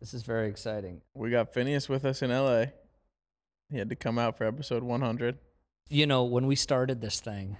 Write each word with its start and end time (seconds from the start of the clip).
This 0.00 0.14
is 0.14 0.22
very 0.22 0.48
exciting. 0.48 1.02
We 1.14 1.30
got 1.30 1.52
Phineas 1.52 1.88
with 1.88 2.04
us 2.04 2.22
in 2.22 2.30
LA. 2.30 2.66
He 3.70 3.78
had 3.78 3.90
to 3.90 3.96
come 3.96 4.18
out 4.18 4.36
for 4.38 4.44
episode 4.44 4.82
100. 4.82 5.38
You 5.88 6.06
know, 6.06 6.24
when 6.24 6.46
we 6.46 6.56
started 6.56 7.00
this 7.00 7.20
thing, 7.20 7.56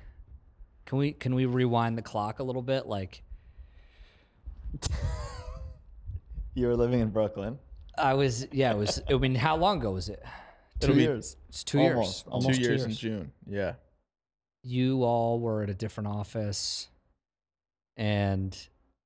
can 0.87 0.99
we 0.99 1.13
can 1.13 1.35
we 1.35 1.45
rewind 1.47 1.99
the 1.99 2.03
clock 2.03 2.39
a 2.39 2.43
little 2.43 2.63
bit? 2.63 2.87
Like 2.87 3.23
You 6.55 6.67
were 6.67 6.77
living 6.77 7.01
in 7.01 7.11
Brooklyn. 7.11 7.59
I 7.97 8.15
was, 8.15 8.47
yeah, 8.53 8.73
it 8.73 8.77
was. 8.77 9.01
I 9.09 9.15
mean, 9.15 9.35
how 9.35 9.57
long 9.57 9.79
ago 9.79 9.93
was 9.93 10.09
it? 10.09 10.23
Two 10.81 10.95
be- 10.95 11.03
years. 11.03 11.37
It's 11.49 11.63
two 11.63 11.79
years. 11.81 11.95
Almost. 11.97 12.27
Almost 12.29 12.59
two 12.59 12.63
years 12.63 12.85
in 12.85 12.93
June. 12.93 13.33
Yeah. 13.47 13.75
you 14.63 15.05
all 15.05 15.39
were 15.41 15.63
at 15.63 15.71
a 15.71 15.75
different 15.75 16.09
office 16.09 16.89
and 17.97 18.57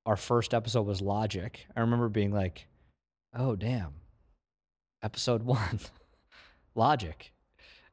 our 0.06 0.16
first 0.16 0.52
episode 0.52 0.82
was 0.84 1.00
logic 1.00 1.66
i 1.76 1.80
remember 1.80 2.08
being 2.08 2.32
like 2.32 2.66
oh 3.36 3.56
damn 3.56 3.93
episode 5.02 5.42
one 5.42 5.80
logic 6.75 7.32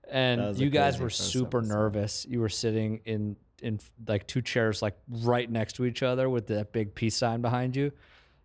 and 0.10 0.58
you 0.58 0.70
guys 0.70 1.00
were 1.00 1.10
super 1.10 1.60
episode. 1.60 1.74
nervous 1.74 2.26
you 2.30 2.40
were 2.40 2.50
sitting 2.50 3.02
in 3.06 3.36
in 3.62 3.80
like 4.08 4.26
two 4.28 4.42
chairs 4.42 4.82
like 4.82 4.98
right 5.08 5.50
next 5.50 5.74
to 5.74 5.86
each 5.86 6.02
other 6.04 6.30
with 6.30 6.48
that 6.48 6.72
big 6.72 6.96
peace 6.96 7.16
sign 7.16 7.42
behind 7.42 7.76
you 7.76 7.92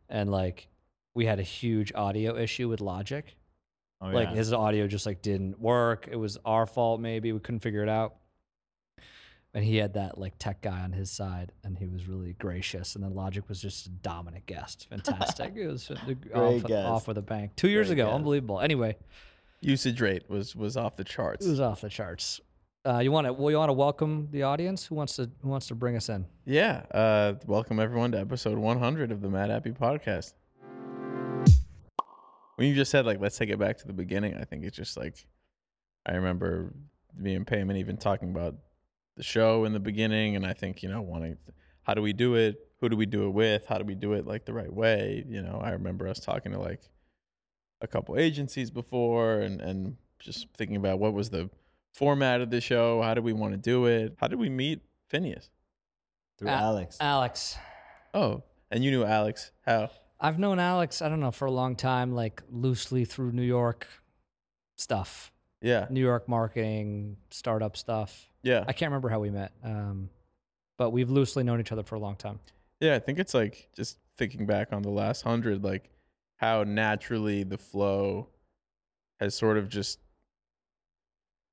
and 0.09 0.30
like 0.30 0.68
we 1.14 1.24
had 1.27 1.38
a 1.38 1.42
huge 1.45 1.92
audio 1.95 2.37
issue 2.37 2.68
with 2.68 2.80
logic 2.80 3.37
Oh, 3.98 4.09
like 4.09 4.28
yeah. 4.28 4.34
his 4.34 4.52
audio 4.52 4.87
just 4.87 5.06
like 5.06 5.23
didn't 5.23 5.59
work. 5.59 6.06
It 6.10 6.16
was 6.16 6.37
our 6.45 6.66
fault 6.66 7.01
maybe. 7.01 7.32
We 7.32 7.40
couldn't 7.40 7.60
figure 7.60 7.82
it 7.82 7.88
out. 7.88 8.16
And 9.56 9.65
he 9.65 9.78
had 9.78 9.95
that 9.95 10.19
like 10.19 10.34
tech 10.38 10.60
guy 10.60 10.83
on 10.83 10.92
his 10.92 11.10
side 11.10 11.51
and 11.65 11.78
he 11.78 11.87
was 11.87 12.06
really 12.06 12.34
gracious. 12.34 12.95
And 12.95 13.02
then 13.02 13.15
Logic 13.15 13.48
was 13.48 13.59
just 13.59 13.87
a 13.87 13.88
dominant 13.88 14.45
guest. 14.45 14.87
Fantastic. 14.91 15.55
it 15.56 15.66
was 15.66 15.91
off, 16.34 16.62
guest. 16.65 16.87
off 16.87 17.09
with 17.09 17.16
a 17.16 17.23
bang. 17.23 17.51
Two 17.56 17.70
years 17.70 17.87
Great 17.87 17.95
ago. 17.95 18.05
guest. 18.05 18.15
Unbelievable. 18.16 18.60
Anyway, 18.60 18.96
Usage 19.62 20.02
rate 20.02 20.29
was 20.29 20.54
was 20.54 20.77
off 20.77 20.96
the 20.96 21.04
charts. 21.04 21.46
it 21.46 21.49
was 21.49 21.60
off 21.60 21.80
the 21.80 21.88
charts. 21.88 22.38
Uh, 22.87 22.99
you 22.99 23.10
want 23.10 23.27
to 23.27 23.32
well, 23.32 23.51
you 23.51 23.57
want 23.57 23.71
to 23.71 23.73
welcome 23.73 24.29
the 24.30 24.43
audience? 24.43 24.84
Who 24.84 24.95
wants 24.95 25.16
to 25.16 25.30
who 25.40 25.49
wants 25.49 25.68
to 25.68 25.74
bring 25.74 25.96
us 25.96 26.10
in? 26.10 26.27
Yeah. 26.45 26.82
Uh, 26.93 27.37
welcome 27.46 27.80
everyone 27.80 28.12
to 28.12 28.21
episode 28.21 28.59
100 28.59 29.10
of 29.10 29.23
the 29.23 29.30
Madhappy 29.30 29.73
Podcast. 29.73 30.34
When 32.57 32.68
you 32.68 32.74
just 32.74 32.90
said 32.90 33.07
like, 33.07 33.21
let's 33.23 33.38
take 33.38 33.49
it 33.49 33.59
back 33.59 33.79
to 33.79 33.87
the 33.87 33.95
beginning, 33.95 34.37
I 34.37 34.45
think 34.45 34.65
it's 34.65 34.77
just 34.77 34.99
like, 34.99 35.27
I 36.04 36.12
remember 36.16 36.74
me 37.16 37.34
and 37.34 37.46
Peiman 37.46 37.79
even 37.79 37.96
talking 37.96 38.29
about 38.29 38.57
the 39.16 39.22
show 39.22 39.64
in 39.64 39.72
the 39.72 39.80
beginning, 39.80 40.36
and 40.36 40.46
I 40.46 40.52
think 40.52 40.82
you 40.82 40.88
know 40.88 41.02
wanting, 41.02 41.36
how 41.82 41.95
do 41.95 42.02
we 42.02 42.12
do 42.12 42.34
it? 42.34 42.56
Who 42.80 42.88
do 42.88 42.96
we 42.96 43.06
do 43.06 43.26
it 43.26 43.30
with? 43.30 43.66
How 43.66 43.78
do 43.78 43.84
we 43.84 43.95
do 43.95 44.12
it 44.12 44.26
like 44.26 44.45
the 44.45 44.52
right 44.52 44.72
way? 44.72 45.24
You 45.28 45.42
know, 45.42 45.60
I 45.62 45.70
remember 45.70 46.06
us 46.06 46.20
talking 46.20 46.52
to 46.52 46.59
like 46.59 46.80
a 47.80 47.87
couple 47.87 48.18
agencies 48.18 48.70
before, 48.70 49.40
and 49.40 49.60
and 49.60 49.96
just 50.18 50.46
thinking 50.56 50.76
about 50.76 50.98
what 50.98 51.14
was 51.14 51.30
the 51.30 51.50
format 51.94 52.40
of 52.40 52.50
the 52.50 52.60
show. 52.60 53.02
How 53.02 53.14
do 53.14 53.22
we 53.22 53.32
want 53.32 53.52
to 53.52 53.59
do 53.59 53.87
it? 53.87 54.16
How 54.18 54.28
did 54.28 54.38
we 54.38 54.48
meet 54.48 54.82
Phineas? 55.09 55.50
Through 56.38 56.48
Al- 56.48 56.64
Alex. 56.64 56.98
Alex. 57.00 57.56
Oh, 58.12 58.42
and 58.70 58.84
you 58.84 58.90
knew 58.90 59.04
Alex. 59.04 59.52
How? 59.64 59.90
I've 60.20 60.38
known 60.38 60.59
Alex, 60.59 61.02
I 61.02 61.09
don't 61.09 61.20
know, 61.20 61.30
for 61.30 61.46
a 61.46 61.50
long 61.50 61.76
time, 61.76 62.12
like 62.14 62.42
loosely 62.50 63.04
through 63.04 63.32
New 63.32 63.42
York 63.42 63.87
stuff. 64.76 65.32
Yeah. 65.66 65.86
New 65.91 66.00
York 66.00 66.28
marketing, 66.28 67.16
startup 67.31 67.76
stuff. 67.76 68.31
Yeah. 68.42 68.64
I 68.69 68.72
can't 68.72 68.91
remember 68.91 69.09
how 69.09 69.19
we 69.19 69.31
met, 69.31 69.53
um, 69.64 70.09
but 70.78 70.91
we've 70.91 71.10
loosely 71.10 71.42
known 71.42 71.60
each 71.60 71.72
other 71.72 71.82
for 71.82 71.97
a 71.97 71.98
long 71.98 72.14
time. 72.14 72.38
Yeah. 72.81 72.94
I 72.94 73.00
think 73.00 73.19
it's 73.19 73.34
like 73.34 73.69
just 73.75 73.98
thinking 74.16 74.47
back 74.47 74.72
on 74.72 74.82
the 74.82 74.91
last 74.91 75.22
hundred, 75.22 75.64
like 75.64 75.91
how 76.37 76.62
naturally 76.62 77.42
the 77.42 77.59
flow 77.59 78.28
has 79.19 79.34
sort 79.34 79.59
of 79.59 79.69
just 79.69 79.98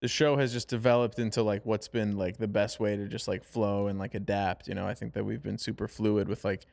the 0.02 0.08
show 0.09 0.36
has 0.38 0.52
just 0.52 0.67
developed 0.67 1.17
into 1.17 1.41
like 1.41 1.66
what's 1.66 1.88
been 1.88 2.18
like 2.18 2.38
the 2.38 2.47
best 2.47 2.79
way 2.79 2.96
to 2.97 3.07
just 3.07 3.28
like 3.28 3.44
flow 3.44 3.88
and 3.88 3.97
like 3.97 4.13
adapt. 4.13 4.68
You 4.68 4.75
know, 4.75 4.85
I 4.85 4.94
think 4.94 5.13
that 5.13 5.23
we've 5.23 5.41
been 5.41 5.57
super 5.57 5.88
fluid 5.88 6.28
with 6.28 6.44
like 6.46 6.66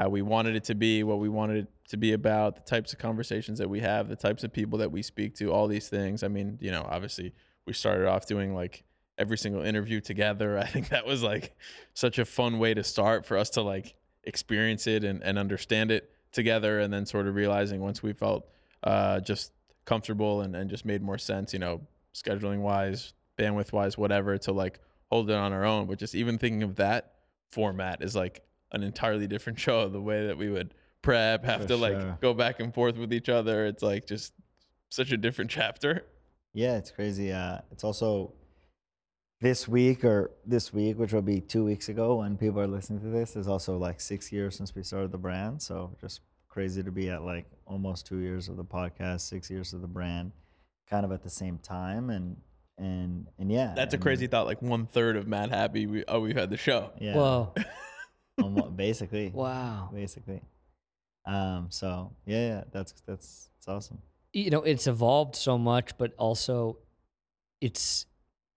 how 0.00 0.08
we 0.08 0.22
wanted 0.22 0.56
it 0.56 0.64
to 0.64 0.74
be, 0.74 1.02
what 1.02 1.18
we 1.18 1.28
wanted 1.28 1.58
it 1.58 1.68
to 1.86 1.98
be 1.98 2.14
about, 2.14 2.54
the 2.54 2.62
types 2.62 2.94
of 2.94 2.98
conversations 2.98 3.58
that 3.58 3.68
we 3.68 3.80
have, 3.80 4.08
the 4.08 4.16
types 4.16 4.42
of 4.44 4.50
people 4.50 4.78
that 4.78 4.90
we 4.90 5.02
speak 5.02 5.34
to, 5.34 5.52
all 5.52 5.68
these 5.68 5.90
things. 5.90 6.22
I 6.22 6.28
mean, 6.28 6.56
you 6.58 6.70
know, 6.70 6.86
obviously 6.88 7.34
we 7.66 7.74
started 7.74 8.08
off 8.08 8.24
doing 8.24 8.54
like 8.54 8.82
every 9.18 9.36
single 9.36 9.60
interview 9.60 10.00
together. 10.00 10.56
I 10.58 10.64
think 10.64 10.88
that 10.88 11.04
was 11.04 11.22
like 11.22 11.54
such 11.92 12.18
a 12.18 12.24
fun 12.24 12.58
way 12.58 12.72
to 12.72 12.82
start 12.82 13.26
for 13.26 13.36
us 13.36 13.50
to 13.50 13.60
like 13.60 13.94
experience 14.24 14.86
it 14.86 15.04
and, 15.04 15.22
and 15.22 15.38
understand 15.38 15.90
it 15.90 16.10
together. 16.32 16.80
And 16.80 16.90
then 16.90 17.04
sort 17.04 17.26
of 17.26 17.34
realizing 17.34 17.82
once 17.82 18.02
we 18.02 18.14
felt 18.14 18.48
uh, 18.82 19.20
just 19.20 19.52
comfortable 19.84 20.40
and, 20.40 20.56
and 20.56 20.70
just 20.70 20.86
made 20.86 21.02
more 21.02 21.18
sense, 21.18 21.52
you 21.52 21.58
know, 21.58 21.82
scheduling 22.14 22.60
wise, 22.60 23.12
bandwidth 23.38 23.70
wise, 23.70 23.98
whatever, 23.98 24.38
to 24.38 24.52
like 24.52 24.78
hold 25.10 25.28
it 25.28 25.36
on 25.36 25.52
our 25.52 25.66
own. 25.66 25.84
But 25.86 25.98
just 25.98 26.14
even 26.14 26.38
thinking 26.38 26.62
of 26.62 26.76
that 26.76 27.16
format 27.50 28.02
is 28.02 28.16
like 28.16 28.42
an 28.72 28.82
entirely 28.82 29.26
different 29.26 29.58
show. 29.66 29.88
The 29.88 30.00
way 30.00 30.26
that 30.26 30.36
we 30.38 30.48
would 30.48 30.74
prep, 31.02 31.44
have 31.44 31.62
For 31.62 31.68
to 31.68 31.76
like 31.76 31.92
sure. 32.00 32.18
go 32.20 32.34
back 32.34 32.60
and 32.60 32.72
forth 32.74 32.96
with 32.96 33.12
each 33.12 33.28
other. 33.28 33.66
It's 33.66 33.82
like 33.82 34.06
just 34.06 34.32
such 34.90 35.12
a 35.12 35.16
different 35.16 35.50
chapter. 35.50 36.04
Yeah, 36.52 36.76
it's 36.76 36.90
crazy. 36.90 37.32
Uh, 37.32 37.58
it's 37.70 37.84
also 37.84 38.32
this 39.40 39.66
week 39.68 40.04
or 40.04 40.32
this 40.44 40.72
week, 40.72 40.98
which 40.98 41.12
will 41.12 41.22
be 41.22 41.40
two 41.40 41.64
weeks 41.64 41.88
ago 41.88 42.16
when 42.16 42.36
people 42.36 42.60
are 42.60 42.66
listening 42.66 43.00
to 43.00 43.08
this, 43.08 43.36
is 43.36 43.48
also 43.48 43.78
like 43.78 44.00
six 44.00 44.30
years 44.32 44.56
since 44.56 44.74
we 44.74 44.82
started 44.82 45.12
the 45.12 45.18
brand. 45.18 45.62
So 45.62 45.96
just 46.00 46.20
crazy 46.48 46.82
to 46.82 46.90
be 46.90 47.08
at 47.08 47.22
like 47.22 47.46
almost 47.66 48.06
two 48.06 48.18
years 48.18 48.48
of 48.48 48.56
the 48.56 48.64
podcast, 48.64 49.20
six 49.20 49.48
years 49.48 49.72
of 49.72 49.80
the 49.80 49.86
brand, 49.86 50.32
kind 50.88 51.04
of 51.04 51.12
at 51.12 51.22
the 51.22 51.30
same 51.30 51.58
time. 51.58 52.10
And 52.10 52.36
and 52.76 53.28
and 53.38 53.50
yeah, 53.50 53.72
That's 53.76 53.94
a 53.94 53.96
and 53.96 54.02
crazy 54.02 54.26
thought. 54.26 54.46
Like 54.46 54.60
one 54.60 54.86
third 54.86 55.16
of 55.16 55.26
Madhappy, 55.26 55.86
we 55.86 56.04
oh 56.08 56.20
we've 56.20 56.36
had 56.36 56.50
the 56.50 56.56
show. 56.56 56.90
Yeah, 57.00 57.14
Whoa. 57.14 57.54
basically, 58.48 59.30
wow. 59.34 59.90
basically. 59.92 60.40
Um. 61.26 61.66
So 61.70 62.12
yeah, 62.26 62.48
yeah, 62.48 62.64
that's 62.72 62.92
that's 63.06 63.50
it's 63.58 63.68
awesome. 63.68 63.98
You 64.32 64.50
know, 64.50 64.62
it's 64.62 64.86
evolved 64.86 65.36
so 65.36 65.58
much, 65.58 65.96
but 65.98 66.14
also 66.16 66.78
it's 67.60 68.06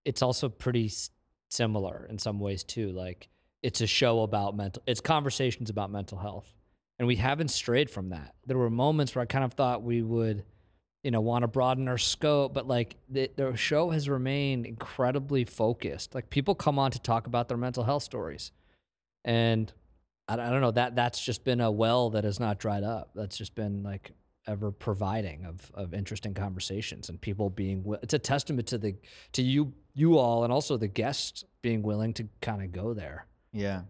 it's 0.05 0.21
also 0.21 0.49
pretty 0.49 0.85
s- 0.85 1.09
similar 1.49 2.07
in 2.09 2.19
some 2.19 2.39
ways 2.39 2.63
too. 2.63 2.91
Like 2.91 3.29
it's 3.61 3.81
a 3.81 3.87
show 3.87 4.21
about 4.21 4.55
mental 4.55 4.81
it's 4.87 5.01
conversations 5.01 5.69
about 5.69 5.91
mental 5.91 6.17
health. 6.17 6.53
And 6.99 7.07
we 7.07 7.15
haven't 7.15 7.49
strayed 7.49 7.89
from 7.89 8.09
that. 8.09 8.35
There 8.45 8.57
were 8.57 8.69
moments 8.69 9.15
where 9.15 9.23
I 9.23 9.25
kind 9.25 9.43
of 9.43 9.53
thought 9.53 9.81
we 9.81 10.03
would 10.03 10.45
you 11.03 11.11
know, 11.11 11.19
want 11.19 11.43
to 11.43 11.47
broaden 11.47 11.87
our 11.89 11.97
scope, 11.97 12.53
but 12.53 12.65
like 12.65 12.95
the, 13.09 13.29
the 13.35 13.55
show 13.55 13.89
has 13.89 14.07
remained 14.07 14.65
incredibly 14.65 15.43
focused. 15.43 16.15
Like 16.15 16.29
people 16.29 16.55
come 16.55 16.79
on 16.79 16.91
to 16.91 16.99
talk 16.99 17.27
about 17.27 17.49
their 17.49 17.57
mental 17.57 17.83
health 17.83 18.03
stories, 18.03 18.51
and 19.25 19.71
I, 20.27 20.33
I 20.33 20.49
don't 20.49 20.61
know 20.61 20.71
that 20.71 20.95
that's 20.95 21.23
just 21.23 21.43
been 21.43 21.61
a 21.61 21.71
well 21.71 22.09
that 22.11 22.23
has 22.23 22.39
not 22.39 22.59
dried 22.59 22.83
up. 22.83 23.11
That's 23.15 23.37
just 23.37 23.55
been 23.55 23.83
like 23.83 24.11
ever 24.45 24.71
providing 24.71 25.45
of 25.45 25.71
of 25.73 25.93
interesting 25.93 26.33
conversations 26.33 27.09
and 27.09 27.19
people 27.19 27.49
being. 27.49 27.83
It's 28.01 28.13
a 28.13 28.19
testament 28.19 28.67
to 28.69 28.77
the 28.77 28.95
to 29.33 29.41
you 29.41 29.73
you 29.93 30.17
all 30.17 30.43
and 30.43 30.51
also 30.51 30.75
the 30.77 30.87
guests 30.87 31.43
being 31.61 31.81
willing 31.83 32.13
to 32.15 32.27
kind 32.41 32.61
of 32.63 32.71
go 32.71 32.93
there. 32.93 33.27
Yeah. 33.51 33.81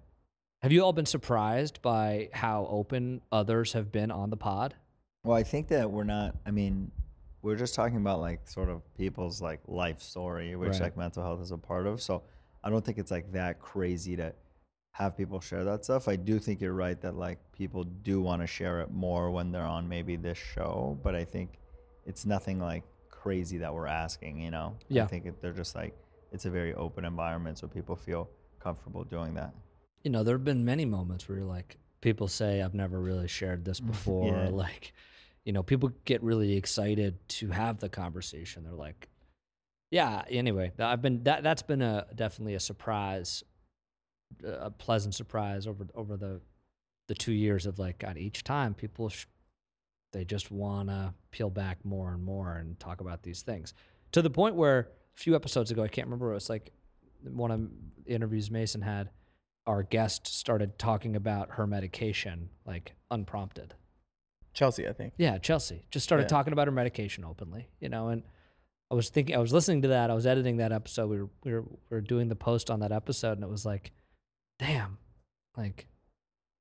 Have 0.62 0.72
you 0.72 0.82
all 0.84 0.94
been 0.94 1.06
surprised 1.06 1.82
by 1.82 2.30
how 2.34 2.68
open 2.70 3.22
others 3.32 3.74
have 3.74 3.92
been 3.92 4.12
on 4.12 4.30
the 4.30 4.38
pod? 4.38 4.76
Well, 5.26 5.36
I 5.38 5.44
think 5.44 5.68
that 5.70 5.90
we're 5.92 6.04
not. 6.04 6.36
I 6.46 6.52
mean, 6.52 6.92
we're 7.42 7.56
just 7.56 7.76
talking 7.76 7.98
about 7.98 8.20
like 8.22 8.48
sort 8.48 8.70
of 8.70 8.82
people's 8.96 9.42
like 9.42 9.60
life 9.68 10.02
story, 10.02 10.56
which 10.56 10.72
Right. 10.74 10.82
like 10.82 10.98
mental 10.98 11.24
health 11.24 11.42
is 11.42 11.52
a 11.52 11.58
part 11.58 11.86
of. 11.88 12.02
So 12.02 12.24
I 12.64 12.70
don't 12.70 12.84
think 12.84 12.98
it's 12.98 13.12
like 13.12 13.32
that 13.34 13.60
crazy 13.60 14.16
to 14.18 14.34
have 14.94 15.18
people 15.18 15.40
share 15.42 15.64
that 15.66 15.84
stuff. 15.84 16.08
I 16.08 16.16
do 16.16 16.40
think 16.40 16.62
you're 16.62 16.74
right 16.74 17.00
that 17.02 17.16
like 17.16 17.40
people 17.52 17.84
do 17.84 18.22
want 18.22 18.42
to 18.42 18.48
share 18.48 18.82
it 18.82 18.92
more 18.92 19.30
when 19.32 19.52
they're 19.52 19.66
on 19.66 19.88
maybe 19.90 20.16
this 20.16 20.38
show, 20.38 20.98
but 21.04 21.16
I 21.16 21.26
think 21.26 21.60
it's 22.06 22.26
nothing 22.26 22.60
like 22.60 22.84
crazy 23.10 23.58
that 23.60 23.74
we're 23.74 23.88
asking. 23.88 24.40
You 24.42 24.52
know? 24.52 24.78
Yeah. 24.90 25.04
I 25.04 25.08
think 25.08 25.26
it, 25.26 25.42
they're 25.42 25.54
just 25.54 25.76
like 25.76 25.96
it's 26.32 26.46
a 26.46 26.50
very 26.50 26.74
open 26.76 27.06
environment, 27.06 27.58
so 27.60 27.68
people 27.68 27.96
feel 27.96 28.30
comfortable 28.60 29.04
doing 29.04 29.34
that. 29.36 29.54
you 30.04 30.12
know, 30.12 30.24
there 30.24 30.36
have 30.36 30.44
been 30.44 30.66
many 30.66 30.86
moments 30.86 31.28
where 31.28 31.38
you're 31.40 31.48
like, 31.48 31.78
people 32.02 32.28
say, 32.28 32.62
I've 32.62 32.74
never 32.74 33.00
really 33.00 33.28
shared 33.28 33.66
this 33.66 33.80
before. 33.94 34.28
Yeah. 34.28 34.50
Like, 34.50 34.94
you 35.46 35.54
know, 35.54 35.64
people 35.64 35.92
get 36.06 36.22
really 36.24 36.56
excited 36.58 37.18
to 37.30 37.50
have 37.50 37.80
the 37.80 37.90
conversation. 37.90 38.64
They're 38.64 38.74
like, 38.74 39.10
yeah, 39.92 40.24
anyway, 40.30 40.72
I've 40.80 41.02
been, 41.02 41.24
that, 41.24 41.44
that's 41.44 41.62
been 41.62 41.82
a 41.82 42.06
definitely 42.16 42.56
a 42.56 42.60
surprise, 42.60 43.44
a 44.44 44.70
pleasant 44.72 45.16
surprise 45.16 45.68
over, 45.68 45.86
over 45.96 46.18
the, 46.18 46.42
the 47.08 47.16
two 47.16 47.34
years 47.34 47.66
of 47.66 47.80
like, 47.80 48.00
God, 48.00 48.18
each 48.18 48.44
time 48.44 48.74
people, 48.74 49.10
sh- 49.10 49.26
they 50.12 50.24
just 50.26 50.52
want 50.52 50.90
to 50.90 51.14
peel 51.32 51.50
back 51.50 51.84
more 51.84 52.14
and 52.14 52.24
more 52.24 52.56
and 52.56 52.80
talk 52.80 53.02
about 53.02 53.24
these 53.24 53.42
things 53.42 53.74
to 54.12 54.22
the 54.22 54.30
point 54.30 54.56
where 54.56 54.80
a 54.80 55.20
few 55.20 55.36
episodes 55.36 55.72
ago, 55.72 55.84
I 55.84 55.88
can't 55.88 56.08
remember, 56.08 56.32
it 56.32 56.36
was 56.36 56.50
like 56.50 56.72
one 57.24 57.52
of 57.52 57.62
the 57.62 58.12
interviews 58.14 58.52
Mason 58.52 58.82
had, 58.82 59.10
our 59.66 59.82
guest 59.82 60.28
started 60.28 60.78
talking 60.78 61.16
about 61.16 61.52
her 61.52 61.66
medication 61.66 62.50
like 62.66 62.94
unprompted 63.10 63.74
Chelsea, 64.54 64.88
I 64.88 64.94
think. 64.94 65.14
Yeah, 65.18 65.38
Chelsea 65.40 65.88
just 65.90 66.04
started 66.04 66.26
Yeah. 66.26 66.28
talking 66.28 66.54
about 66.54 66.68
her 66.68 66.72
medication 66.72 67.24
openly, 67.26 67.70
you 67.80 67.90
know, 67.90 68.10
and 68.10 68.22
I 68.92 68.96
was 68.96 69.10
thinking, 69.10 69.36
I 69.36 69.40
was 69.40 69.52
listening 69.52 69.82
to 69.82 69.88
that, 69.88 70.12
I 70.12 70.14
was 70.14 70.28
editing 70.28 70.58
that 70.58 70.72
episode, 70.72 71.08
we 71.10 71.18
were 71.22 71.30
we 71.44 71.54
were, 71.54 71.62
we 71.64 71.78
were 71.90 72.02
doing 72.02 72.28
the 72.28 72.36
post 72.36 72.70
on 72.70 72.82
that 72.82 72.92
episode, 72.92 73.32
and 73.40 73.44
it 73.44 73.50
was 73.50 73.66
like, 73.66 73.92
damn, 74.64 74.98
like 75.58 75.88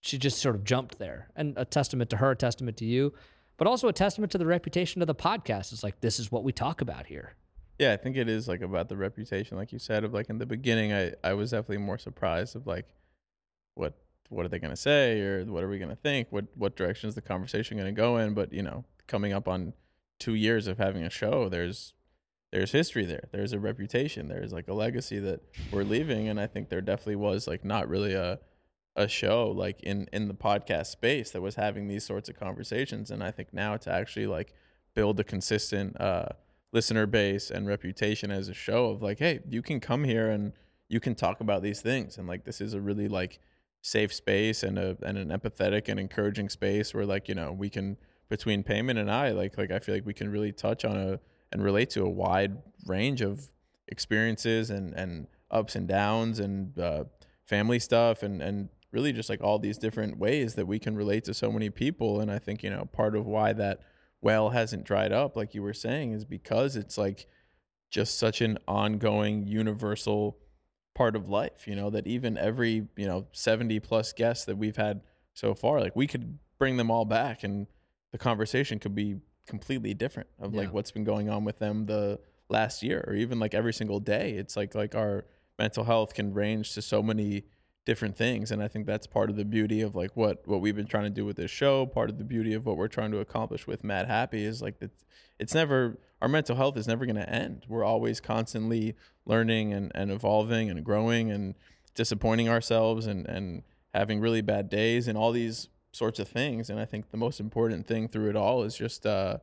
she 0.00 0.18
just 0.18 0.38
sort 0.38 0.56
of 0.56 0.64
jumped 0.64 0.98
there, 0.98 1.28
and 1.36 1.54
a 1.56 1.64
testament 1.64 2.10
to 2.10 2.16
her, 2.16 2.32
a 2.32 2.36
testament 2.36 2.76
to 2.78 2.84
you, 2.84 3.12
but 3.56 3.66
also 3.68 3.88
a 3.88 3.92
testament 3.92 4.32
to 4.32 4.38
the 4.38 4.46
reputation 4.46 5.00
of 5.02 5.06
the 5.06 5.14
podcast. 5.14 5.72
It's 5.72 5.84
like 5.84 6.00
this 6.00 6.18
is 6.18 6.32
what 6.32 6.42
we 6.42 6.52
talk 6.52 6.80
about 6.80 7.06
here. 7.06 7.34
Yeah, 7.78 7.92
I 7.92 7.96
think 7.96 8.16
it 8.16 8.28
is 8.28 8.48
like 8.48 8.60
about 8.60 8.88
the 8.88 8.96
reputation, 8.96 9.56
like 9.56 9.72
you 9.72 9.78
said, 9.78 10.04
of 10.04 10.12
like 10.12 10.28
in 10.30 10.38
the 10.38 10.46
beginning, 10.46 10.92
I, 10.92 11.12
I 11.22 11.34
was 11.34 11.52
definitely 11.52 11.78
more 11.78 11.98
surprised 11.98 12.56
of 12.56 12.66
like 12.66 12.86
what 13.74 13.94
what 14.28 14.44
are 14.44 14.48
they 14.48 14.58
gonna 14.58 14.76
say 14.76 15.20
or 15.20 15.44
what 15.44 15.62
are 15.62 15.68
we 15.68 15.78
gonna 15.78 15.96
think? 15.96 16.26
What 16.30 16.46
what 16.56 16.74
direction 16.74 17.08
is 17.08 17.14
the 17.14 17.22
conversation 17.22 17.78
gonna 17.78 17.92
go 17.92 18.16
in? 18.16 18.34
But 18.34 18.52
you 18.52 18.62
know, 18.62 18.84
coming 19.06 19.32
up 19.32 19.46
on 19.46 19.74
two 20.18 20.34
years 20.34 20.66
of 20.66 20.78
having 20.78 21.04
a 21.04 21.10
show, 21.10 21.48
there's 21.48 21.94
there's 22.52 22.70
history 22.70 23.06
there. 23.06 23.28
There's 23.32 23.54
a 23.54 23.58
reputation. 23.58 24.28
There's 24.28 24.52
like 24.52 24.68
a 24.68 24.74
legacy 24.74 25.18
that 25.20 25.40
we're 25.72 25.84
leaving, 25.84 26.28
and 26.28 26.38
I 26.38 26.46
think 26.46 26.68
there 26.68 26.82
definitely 26.82 27.16
was 27.16 27.48
like 27.48 27.64
not 27.64 27.88
really 27.88 28.14
a 28.14 28.38
a 28.94 29.08
show 29.08 29.50
like 29.50 29.80
in 29.82 30.06
in 30.12 30.28
the 30.28 30.34
podcast 30.34 30.88
space 30.88 31.30
that 31.30 31.40
was 31.40 31.54
having 31.54 31.88
these 31.88 32.04
sorts 32.04 32.28
of 32.28 32.38
conversations. 32.38 33.10
And 33.10 33.24
I 33.24 33.30
think 33.30 33.54
now 33.54 33.78
to 33.78 33.90
actually 33.90 34.26
like 34.26 34.52
build 34.94 35.18
a 35.18 35.24
consistent 35.24 35.98
uh, 35.98 36.28
listener 36.72 37.06
base 37.06 37.50
and 37.50 37.66
reputation 37.66 38.30
as 38.30 38.50
a 38.50 38.54
show 38.54 38.90
of 38.90 39.02
like, 39.02 39.18
hey, 39.18 39.40
you 39.48 39.62
can 39.62 39.80
come 39.80 40.04
here 40.04 40.28
and 40.28 40.52
you 40.88 41.00
can 41.00 41.14
talk 41.14 41.40
about 41.40 41.62
these 41.62 41.80
things, 41.80 42.18
and 42.18 42.28
like 42.28 42.44
this 42.44 42.60
is 42.60 42.74
a 42.74 42.80
really 42.80 43.08
like 43.08 43.40
safe 43.80 44.12
space 44.12 44.62
and 44.62 44.78
a 44.78 44.98
and 45.02 45.16
an 45.16 45.30
empathetic 45.30 45.88
and 45.88 45.98
encouraging 45.98 46.50
space 46.50 46.92
where 46.92 47.06
like 47.06 47.28
you 47.28 47.34
know 47.34 47.50
we 47.50 47.70
can 47.70 47.96
between 48.28 48.62
Peiman 48.62 48.98
and 48.98 49.10
I 49.10 49.30
like 49.30 49.56
like 49.56 49.70
I 49.70 49.78
feel 49.78 49.94
like 49.94 50.04
we 50.04 50.14
can 50.14 50.30
really 50.30 50.52
touch 50.52 50.84
on 50.84 50.98
a 50.98 51.18
and 51.52 51.62
relate 51.62 51.90
to 51.90 52.02
a 52.02 52.10
wide 52.10 52.56
range 52.86 53.20
of 53.20 53.46
experiences 53.88 54.70
and 54.70 54.94
and 54.94 55.26
ups 55.50 55.76
and 55.76 55.86
downs 55.86 56.38
and 56.38 56.78
uh, 56.78 57.04
family 57.44 57.78
stuff 57.78 58.22
and 58.22 58.42
and 58.42 58.68
really 58.90 59.12
just 59.12 59.30
like 59.30 59.42
all 59.42 59.58
these 59.58 59.78
different 59.78 60.18
ways 60.18 60.54
that 60.54 60.66
we 60.66 60.78
can 60.78 60.94
relate 60.94 61.24
to 61.24 61.32
so 61.32 61.50
many 61.50 61.70
people. 61.70 62.20
And 62.20 62.30
I 62.30 62.38
think 62.38 62.62
you 62.62 62.70
know 62.70 62.84
part 62.86 63.16
of 63.16 63.26
why 63.26 63.52
that 63.52 63.80
well 64.22 64.50
hasn't 64.50 64.84
dried 64.84 65.12
up 65.12 65.36
like 65.36 65.54
you 65.54 65.62
were 65.62 65.74
saying 65.74 66.12
is 66.12 66.24
because 66.24 66.76
it's 66.76 66.96
like 66.96 67.26
just 67.90 68.18
such 68.18 68.40
an 68.40 68.56
ongoing 68.66 69.46
universal 69.46 70.38
part 70.94 71.16
of 71.16 71.28
life 71.28 71.66
you 71.66 71.74
know 71.74 71.90
that 71.90 72.06
even 72.06 72.38
every 72.38 72.86
you 72.96 73.06
know 73.06 73.26
70 73.32 73.80
plus 73.80 74.12
guests 74.12 74.44
that 74.44 74.56
we've 74.56 74.76
had 74.76 75.00
so 75.34 75.54
far 75.54 75.80
like 75.80 75.96
we 75.96 76.06
could 76.06 76.38
bring 76.58 76.76
them 76.76 76.90
all 76.90 77.04
back 77.04 77.42
and 77.42 77.66
the 78.12 78.18
conversation 78.18 78.78
could 78.78 78.94
be 78.94 79.16
completely 79.46 79.94
different 79.94 80.28
of 80.38 80.54
Yeah. 80.54 80.60
like 80.62 80.72
what's 80.72 80.90
been 80.90 81.04
going 81.04 81.28
on 81.28 81.44
with 81.44 81.58
them 81.58 81.86
the 81.86 82.20
last 82.48 82.82
year 82.82 83.04
or 83.06 83.14
even 83.14 83.38
like 83.38 83.54
every 83.54 83.72
single 83.72 84.00
day. 84.00 84.32
It's 84.32 84.56
like 84.56 84.74
like 84.74 84.94
our 84.94 85.24
mental 85.58 85.84
health 85.84 86.14
can 86.14 86.32
range 86.32 86.74
to 86.74 86.82
so 86.82 87.02
many 87.02 87.44
different 87.84 88.16
things 88.16 88.52
and 88.52 88.62
i 88.62 88.68
think 88.68 88.86
that's 88.86 89.08
part 89.08 89.28
of 89.28 89.34
the 89.34 89.44
beauty 89.44 89.80
of 89.80 89.96
like 89.96 90.16
what 90.16 90.46
what 90.46 90.60
we've 90.60 90.76
been 90.76 90.86
trying 90.86 91.02
to 91.02 91.10
do 91.10 91.24
with 91.24 91.36
this 91.36 91.50
show. 91.50 91.84
Part 91.84 92.10
of 92.10 92.18
the 92.18 92.24
beauty 92.24 92.54
of 92.54 92.64
what 92.64 92.76
we're 92.76 92.86
trying 92.88 93.10
to 93.10 93.18
accomplish 93.18 93.66
with 93.66 93.82
mad 93.82 94.06
happy 94.06 94.44
is 94.44 94.62
like 94.62 94.78
that 94.78 94.92
it's 95.40 95.54
never 95.54 95.98
our 96.20 96.28
mental 96.28 96.54
health 96.54 96.76
is 96.76 96.86
never 96.86 97.04
going 97.04 97.16
to 97.16 97.28
end. 97.28 97.64
We're 97.68 97.82
always 97.84 98.20
constantly 98.20 98.94
learning 99.26 99.72
and, 99.72 99.90
and 99.92 100.12
evolving 100.12 100.70
and 100.70 100.84
growing 100.84 101.32
and 101.32 101.56
disappointing 101.96 102.48
ourselves 102.48 103.06
and 103.06 103.26
and 103.26 103.62
having 103.92 104.20
really 104.20 104.40
bad 104.42 104.68
days 104.70 105.08
and 105.08 105.18
all 105.18 105.32
these 105.32 105.68
sorts 105.92 106.18
of 106.18 106.28
things 106.28 106.70
and 106.70 106.80
i 106.80 106.84
think 106.84 107.10
the 107.10 107.16
most 107.16 107.40
important 107.40 107.86
thing 107.86 108.08
through 108.08 108.28
it 108.28 108.36
all 108.36 108.62
is 108.62 108.76
just 108.76 109.06
uh 109.06 109.36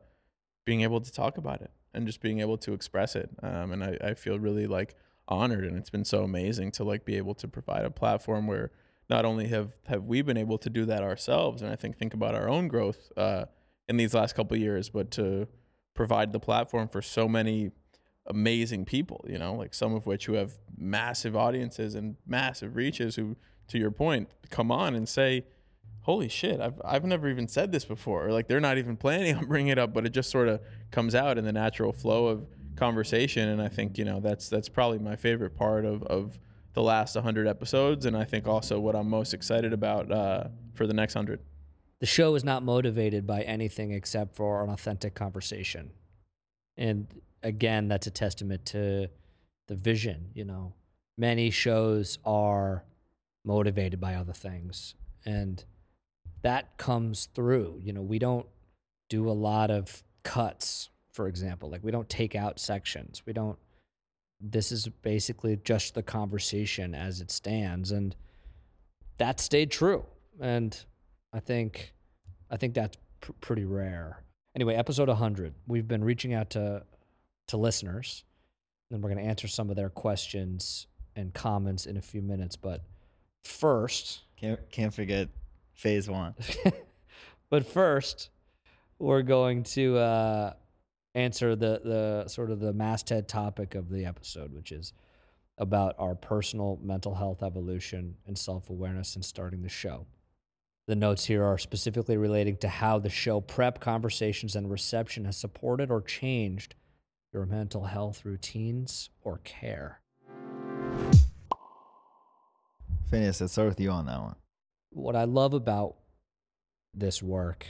being 0.66 0.82
able 0.82 1.00
to 1.00 1.12
talk 1.12 1.38
about 1.38 1.62
it 1.62 1.70
and 1.94 2.06
just 2.06 2.20
being 2.20 2.40
able 2.40 2.58
to 2.58 2.72
express 2.72 3.16
it 3.16 3.30
um, 3.42 3.72
and 3.72 3.82
I, 3.82 3.96
I 4.02 4.14
feel 4.14 4.38
really 4.38 4.66
like 4.66 4.94
honored 5.28 5.64
and 5.64 5.76
it's 5.76 5.90
been 5.90 6.04
so 6.04 6.22
amazing 6.22 6.72
to 6.72 6.84
like 6.84 7.04
be 7.04 7.16
able 7.16 7.34
to 7.34 7.48
provide 7.48 7.84
a 7.84 7.90
platform 7.90 8.46
where 8.46 8.72
not 9.08 9.24
only 9.24 9.48
have 9.48 9.76
have 9.86 10.04
we 10.04 10.22
been 10.22 10.36
able 10.36 10.58
to 10.58 10.70
do 10.70 10.84
that 10.86 11.02
ourselves 11.02 11.62
and 11.62 11.70
i 11.70 11.76
think 11.76 11.96
think 11.96 12.14
about 12.14 12.34
our 12.34 12.48
own 12.48 12.68
growth 12.68 13.12
uh, 13.16 13.44
in 13.88 13.96
these 13.96 14.14
last 14.14 14.34
couple 14.34 14.56
years 14.56 14.88
but 14.90 15.10
to 15.12 15.46
provide 15.94 16.32
the 16.32 16.40
platform 16.40 16.88
for 16.88 17.00
so 17.00 17.28
many 17.28 17.70
amazing 18.26 18.84
people 18.84 19.24
you 19.28 19.38
know 19.38 19.54
like 19.54 19.72
some 19.72 19.94
of 19.94 20.06
which 20.06 20.26
who 20.26 20.34
have 20.34 20.52
massive 20.76 21.36
audiences 21.36 21.94
and 21.94 22.16
massive 22.26 22.76
reaches 22.76 23.16
who 23.16 23.36
to 23.68 23.78
your 23.78 23.90
point 23.90 24.28
come 24.50 24.70
on 24.70 24.94
and 24.94 25.08
say 25.08 25.44
holy 26.10 26.28
shit 26.28 26.60
i've, 26.60 26.80
I've 26.84 27.04
never 27.04 27.28
even 27.28 27.46
said 27.46 27.70
this 27.70 27.84
before. 27.84 28.26
Or 28.26 28.32
like 28.32 28.48
they're 28.48 28.58
not 28.60 28.78
even 28.78 28.96
planning 28.96 29.36
on 29.38 29.46
bringing 29.46 29.68
it 29.68 29.78
up 29.78 29.94
but 29.94 30.04
it 30.06 30.10
just 30.10 30.30
sort 30.30 30.48
of 30.48 30.60
comes 30.90 31.14
out 31.14 31.38
in 31.38 31.44
the 31.44 31.52
natural 31.52 31.92
flow 31.92 32.26
of 32.26 32.46
conversation. 32.74 33.48
And 33.48 33.62
i 33.62 33.68
think 33.68 33.96
you 33.96 34.04
know 34.04 34.18
that's 34.18 34.48
that's 34.48 34.68
probably 34.68 34.98
my 34.98 35.14
favorite 35.14 35.54
part 35.54 35.84
of 35.84 36.02
of 36.04 36.38
the 36.72 36.82
last 36.82 37.14
100 37.14 37.46
episodes. 37.46 38.06
And 38.06 38.16
i 38.16 38.24
think 38.24 38.48
also 38.48 38.80
what 38.80 38.96
i'm 38.96 39.08
most 39.08 39.34
excited 39.34 39.72
about 39.72 40.10
uh, 40.10 40.44
for 40.74 40.86
the 40.88 40.94
next 40.94 41.14
100 41.14 41.40
the 42.00 42.06
show 42.06 42.34
is 42.34 42.42
not 42.42 42.62
motivated 42.64 43.26
by 43.26 43.42
anything 43.42 43.92
except 43.92 44.34
for 44.34 44.64
an 44.64 44.70
authentic 44.70 45.14
conversation. 45.14 45.90
And 46.76 47.06
again, 47.42 47.88
that's 47.88 48.06
a 48.06 48.10
testament 48.10 48.64
to 48.66 49.10
the 49.68 49.74
vision, 49.74 50.30
you 50.34 50.46
know. 50.46 50.72
Many 51.18 51.50
shows 51.50 52.18
are 52.24 52.84
motivated 53.44 54.00
by 54.00 54.14
other 54.14 54.32
things. 54.32 54.94
And 55.26 55.62
that 56.42 56.76
comes 56.76 57.28
through. 57.34 57.80
You 57.82 57.92
know, 57.92 58.02
we 58.02 58.18
don't 58.18 58.46
do 59.08 59.28
a 59.28 59.32
lot 59.32 59.70
of 59.70 60.02
cuts, 60.22 60.90
for 61.12 61.26
example. 61.28 61.70
Like 61.70 61.82
we 61.82 61.90
don't 61.90 62.08
take 62.08 62.34
out 62.34 62.58
sections. 62.58 63.22
We 63.26 63.32
don't 63.32 63.58
this 64.40 64.72
is 64.72 64.88
basically 65.02 65.58
just 65.64 65.94
the 65.94 66.02
conversation 66.02 66.94
as 66.94 67.20
it 67.20 67.30
stands 67.30 67.90
and 67.90 68.16
that 69.18 69.38
stayed 69.38 69.70
true. 69.70 70.04
And 70.40 70.76
I 71.32 71.40
think 71.40 71.92
I 72.50 72.56
think 72.56 72.74
that's 72.74 72.96
pr- 73.20 73.32
pretty 73.40 73.64
rare. 73.64 74.22
Anyway, 74.56 74.74
episode 74.74 75.08
100. 75.08 75.54
We've 75.68 75.86
been 75.86 76.02
reaching 76.02 76.34
out 76.34 76.50
to 76.50 76.84
to 77.48 77.56
listeners, 77.56 78.24
and 78.90 79.02
we're 79.02 79.10
going 79.10 79.22
to 79.22 79.28
answer 79.28 79.46
some 79.48 79.70
of 79.70 79.76
their 79.76 79.90
questions 79.90 80.86
and 81.16 81.34
comments 81.34 81.86
in 81.86 81.96
a 81.96 82.02
few 82.02 82.22
minutes. 82.22 82.56
But 82.56 82.82
first, 83.44 84.22
Can't 84.36 84.58
can't 84.70 84.94
forget 84.94 85.28
phase 85.80 86.08
one. 86.08 86.34
but 87.50 87.66
first, 87.66 88.30
we're 88.98 89.22
going 89.22 89.62
to 89.62 89.96
uh, 89.96 90.52
answer 91.14 91.56
the 91.56 91.80
the 91.82 92.28
sort 92.28 92.50
of 92.50 92.60
the 92.60 92.72
masthead 92.72 93.26
topic 93.28 93.74
of 93.74 93.88
the 93.88 94.04
episode, 94.04 94.52
which 94.52 94.70
is 94.70 94.92
about 95.56 95.94
our 95.98 96.14
personal 96.14 96.78
mental 96.82 97.14
health 97.14 97.42
evolution 97.42 98.16
and 98.26 98.36
self 98.36 98.70
awareness 98.70 99.08
since 99.08 99.26
starting 99.26 99.62
the 99.62 99.68
show. 99.68 100.06
The 100.86 100.96
notes 100.96 101.26
here 101.26 101.44
are 101.44 101.58
specifically 101.58 102.16
relating 102.16 102.56
to 102.58 102.68
how 102.68 102.98
the 102.98 103.10
show 103.10 103.40
prep, 103.40 103.80
conversations, 103.80 104.56
and 104.56 104.70
reception 104.70 105.24
has 105.24 105.36
supported 105.36 105.90
or 105.90 106.02
changed 106.02 106.74
your 107.32 107.46
mental 107.46 107.84
health 107.84 108.24
routines 108.24 109.10
or 109.22 109.38
care. 109.44 110.00
Phineas, 113.08 113.40
let's 113.40 113.52
start 113.52 113.68
with 113.68 113.80
you 113.80 113.90
on 113.90 114.06
that 114.06 114.20
one. 114.20 114.36
What 114.90 115.16
I 115.16 115.24
love 115.24 115.54
about 115.54 115.96
this 116.94 117.22
work 117.22 117.66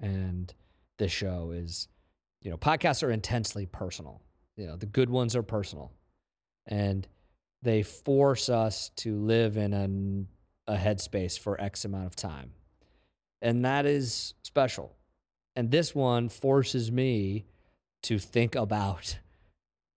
and 0.00 0.52
this 0.98 1.12
show 1.12 1.52
is, 1.52 1.88
you 2.42 2.50
know, 2.50 2.56
podcasts 2.56 3.02
are 3.02 3.10
intensely 3.10 3.66
personal. 3.66 4.20
You 4.56 4.66
know, 4.66 4.76
the 4.76 4.86
good 4.86 5.10
ones 5.10 5.36
are 5.36 5.42
personal, 5.42 5.92
and 6.66 7.06
they 7.62 7.82
force 7.82 8.48
us 8.48 8.90
to 8.96 9.18
live 9.18 9.56
in 9.56 9.72
an, 9.72 10.28
a 10.66 10.76
headspace 10.76 11.38
for 11.38 11.60
X 11.60 11.84
amount 11.84 12.06
of 12.06 12.16
time, 12.16 12.52
and 13.42 13.64
that 13.64 13.86
is 13.86 14.34
special. 14.42 14.96
And 15.54 15.70
this 15.70 15.94
one 15.94 16.28
forces 16.28 16.90
me 16.92 17.46
to 18.02 18.18
think 18.18 18.54
about 18.54 19.18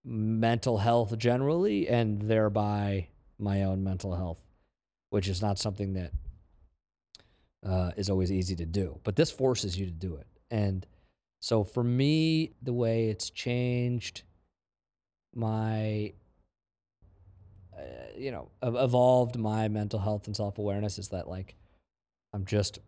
mental 0.03 0.79
health 0.79 1.17
generally, 1.17 1.87
and 1.87 2.21
thereby 2.23 3.07
my 3.37 3.63
own 3.63 3.83
mental 3.83 4.15
health, 4.15 4.39
which 5.09 5.27
is 5.27 5.41
not 5.41 5.57
something 5.57 5.93
that 5.93 6.11
uh, 7.65 7.91
is 7.97 8.09
always 8.09 8.31
easy 8.31 8.55
to 8.55 8.65
do, 8.65 8.99
but 9.03 9.15
this 9.15 9.31
forces 9.31 9.77
you 9.77 9.85
to 9.85 9.91
do 9.91 10.15
it. 10.15 10.27
And 10.51 10.85
so 11.39 11.63
for 11.63 11.83
me, 11.83 12.53
the 12.61 12.73
way 12.73 13.09
it's 13.09 13.29
changed 13.29 14.23
my, 15.35 16.13
uh, 17.77 17.81
you 18.17 18.31
know, 18.31 18.49
evolved 18.63 19.37
my 19.37 19.67
mental 19.67 19.99
health 19.99 20.27
and 20.27 20.35
self 20.35 20.57
awareness 20.57 20.97
is 20.97 21.09
that 21.09 21.27
like 21.27 21.55
I'm 22.33 22.45
just 22.45 22.79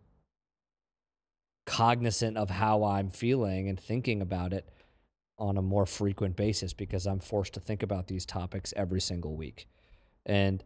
cognizant 1.66 2.36
of 2.36 2.50
how 2.50 2.84
I'm 2.84 3.10
feeling 3.10 3.68
and 3.68 3.78
thinking 3.78 4.20
about 4.20 4.52
it 4.52 4.68
on 5.38 5.56
a 5.56 5.62
more 5.62 5.86
frequent 5.86 6.36
basis 6.36 6.72
because 6.72 7.06
I'm 7.06 7.20
forced 7.20 7.54
to 7.54 7.60
think 7.60 7.82
about 7.82 8.08
these 8.08 8.26
topics 8.26 8.72
every 8.76 9.00
single 9.00 9.34
week. 9.36 9.66
And 10.26 10.62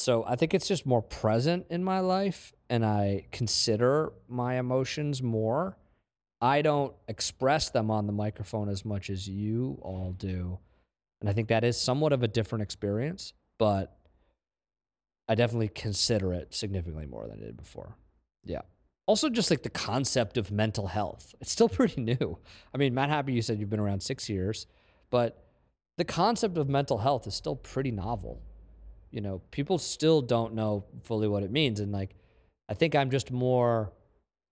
so 0.00 0.24
I 0.26 0.36
think 0.36 0.54
it's 0.54 0.68
just 0.68 0.86
more 0.86 1.02
present 1.02 1.66
in 1.70 1.84
my 1.84 2.00
life 2.00 2.52
and 2.68 2.84
I 2.84 3.26
consider 3.30 4.12
my 4.28 4.58
emotions 4.58 5.22
more 5.22 5.76
I 6.40 6.62
don't 6.62 6.94
express 7.06 7.70
them 7.70 7.90
on 7.90 8.06
the 8.06 8.12
microphone 8.12 8.68
as 8.68 8.84
much 8.84 9.10
as 9.10 9.28
you 9.28 9.78
all 9.82 10.12
do. 10.12 10.58
And 11.20 11.28
I 11.28 11.32
think 11.34 11.48
that 11.48 11.64
is 11.64 11.78
somewhat 11.78 12.12
of 12.12 12.22
a 12.22 12.28
different 12.28 12.62
experience, 12.62 13.34
but 13.58 13.94
I 15.28 15.34
definitely 15.34 15.68
consider 15.68 16.32
it 16.32 16.54
significantly 16.54 17.06
more 17.06 17.28
than 17.28 17.42
I 17.42 17.44
did 17.44 17.58
before. 17.58 17.94
Yeah. 18.44 18.62
Also, 19.06 19.28
just 19.28 19.50
like 19.50 19.62
the 19.62 19.70
concept 19.70 20.38
of 20.38 20.50
mental 20.50 20.86
health, 20.86 21.34
it's 21.40 21.52
still 21.52 21.68
pretty 21.78 22.00
new. 22.00 22.38
I 22.74 22.78
mean, 22.78 22.94
Madhappy, 22.94 23.34
you 23.34 23.42
said 23.42 23.58
you've 23.58 23.70
been 23.70 23.80
around 23.80 24.02
six 24.02 24.28
years, 24.30 24.66
but 25.10 25.44
the 25.98 26.04
concept 26.06 26.56
of 26.56 26.70
mental 26.70 26.98
health 26.98 27.26
is 27.26 27.34
still 27.34 27.56
pretty 27.56 27.90
novel. 27.90 28.40
You 29.10 29.20
know, 29.20 29.42
people 29.50 29.78
still 29.78 30.22
don't 30.22 30.54
know 30.54 30.84
fully 31.02 31.26
what 31.28 31.42
it 31.42 31.50
means. 31.50 31.80
And 31.80 31.90
like, 31.92 32.14
I 32.68 32.74
think 32.74 32.94
I'm 32.94 33.10
just 33.10 33.30
more 33.32 33.92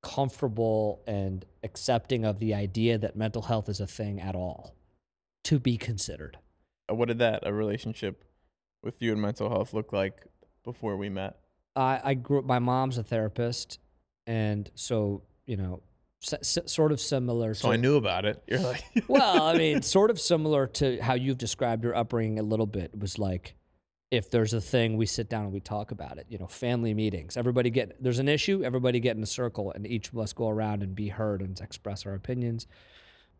comfortable 0.02 1.02
and 1.06 1.44
accepting 1.62 2.24
of 2.24 2.38
the 2.38 2.54
idea 2.54 2.98
that 2.98 3.16
mental 3.16 3.42
health 3.42 3.68
is 3.68 3.80
a 3.80 3.86
thing 3.86 4.20
at 4.20 4.34
all 4.34 4.74
to 5.44 5.58
be 5.58 5.76
considered. 5.76 6.38
Uh, 6.90 6.94
What 6.94 7.08
did 7.08 7.18
that 7.18 7.46
a 7.46 7.52
relationship 7.52 8.24
with 8.82 9.00
you 9.02 9.12
and 9.12 9.20
mental 9.20 9.48
health 9.48 9.72
look 9.74 9.92
like 9.92 10.24
before 10.64 10.96
we 10.96 11.08
met? 11.08 11.38
I, 11.76 12.00
I 12.02 12.14
grew 12.14 12.38
up, 12.40 12.44
my 12.44 12.58
mom's 12.58 12.98
a 12.98 13.02
therapist. 13.02 13.78
And 14.26 14.70
so, 14.74 15.22
you 15.46 15.56
know, 15.56 15.82
s- 16.22 16.58
s- 16.58 16.72
sort 16.72 16.92
of 16.92 17.00
similar 17.00 17.54
So 17.54 17.68
to 17.68 17.74
I 17.74 17.76
knew 17.76 17.96
about 17.96 18.24
it. 18.24 18.42
You're 18.46 18.60
like, 18.60 18.84
well, 19.08 19.42
I 19.46 19.56
mean, 19.56 19.82
sort 19.82 20.10
of 20.10 20.20
similar 20.20 20.66
to 20.66 20.98
how 21.00 21.14
you've 21.14 21.38
described 21.38 21.84
your 21.84 21.96
upbringing 21.96 22.38
a 22.38 22.42
little 22.42 22.66
bit. 22.66 22.90
It 22.94 23.00
was 23.00 23.18
like, 23.18 23.54
if 24.10 24.30
there's 24.30 24.54
a 24.54 24.60
thing, 24.60 24.96
we 24.96 25.06
sit 25.06 25.28
down 25.28 25.44
and 25.44 25.52
we 25.52 25.60
talk 25.60 25.90
about 25.90 26.18
it. 26.18 26.26
You 26.28 26.38
know, 26.38 26.46
family 26.46 26.94
meetings. 26.94 27.36
Everybody 27.36 27.70
get 27.70 28.02
there's 28.02 28.18
an 28.18 28.28
issue. 28.28 28.62
Everybody 28.64 29.00
get 29.00 29.16
in 29.16 29.22
a 29.22 29.26
circle, 29.26 29.72
and 29.72 29.86
each 29.86 30.08
of 30.10 30.18
us 30.18 30.32
go 30.32 30.48
around 30.48 30.82
and 30.82 30.94
be 30.94 31.08
heard 31.08 31.42
and 31.42 31.58
express 31.60 32.06
our 32.06 32.14
opinions. 32.14 32.66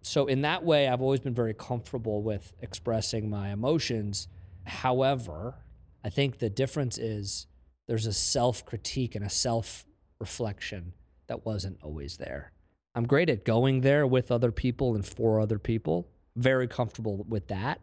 So 0.03 0.27
in 0.27 0.43
that 0.43 0.65
way, 0.65 0.89
I've 0.89 1.01
always 1.03 1.21
been 1.21 1.35
very 1.35 1.55
comfortable 1.55 2.23
with 2.23 2.53
expressing 2.61 3.29
my 3.29 3.51
emotions. 3.51 4.29
However, 4.65 5.57
I 6.05 6.11
think 6.11 6.39
the 6.39 6.51
difference 6.51 6.99
is 6.99 7.47
there's 7.87 8.07
a 8.07 8.13
self 8.13 8.65
critique 8.65 9.15
and 9.15 9.25
a 9.25 9.31
self 9.31 9.87
reflection 10.19 10.93
that 11.29 11.47
wasn't 11.47 11.79
always 11.83 12.19
there. 12.19 12.53
I'm 12.95 13.07
great 13.07 13.31
at 13.31 13.45
going 13.45 13.81
there 13.81 14.07
with 14.07 14.31
other 14.31 14.53
people 14.53 14.95
and 14.95 15.07
for 15.07 15.41
other 15.41 15.59
people. 15.59 16.09
Very 16.37 16.69
comfortable 16.69 17.25
with 17.29 17.49
that. 17.49 17.81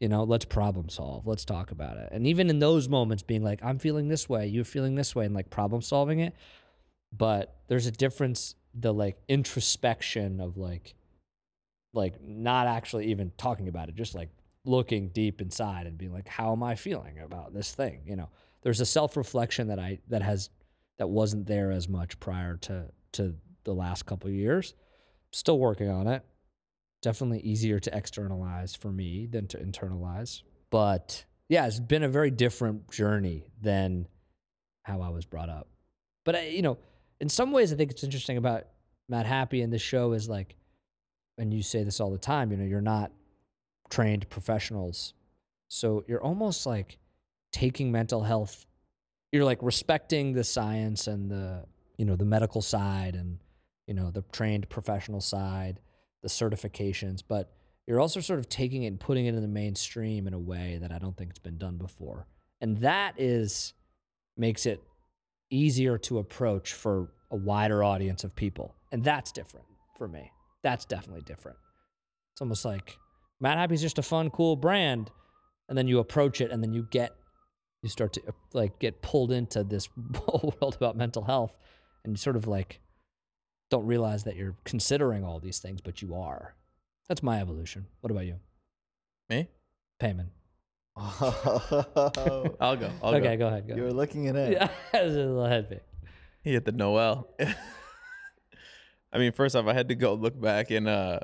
You 0.00 0.08
know, 0.08 0.24
let's 0.24 0.44
problem 0.44 0.88
solve. 0.88 1.26
Let's 1.26 1.44
talk 1.44 1.70
about 1.70 1.96
it. 1.96 2.10
And 2.12 2.26
even 2.26 2.50
in 2.50 2.58
those 2.58 2.88
moments, 2.88 3.22
being 3.22 3.42
like, 3.42 3.60
I'm 3.62 3.78
feeling 3.78 4.08
this 4.08 4.28
way, 4.28 4.46
you're 4.46 4.64
feeling 4.64 4.94
this 4.94 5.14
way, 5.14 5.24
and 5.24 5.34
like 5.34 5.48
problem 5.48 5.80
solving 5.80 6.20
it. 6.20 6.34
But 7.16 7.56
there's 7.68 7.86
a 7.86 7.90
difference, 7.90 8.56
the 8.74 8.92
like 8.92 9.16
introspection 9.28 10.40
of 10.40 10.58
like, 10.58 10.94
like 11.94 12.20
not 12.20 12.66
actually 12.66 13.06
even 13.06 13.32
talking 13.38 13.68
about 13.68 13.88
it, 13.88 13.94
just 13.94 14.14
like 14.14 14.28
looking 14.66 15.08
deep 15.08 15.40
inside 15.40 15.86
and 15.86 15.96
being 15.96 16.12
like, 16.12 16.28
how 16.28 16.52
am 16.52 16.62
I 16.62 16.74
feeling 16.74 17.18
about 17.20 17.54
this 17.54 17.74
thing? 17.74 18.02
You 18.04 18.16
know, 18.16 18.28
there's 18.62 18.80
a 18.80 18.86
self 18.86 19.16
reflection 19.16 19.68
that 19.68 19.78
I, 19.78 20.00
that 20.08 20.22
has, 20.22 20.50
that 20.98 21.08
wasn't 21.08 21.46
there 21.46 21.70
as 21.70 21.88
much 21.88 22.20
prior 22.20 22.56
to, 22.58 22.86
to 23.12 23.34
the 23.64 23.74
last 23.74 24.04
couple 24.04 24.28
of 24.28 24.34
years. 24.34 24.74
Still 25.30 25.58
working 25.58 25.88
on 25.88 26.06
it. 26.06 26.22
Definitely 27.06 27.38
easier 27.42 27.78
to 27.78 27.96
externalize 27.96 28.74
for 28.74 28.90
me 28.90 29.26
than 29.26 29.46
to 29.46 29.58
internalize. 29.58 30.42
But 30.70 31.24
yeah, 31.48 31.68
it's 31.68 31.78
been 31.78 32.02
a 32.02 32.08
very 32.08 32.32
different 32.32 32.90
journey 32.90 33.44
than 33.62 34.08
how 34.82 35.02
I 35.02 35.10
was 35.10 35.24
brought 35.24 35.48
up. 35.48 35.68
But 36.24 36.34
I, 36.34 36.48
you 36.48 36.62
know, 36.62 36.78
in 37.20 37.28
some 37.28 37.52
ways, 37.52 37.72
I 37.72 37.76
think 37.76 37.92
it's 37.92 38.02
interesting 38.02 38.38
about 38.38 38.64
Madhappy 39.08 39.62
and 39.62 39.72
this 39.72 39.82
show 39.82 40.14
is 40.14 40.28
like, 40.28 40.56
and 41.38 41.54
you 41.54 41.62
say 41.62 41.84
this 41.84 42.00
all 42.00 42.10
the 42.10 42.18
time. 42.18 42.50
You 42.50 42.56
know, 42.56 42.64
you're 42.64 42.80
not 42.80 43.12
trained 43.88 44.28
professionals, 44.28 45.14
so 45.68 46.02
you're 46.08 46.20
almost 46.24 46.66
like 46.66 46.98
taking 47.52 47.92
mental 47.92 48.24
health. 48.24 48.66
You're 49.30 49.44
like 49.44 49.62
respecting 49.62 50.32
the 50.32 50.42
science 50.42 51.06
and 51.06 51.30
the 51.30 51.66
you 51.98 52.04
know 52.04 52.16
the 52.16 52.24
medical 52.24 52.62
side 52.62 53.14
and 53.14 53.38
you 53.86 53.94
know 53.94 54.10
the 54.10 54.24
trained 54.32 54.68
professional 54.68 55.20
side, 55.20 55.78
the 56.22 56.28
certifications, 56.28 57.22
but 57.26 57.52
you're 57.86 58.00
also 58.00 58.20
sort 58.20 58.38
of 58.38 58.48
taking 58.48 58.82
it 58.82 58.88
and 58.88 59.00
putting 59.00 59.26
it 59.26 59.34
in 59.34 59.42
the 59.42 59.48
mainstream 59.48 60.26
in 60.26 60.34
a 60.34 60.38
way 60.38 60.78
that 60.80 60.92
I 60.92 60.98
don't 60.98 61.16
think 61.16 61.30
it's 61.30 61.38
been 61.38 61.58
done 61.58 61.76
before. 61.76 62.26
And 62.60 62.78
that 62.78 63.14
is 63.18 63.74
makes 64.36 64.66
it 64.66 64.82
easier 65.50 65.96
to 65.98 66.18
approach 66.18 66.72
for 66.72 67.12
a 67.30 67.36
wider 67.36 67.82
audience 67.84 68.24
of 68.24 68.34
people. 68.34 68.74
And 68.92 69.02
that's 69.04 69.32
different 69.32 69.66
for 69.96 70.08
me. 70.08 70.30
That's 70.62 70.84
definitely 70.84 71.22
different. 71.22 71.58
It's 72.32 72.40
almost 72.40 72.64
like 72.64 72.98
Madhappy's 73.40 73.82
just 73.82 73.98
a 73.98 74.02
fun, 74.02 74.30
cool 74.30 74.56
brand. 74.56 75.10
And 75.68 75.76
then 75.76 75.88
you 75.88 75.98
approach 75.98 76.40
it 76.40 76.50
and 76.50 76.62
then 76.62 76.72
you 76.72 76.86
get, 76.90 77.14
you 77.82 77.88
start 77.88 78.12
to 78.14 78.22
like 78.52 78.78
get 78.78 79.02
pulled 79.02 79.32
into 79.32 79.64
this 79.64 79.88
whole 80.16 80.54
world 80.60 80.76
about 80.76 80.96
mental 80.96 81.24
health. 81.24 81.56
And 82.04 82.18
sort 82.18 82.36
of 82.36 82.46
like 82.46 82.80
don't 83.70 83.86
realize 83.86 84.24
that 84.24 84.36
you're 84.36 84.54
considering 84.64 85.24
all 85.24 85.38
these 85.40 85.58
things, 85.58 85.80
but 85.80 86.02
you 86.02 86.14
are. 86.14 86.54
That's 87.08 87.22
my 87.22 87.40
evolution. 87.40 87.86
What 88.00 88.10
about 88.10 88.26
you? 88.26 88.36
me? 89.28 89.48
Peiman. 90.00 90.26
Oh, 90.96 92.54
I'll 92.60 92.76
go. 92.76 92.90
I'll 93.02 93.14
okay, 93.14 93.36
go. 93.36 93.44
go 93.44 93.46
ahead. 93.48 93.68
Go 93.68 93.74
you 93.74 93.82
were 93.82 93.92
looking 93.92 94.24
looking 94.26 94.40
it. 94.40 94.52
Yeah, 94.52 94.68
it 94.94 95.04
was 95.04 95.14
a 95.14 95.18
little 95.18 95.44
head 95.46 95.68
fake. 95.68 95.82
He 96.42 96.52
hit 96.52 96.64
the 96.64 96.72
Noel. 96.72 97.28
I 99.12 99.18
mean, 99.18 99.32
first 99.32 99.56
off, 99.56 99.66
I 99.66 99.72
had 99.74 99.88
to 99.88 99.94
go 99.94 100.14
look 100.14 100.40
back 100.40 100.70
in 100.70 100.86
uh 100.86 101.20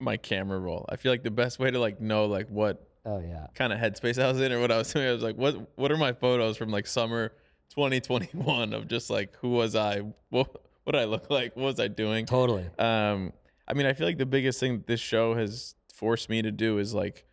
my 0.00 0.16
camera 0.16 0.58
roll. 0.58 0.84
I 0.88 0.96
feel 0.96 1.12
like 1.12 1.22
the 1.22 1.30
best 1.30 1.58
way 1.58 1.70
to 1.70 1.78
like 1.78 2.00
know 2.00 2.26
like 2.26 2.48
what 2.48 2.88
Oh 3.04 3.20
yeah. 3.20 3.46
kind 3.54 3.72
of 3.72 3.78
headspace 3.78 4.22
I 4.22 4.30
was 4.30 4.40
in 4.40 4.52
or 4.52 4.60
what 4.60 4.72
I 4.72 4.78
was 4.78 4.92
doing, 4.92 5.06
I 5.08 5.12
was 5.12 5.22
like, 5.22 5.36
what 5.36 5.56
what 5.76 5.92
are 5.92 5.96
my 5.96 6.12
photos 6.12 6.56
from 6.56 6.70
like 6.70 6.86
summer 6.86 7.32
2021 7.70 8.72
of 8.72 8.88
just 8.88 9.10
like 9.10 9.36
who 9.36 9.50
was 9.50 9.76
I? 9.76 10.02
What 10.30 10.48
what 10.86 10.92
did 10.92 11.02
I 11.02 11.06
look 11.06 11.28
like? 11.30 11.56
What 11.56 11.64
was 11.64 11.80
I 11.80 11.88
doing? 11.88 12.26
Totally. 12.26 12.64
Um, 12.78 13.32
I 13.66 13.74
mean, 13.74 13.86
I 13.86 13.92
feel 13.92 14.06
like 14.06 14.18
the 14.18 14.24
biggest 14.24 14.60
thing 14.60 14.84
this 14.86 15.00
show 15.00 15.34
has 15.34 15.74
forced 15.92 16.30
me 16.30 16.42
to 16.42 16.52
do 16.52 16.78
is 16.78 16.94
like 16.94 17.26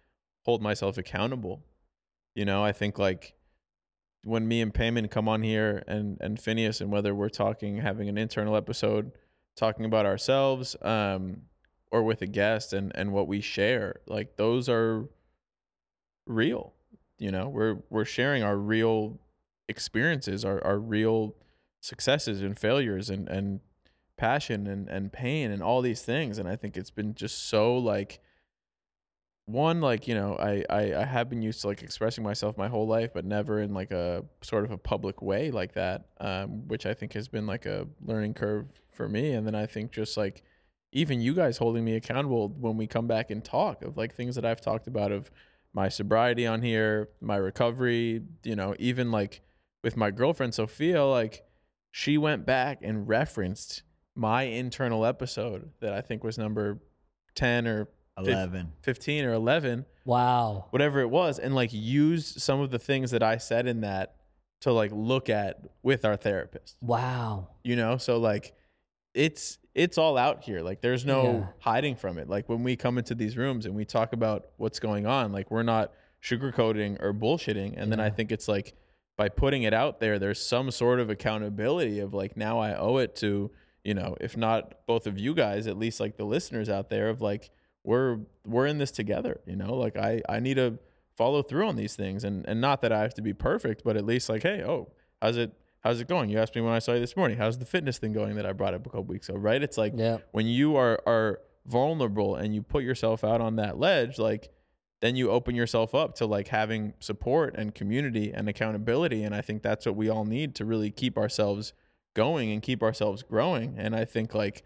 hold 0.43 0.63
myself 0.63 0.97
accountable. 0.97 1.63
You 2.33 2.45
know, 2.45 2.63
I 2.63 2.71
think 2.71 2.97
like 2.97 3.35
when 4.23 4.47
me 4.47 4.59
and 4.59 4.73
Peiman 4.73 5.07
come 5.11 5.29
on 5.29 5.43
here 5.43 5.83
and 5.87 6.17
and 6.19 6.39
Phineas 6.39 6.81
and 6.81 6.91
whether 6.91 7.13
we're 7.13 7.29
talking 7.29 7.77
having 7.77 8.09
an 8.09 8.17
internal 8.17 8.55
episode 8.55 9.11
talking 9.55 9.85
about 9.85 10.07
ourselves 10.07 10.75
um 10.81 11.43
or 11.91 12.01
with 12.01 12.23
a 12.23 12.25
guest 12.25 12.73
and 12.73 12.91
and 12.95 13.11
what 13.13 13.27
we 13.27 13.39
share, 13.39 13.97
like 14.07 14.35
those 14.35 14.67
are 14.67 15.07
real. 16.25 16.73
You 17.19 17.29
know, 17.29 17.49
we're 17.49 17.83
we're 17.91 18.05
sharing 18.05 18.41
our 18.41 18.57
real 18.57 19.19
experiences, 19.69 20.43
our 20.43 20.59
our 20.65 20.79
real 20.79 21.35
successes 21.83 22.41
and 22.41 22.57
failures 22.57 23.09
and 23.09 23.27
and 23.27 23.59
passion 24.15 24.67
and 24.67 24.87
and 24.87 25.11
pain 25.11 25.51
and 25.51 25.61
all 25.61 25.81
these 25.81 26.01
things. 26.01 26.37
And 26.37 26.47
i 26.47 26.55
think 26.55 26.77
it's 26.77 26.91
been 26.91 27.13
just 27.13 27.49
so 27.49 27.77
like 27.77 28.21
one 29.45 29.81
like 29.81 30.07
you 30.07 30.15
know 30.15 30.37
I, 30.37 30.63
I 30.69 30.95
i 31.01 31.03
have 31.03 31.29
been 31.29 31.41
used 31.41 31.59
to 31.61 31.67
like 31.67 31.83
expressing 31.83 32.23
myself 32.23 32.57
my 32.57 32.69
whole 32.69 32.87
life 32.87 33.09
but 33.13 33.25
never 33.25 33.59
in 33.59 33.73
like 33.73 33.91
a 33.91 34.23
sort 34.41 34.63
of 34.63 34.71
a 34.71 34.77
public 34.77 35.21
way 35.21 35.51
like 35.51 35.73
that 35.73 36.05
um 36.21 36.65
which 36.69 36.85
i 36.85 36.93
think 36.93 37.11
has 37.11 37.27
been 37.27 37.45
like 37.45 37.65
a 37.65 37.85
learning 38.01 38.35
curve 38.35 38.67
for 38.91 39.09
me. 39.09 39.33
And 39.33 39.45
then 39.45 39.55
i 39.55 39.65
think 39.65 39.91
just 39.91 40.15
like 40.15 40.43
even 40.93 41.19
you 41.19 41.33
guys 41.33 41.57
holding 41.57 41.83
me 41.83 41.95
accountable 41.95 42.47
when 42.47 42.77
we 42.77 42.87
come 42.87 43.07
back 43.07 43.31
and 43.31 43.43
talk 43.43 43.83
of 43.83 43.97
like 43.97 44.15
things 44.15 44.35
that 44.35 44.45
i've 44.45 44.61
talked 44.61 44.87
about 44.87 45.11
of 45.11 45.29
my 45.73 45.89
sobriety 45.89 46.47
on 46.47 46.61
here 46.61 47.09
my 47.19 47.35
recovery 47.35 48.21
you 48.45 48.55
know 48.55 48.73
even 48.79 49.11
like 49.11 49.41
with 49.83 49.97
my 49.97 50.09
girlfriend 50.09 50.53
sophia 50.53 51.03
like 51.03 51.43
she 51.95 52.17
went 52.17 52.43
back 52.43 52.79
and 52.81 53.07
referenced 53.07 53.83
my 54.15 54.43
internal 54.43 55.05
episode 55.05 55.69
that 55.79 55.93
I 55.93 56.01
think 56.01 56.23
was 56.23 56.39
number 56.39 56.79
10 57.35 57.67
or 57.67 57.85
fif- 58.17 58.27
11. 58.27 58.71
15 58.81 59.25
or 59.25 59.33
11, 59.33 59.85
Wow. 60.03 60.65
whatever 60.71 61.01
it 61.01 61.09
was, 61.11 61.37
and 61.37 61.53
like 61.53 61.69
used 61.71 62.41
some 62.41 62.59
of 62.61 62.71
the 62.71 62.79
things 62.79 63.11
that 63.11 63.21
I 63.21 63.37
said 63.37 63.67
in 63.67 63.81
that 63.81 64.15
to 64.61 64.71
like 64.73 64.89
look 64.91 65.29
at 65.29 65.61
with 65.83 66.03
our 66.03 66.15
therapist, 66.15 66.77
Wow. 66.81 67.49
you 67.63 67.75
know? 67.75 67.97
So 67.97 68.17
like 68.17 68.53
it's 69.13 69.59
it's 69.75 69.99
all 69.99 70.17
out 70.17 70.43
here. 70.43 70.61
Like 70.61 70.81
there's 70.81 71.05
no 71.05 71.23
Yeah. 71.23 71.45
hiding 71.59 71.95
from 71.95 72.17
it. 72.17 72.27
Like 72.27 72.49
when 72.49 72.63
we 72.63 72.75
come 72.75 72.97
into 72.97 73.13
these 73.13 73.37
rooms 73.37 73.67
and 73.67 73.75
we 73.75 73.85
talk 73.85 74.13
about 74.13 74.47
what's 74.57 74.79
going 74.79 75.05
on, 75.05 75.31
like 75.31 75.51
we're 75.51 75.61
not 75.63 75.91
sugarcoating 76.23 76.99
or 77.03 77.13
bullshitting. 77.13 77.73
And 77.77 77.91
then 77.91 77.99
I 77.99 78.09
think 78.09 78.31
it's 78.31 78.47
like 78.47 78.73
by 79.17 79.29
putting 79.29 79.63
it 79.63 79.73
out 79.73 79.99
there, 79.99 80.17
there's 80.19 80.43
some 80.45 80.71
sort 80.71 80.99
of 80.99 81.09
accountability 81.09 81.99
of 81.99 82.13
like 82.13 82.35
now 82.37 82.59
I 82.59 82.75
owe 82.75 82.97
it 82.97 83.15
to, 83.17 83.51
you 83.83 83.93
know, 83.93 84.15
if 84.19 84.35
not 84.35 84.85
both 84.87 85.05
of 85.07 85.17
you 85.19 85.33
guys, 85.35 85.67
at 85.67 85.77
least 85.77 85.99
like 85.99 86.17
the 86.17 86.25
listeners 86.25 86.69
out 86.69 86.89
there 86.89 87.09
of 87.09 87.21
like 87.21 87.49
we're 87.83 88.19
we're 88.45 88.65
in 88.65 88.77
this 88.77 88.91
together, 88.91 89.41
you 89.45 89.55
know? 89.55 89.75
Like 89.75 89.97
I 89.97 90.21
I 90.27 90.39
need 90.39 90.55
to 90.55 90.79
follow 91.15 91.43
through 91.43 91.67
on 91.67 91.75
these 91.75 91.95
things 91.95 92.23
and 92.23 92.43
and 92.47 92.59
not 92.59 92.81
that 92.81 92.91
I 92.91 93.01
have 93.01 93.13
to 93.15 93.21
be 93.21 93.33
perfect, 93.33 93.83
but 93.83 93.95
at 93.97 94.05
least 94.05 94.29
like, 94.29 94.41
hey, 94.43 94.63
oh, 94.63 94.91
how's 95.21 95.37
it 95.37 95.51
how's 95.81 95.99
it 96.01 96.07
going? 96.07 96.29
You 96.29 96.39
asked 96.39 96.55
me 96.55 96.61
when 96.61 96.73
I 96.73 96.79
saw 96.79 96.93
you 96.93 96.99
this 96.99 97.15
morning, 97.15 97.37
how's 97.37 97.59
the 97.59 97.65
fitness 97.65 97.97
thing 97.99 98.13
going 98.13 98.35
that 98.35 98.45
I 98.45 98.53
brought 98.53 98.73
up 98.73 98.85
a 98.85 98.89
couple 98.89 99.03
weeks 99.03 99.29
ago, 99.29 99.37
right? 99.37 99.61
It's 99.61 99.77
like 99.77 99.93
Yeah. 99.95 100.17
when 100.31 100.47
you 100.47 100.75
are 100.77 100.99
are 101.05 101.39
vulnerable 101.67 102.35
and 102.35 102.53
you 102.55 102.61
put 102.61 102.83
yourself 102.83 103.23
out 103.23 103.41
on 103.41 103.57
that 103.57 103.77
ledge, 103.77 104.17
like 104.17 104.49
then 105.03 105.17
you 105.17 105.29
open 105.29 105.53
yourself 105.53 105.93
up 105.93 106.15
to 106.15 106.25
like 106.25 106.47
having 106.47 106.93
support 107.01 107.55
and 107.57 107.75
community 107.75 108.31
and 108.33 108.47
accountability. 108.47 109.25
And 109.25 109.35
I 109.35 109.41
think 109.41 109.61
that's 109.61 109.85
what 109.85 109.97
we 109.97 110.07
all 110.07 110.23
need 110.23 110.55
to 110.55 110.63
really 110.63 110.91
keep 110.91 111.17
ourselves 111.17 111.73
going 112.13 112.53
and 112.53 112.61
keep 112.61 112.81
ourselves 112.81 113.21
growing. 113.21 113.75
And 113.77 113.97
I 113.97 114.05
think 114.05 114.33
like 114.33 114.63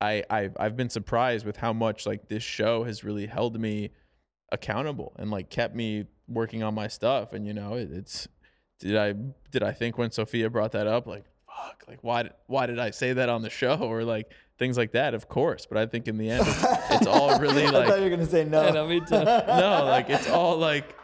I 0.00 0.24
I've, 0.30 0.56
I've 0.58 0.76
been 0.78 0.88
surprised 0.88 1.44
with 1.44 1.58
how 1.58 1.74
much 1.74 2.06
like 2.06 2.28
this 2.28 2.42
show 2.42 2.84
has 2.84 3.04
really 3.04 3.26
held 3.26 3.60
me 3.60 3.90
accountable 4.50 5.12
and 5.18 5.30
like 5.30 5.50
kept 5.50 5.74
me 5.74 6.06
working 6.26 6.62
on 6.62 6.74
my 6.74 6.88
stuff. 6.88 7.34
And 7.34 7.46
you 7.46 7.52
know, 7.52 7.74
it, 7.74 7.92
it's 7.92 8.28
did 8.78 8.96
I 8.96 9.12
did 9.50 9.62
I 9.62 9.72
think 9.72 9.98
when 9.98 10.10
Sophia 10.10 10.48
brought 10.48 10.72
that 10.72 10.86
up 10.86 11.06
like 11.06 11.26
fuck 11.46 11.84
like 11.86 11.98
why 12.00 12.30
why 12.46 12.64
did 12.64 12.78
I 12.78 12.92
say 12.92 13.12
that 13.12 13.28
on 13.28 13.42
the 13.42 13.50
show 13.50 13.76
or 13.82 14.04
like 14.04 14.32
things 14.58 14.76
like 14.76 14.92
that? 14.92 15.14
Of 15.14 15.28
course, 15.28 15.66
but 15.66 15.78
I 15.78 15.86
think 15.86 16.08
in 16.08 16.18
the 16.18 16.30
end 16.30 16.44
it's, 16.46 16.64
it's 16.90 17.06
all 17.16 17.38
really 17.38 17.64
like. 17.66 17.74
I 17.74 17.88
thought 17.88 17.98
you 17.98 18.04
were 18.04 18.10
gonna 18.10 18.26
say 18.26 18.44
no. 18.44 18.60
I 18.62 18.70
know, 18.70 18.86
me 18.86 19.00
too. 19.00 19.10
no 19.24 19.84
like 19.86 20.10
it's 20.10 20.28
all 20.28 20.56
like 20.58 20.96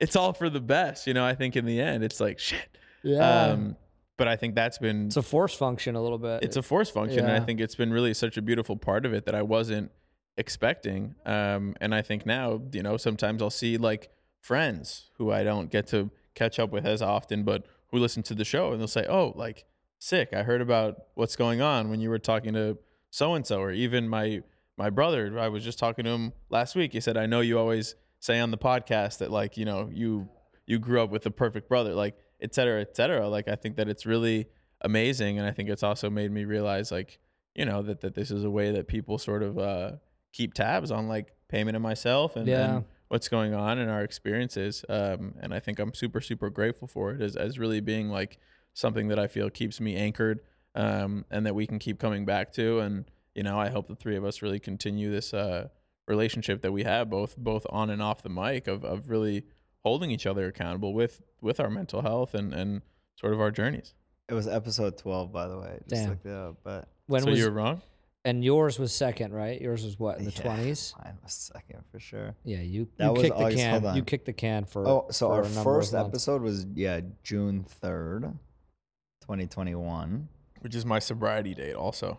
it's 0.00 0.16
all 0.16 0.32
for 0.32 0.50
the 0.50 0.60
best. 0.60 1.06
You 1.06 1.14
know, 1.14 1.24
I 1.24 1.34
think 1.34 1.56
in 1.56 1.64
the 1.64 1.80
end 1.80 2.04
it's 2.04 2.20
like 2.20 2.38
shit. 2.38 2.78
Yeah. 3.02 3.42
Um, 3.50 3.76
but 4.16 4.28
I 4.28 4.36
think 4.36 4.54
that's 4.54 4.78
been 4.78 5.06
it's 5.06 5.16
a 5.16 5.22
force 5.22 5.54
function 5.54 5.94
a 5.94 6.02
little 6.02 6.18
bit. 6.18 6.42
it's 6.42 6.56
a 6.56 6.62
force 6.62 6.88
function 6.88 7.20
and 7.20 7.32
i 7.32 7.38
think 7.38 7.60
it's 7.60 7.74
been 7.74 7.92
really 7.92 8.14
such 8.14 8.38
a 8.38 8.42
beautiful 8.42 8.74
part 8.74 9.04
of 9.04 9.12
it 9.12 9.26
that 9.26 9.34
i 9.34 9.42
wasn't 9.42 9.90
expecting 10.38 11.14
um 11.26 11.74
and 11.82 11.94
i 11.94 12.00
think 12.02 12.24
now 12.24 12.60
you 12.72 12.82
know 12.82 12.96
sometimes 12.96 13.42
i'll 13.42 13.50
see 13.50 13.76
like 13.76 14.10
friends 14.40 15.10
who 15.18 15.30
i 15.30 15.42
don't 15.42 15.70
get 15.70 15.86
to 15.88 16.10
catch 16.34 16.58
up 16.58 16.70
with 16.70 16.86
as 16.86 17.02
often 17.02 17.42
but 17.42 17.66
who 17.90 17.98
listen 17.98 18.22
to 18.22 18.34
the 18.34 18.44
show 18.44 18.72
and 18.72 18.80
they'll 18.80 18.88
say 18.88 19.06
oh 19.06 19.32
like 19.36 19.64
sick 19.98 20.30
i 20.32 20.42
heard 20.42 20.60
about 20.62 20.96
what's 21.14 21.36
going 21.36 21.60
on 21.60 21.90
when 21.90 22.00
you 22.00 22.08
were 22.08 22.18
talking 22.18 22.54
to 22.54 22.78
so 23.16 23.32
and 23.34 23.46
so 23.46 23.60
or 23.60 23.70
even 23.72 24.06
my 24.08 24.42
my 24.76 24.90
brother 24.90 25.38
i 25.38 25.48
was 25.48 25.64
just 25.64 25.78
talking 25.78 26.04
to 26.04 26.10
him 26.10 26.32
last 26.50 26.74
week 26.76 26.92
he 26.92 27.00
said 27.00 27.16
i 27.16 27.24
know 27.24 27.40
you 27.40 27.58
always 27.58 27.94
say 28.20 28.38
on 28.38 28.50
the 28.50 28.58
podcast 28.58 29.18
that 29.18 29.30
like 29.30 29.56
you 29.56 29.64
know 29.64 29.88
you 29.90 30.28
you 30.66 30.78
grew 30.78 31.00
up 31.02 31.10
with 31.10 31.22
the 31.22 31.30
perfect 31.30 31.66
brother 31.66 31.94
like 31.94 32.14
et 32.42 32.54
cetera 32.54 32.80
et 32.82 32.94
cetera 32.94 33.26
like 33.26 33.48
i 33.48 33.54
think 33.54 33.76
that 33.76 33.88
it's 33.88 34.04
really 34.04 34.46
amazing 34.82 35.38
and 35.38 35.46
i 35.46 35.50
think 35.50 35.70
it's 35.70 35.82
also 35.82 36.10
made 36.10 36.30
me 36.30 36.44
realize 36.44 36.92
like 36.92 37.18
you 37.54 37.64
know 37.64 37.80
that, 37.80 38.02
that 38.02 38.14
this 38.14 38.30
is 38.30 38.44
a 38.44 38.50
way 38.50 38.70
that 38.72 38.86
people 38.86 39.16
sort 39.16 39.42
of 39.42 39.58
uh, 39.58 39.92
keep 40.34 40.52
tabs 40.52 40.90
on 40.90 41.08
like 41.08 41.32
Peiman 41.50 41.74
of 41.74 41.80
myself 41.80 42.36
and, 42.36 42.46
Yeah. 42.46 42.76
and 42.76 42.84
what's 43.08 43.28
going 43.30 43.54
on 43.54 43.78
in 43.78 43.88
our 43.88 44.02
experiences 44.02 44.84
um, 44.90 45.34
and 45.40 45.54
i 45.54 45.60
think 45.60 45.78
i'm 45.78 45.94
super 45.94 46.20
super 46.20 46.50
grateful 46.50 46.86
for 46.86 47.12
it 47.12 47.22
as, 47.22 47.34
as 47.34 47.58
really 47.58 47.80
being 47.80 48.10
like 48.10 48.38
something 48.74 49.08
that 49.08 49.18
i 49.18 49.26
feel 49.26 49.48
keeps 49.48 49.80
me 49.80 49.96
anchored 49.96 50.40
um, 50.76 51.24
and 51.30 51.44
that 51.46 51.54
we 51.54 51.66
can 51.66 51.78
keep 51.80 51.98
coming 51.98 52.24
back 52.24 52.52
to 52.52 52.78
and 52.80 53.04
you 53.34 53.42
know 53.42 53.58
i 53.58 53.68
hope 53.68 53.88
the 53.88 53.96
three 53.96 54.14
of 54.16 54.24
us 54.24 54.42
really 54.42 54.60
continue 54.60 55.10
this 55.10 55.34
uh, 55.34 55.66
relationship 56.06 56.62
that 56.62 56.70
we 56.72 56.84
have 56.84 57.10
both 57.10 57.36
both 57.36 57.66
on 57.70 57.90
and 57.90 58.00
off 58.00 58.22
the 58.22 58.28
mic 58.30 58.68
of, 58.68 58.84
of 58.84 59.08
really 59.10 59.42
holding 59.84 60.10
each 60.10 60.26
other 60.26 60.46
accountable 60.46 60.94
with 60.94 61.20
with 61.40 61.58
our 61.60 61.70
mental 61.70 62.02
health 62.02 62.34
and 62.34 62.52
and 62.54 62.82
sort 63.18 63.32
of 63.32 63.40
our 63.40 63.50
journeys 63.50 63.94
It 64.28 64.34
was 64.34 64.46
episode 64.48 64.98
12, 64.98 65.32
by 65.32 65.46
the 65.48 65.56
way. 65.58 65.78
Just 65.88 66.02
Damn. 66.02 66.10
looked 66.10 66.26
it 66.26 66.32
up, 66.32 66.56
but 66.64 66.88
when 67.06 67.22
so 67.22 67.30
was 67.30 67.38
you're 67.38 67.50
wrong 67.52 67.80
and 68.24 68.44
yours 68.44 68.76
was 68.76 68.92
second, 68.92 69.32
right? 69.32 69.60
Yours 69.60 69.84
was 69.84 69.98
what 70.00 70.18
in 70.18 70.24
the 70.24 70.32
Yeah, 70.32 70.42
twenties? 70.42 70.92
mine 71.02 71.16
was 71.22 71.32
second 71.32 71.84
for 71.92 72.00
sure. 72.00 72.34
Yeah, 72.44 72.58
you 72.60 72.88
That 72.98 73.06
you 73.06 73.12
was 73.12 73.22
kicked 73.22 73.38
the 73.38 73.44
August- 73.44 73.64
hold 73.66 73.82
can. 73.84 73.96
You 73.96 74.02
kicked 74.02 74.26
the 74.26 74.32
can 74.32 74.64
for 74.64 74.86
Oh, 74.88 75.06
so 75.12 75.28
for 75.28 75.34
our 75.34 75.42
a 75.42 75.48
first 75.48 75.94
episode 75.94 76.42
was 76.42 76.66
yeah 76.74 77.00
June 77.22 77.62
third, 77.62 78.22
2021. 79.22 80.28
Which 80.66 80.74
is 80.74 80.84
my 80.84 80.98
sobriety 80.98 81.54
date 81.54 81.74
also 81.76 82.18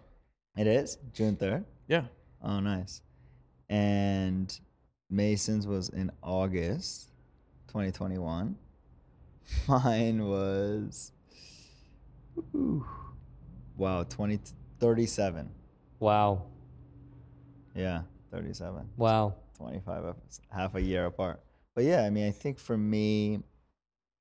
It 0.56 0.68
is 0.68 0.98
June 1.12 1.36
third. 1.36 1.66
yeah 1.86 2.06
Oh, 2.42 2.62
nice. 2.62 3.02
And 3.68 4.58
Mason's 5.10 5.68
was 5.68 5.90
in 5.90 6.12
August 6.24 7.12
2021. 7.68 8.56
Mine 9.68 10.26
was 10.26 11.12
ooh, 12.56 12.86
wow 13.76 14.04
20 14.04 14.40
37. 14.80 15.50
Wow, 16.00 16.44
Yeah, 17.76 18.04
37. 18.32 18.88
wow. 18.96 19.36
25 19.58 20.06
episodes, 20.06 20.40
half 20.50 20.76
a 20.76 20.82
year 20.82 21.08
apart. 21.08 21.42
But 21.76 21.84
yeah, 21.84 22.04
I 22.06 22.10
mean, 22.12 22.26
I 22.28 22.32
think 22.32 22.60
for 22.60 22.78
me, 22.78 23.40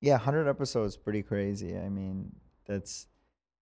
yeah, 0.00 0.14
100 0.14 0.48
episodes 0.48 0.96
pretty 0.96 1.22
crazy. 1.22 1.76
I 1.78 1.88
mean, 1.90 2.34
that's 2.66 3.06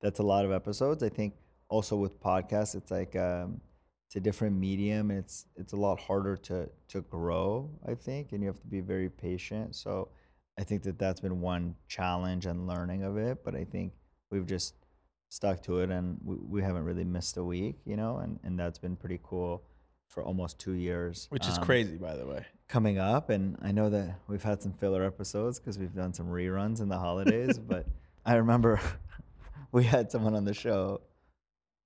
that's 0.05 0.19
a 0.19 0.23
lot 0.23 0.45
of 0.45 0.53
episodes. 0.53 1.03
I 1.03 1.09
think 1.09 1.33
also 1.71 1.97
with 1.97 2.21
podcasts, 2.21 2.75
it's 2.75 2.91
like 2.91 3.17
um, 3.17 3.59
it's 4.07 4.17
a 4.17 4.21
different 4.21 4.55
medium, 4.57 5.11
and 5.11 5.19
it's 5.19 5.47
it's 5.57 5.73
a 5.73 5.77
lot 5.77 5.99
harder 5.99 6.37
to 6.49 6.69
to 6.89 7.01
grow. 7.17 7.71
I 7.89 7.95
think, 7.95 8.33
and 8.33 8.43
you 8.43 8.49
have 8.49 8.61
to 8.61 8.67
be 8.67 8.81
very 8.81 9.09
patient. 9.09 9.75
So 9.75 10.09
I 10.61 10.63
think 10.63 10.83
that 10.83 10.99
that's 10.99 11.21
been 11.21 11.41
one 11.41 11.75
challenge 11.89 12.45
and 12.45 12.67
learning 12.69 13.03
of 13.03 13.17
it. 13.17 13.43
But 13.45 13.57
I 13.57 13.65
think 13.65 13.95
we've 14.31 14.47
just 14.47 14.75
stuck 15.31 15.63
to 15.63 15.81
it, 15.81 15.91
and 15.91 16.19
we, 16.23 16.37
we 16.37 16.63
haven't 16.63 16.85
really 16.85 17.05
missed 17.05 17.39
a 17.39 17.45
week, 17.45 17.77
you 17.87 17.97
know, 17.97 18.19
and 18.19 18.39
and 18.45 18.61
that's 18.61 18.79
been 18.79 18.97
pretty 18.97 19.21
cool 19.23 19.63
for 20.09 20.23
almost 20.23 20.61
two 20.61 20.75
years. 20.75 21.27
which 21.31 21.49
is 21.49 21.59
Um, 21.59 21.65
crazy 21.65 21.97
by 21.97 22.15
the 22.15 22.27
way 22.27 22.45
coming 22.69 22.99
up 22.99 23.31
and 23.31 23.57
i 23.63 23.73
know 23.73 23.91
that 23.91 24.15
we've 24.29 24.43
had 24.43 24.63
some 24.63 24.73
filler 24.73 25.03
episodes 25.05 25.59
because 25.59 25.77
we've 25.79 25.95
done 25.95 26.13
some 26.15 26.29
reruns 26.29 26.81
in 26.81 26.89
the 26.89 26.99
holidays 26.99 27.59
but 27.73 27.85
i 28.25 28.35
remember 28.37 28.81
we 29.75 29.83
had 29.83 30.11
someone 30.11 30.37
on 30.37 30.45
the 30.45 30.55
show 30.55 31.01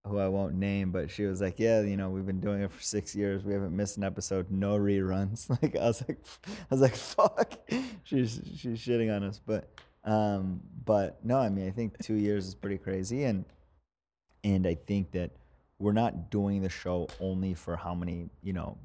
who 0.07 0.19
i 0.19 0.29
won't 0.29 0.55
name 0.55 0.93
but 0.93 1.11
she 1.11 1.25
was 1.25 1.41
like 1.41 1.59
yeah 1.59 1.81
you 1.81 1.97
know 1.97 2.11
we've 2.11 2.27
been 2.27 2.41
doing 2.41 2.63
it 2.63 2.71
for 2.71 2.81
six 2.81 3.17
years. 3.17 3.45
We 3.45 3.53
haven't 3.53 3.75
missed 3.75 3.97
an 3.97 4.05
episode. 4.05 4.51
No 4.51 4.79
reruns. 4.79 5.49
Like 5.63 5.75
i 5.75 5.87
was 5.87 6.05
like 6.07 6.19
i 6.47 6.75
was 6.75 6.81
like 6.81 6.95
fuck. 6.95 7.55
She's 8.05 8.41
she's 8.57 8.79
shitting 8.79 9.15
on 9.15 9.25
us 9.25 9.41
but 9.45 9.69
um 10.05 10.61
but 10.85 11.19
no 11.25 11.39
i 11.39 11.49
mean 11.49 11.67
i 11.67 11.71
think 11.71 11.99
two 11.99 12.15
years 12.15 12.47
is 12.47 12.55
pretty 12.55 12.79
crazy 12.79 13.25
and 13.25 13.45
and 14.45 14.67
i 14.67 14.75
think 14.75 15.11
that 15.13 15.33
we're 15.79 15.93
not 15.93 16.31
doing 16.31 16.63
the 16.63 16.69
show 16.69 17.09
only 17.21 17.53
for 17.53 17.77
how 17.77 17.95
many 17.95 18.31
you 18.43 18.53
know 18.53 18.79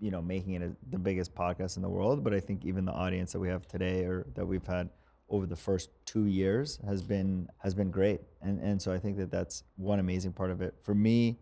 you 0.00 0.10
know 0.10 0.22
making 0.22 0.54
it 0.54 0.62
a, 0.62 0.72
the 0.90 0.98
biggest 0.98 1.34
podcast 1.34 1.76
in 1.76 1.82
the 1.82 1.88
world 1.88 2.24
but 2.24 2.32
i 2.32 2.40
think 2.40 2.64
even 2.64 2.84
the 2.84 2.92
audience 2.92 3.32
that 3.32 3.38
we 3.38 3.48
have 3.48 3.68
today 3.68 4.04
or 4.04 4.26
that 4.34 4.46
we've 4.46 4.66
had 4.66 4.88
over 5.30 5.46
the 5.46 5.56
first 5.56 5.90
two 6.04 6.26
years 6.26 6.78
has 6.86 7.02
been 7.02 7.48
has 7.58 7.74
been 7.74 7.90
great. 7.90 8.20
And 8.42 8.60
and 8.60 8.80
so 8.80 8.92
i 8.92 8.98
think 8.98 9.16
that 9.18 9.30
that's 9.30 9.64
one 9.76 9.98
amazing 9.98 10.32
part 10.32 10.50
of 10.50 10.60
it. 10.62 10.74
For 10.82 10.94
me 10.94 11.38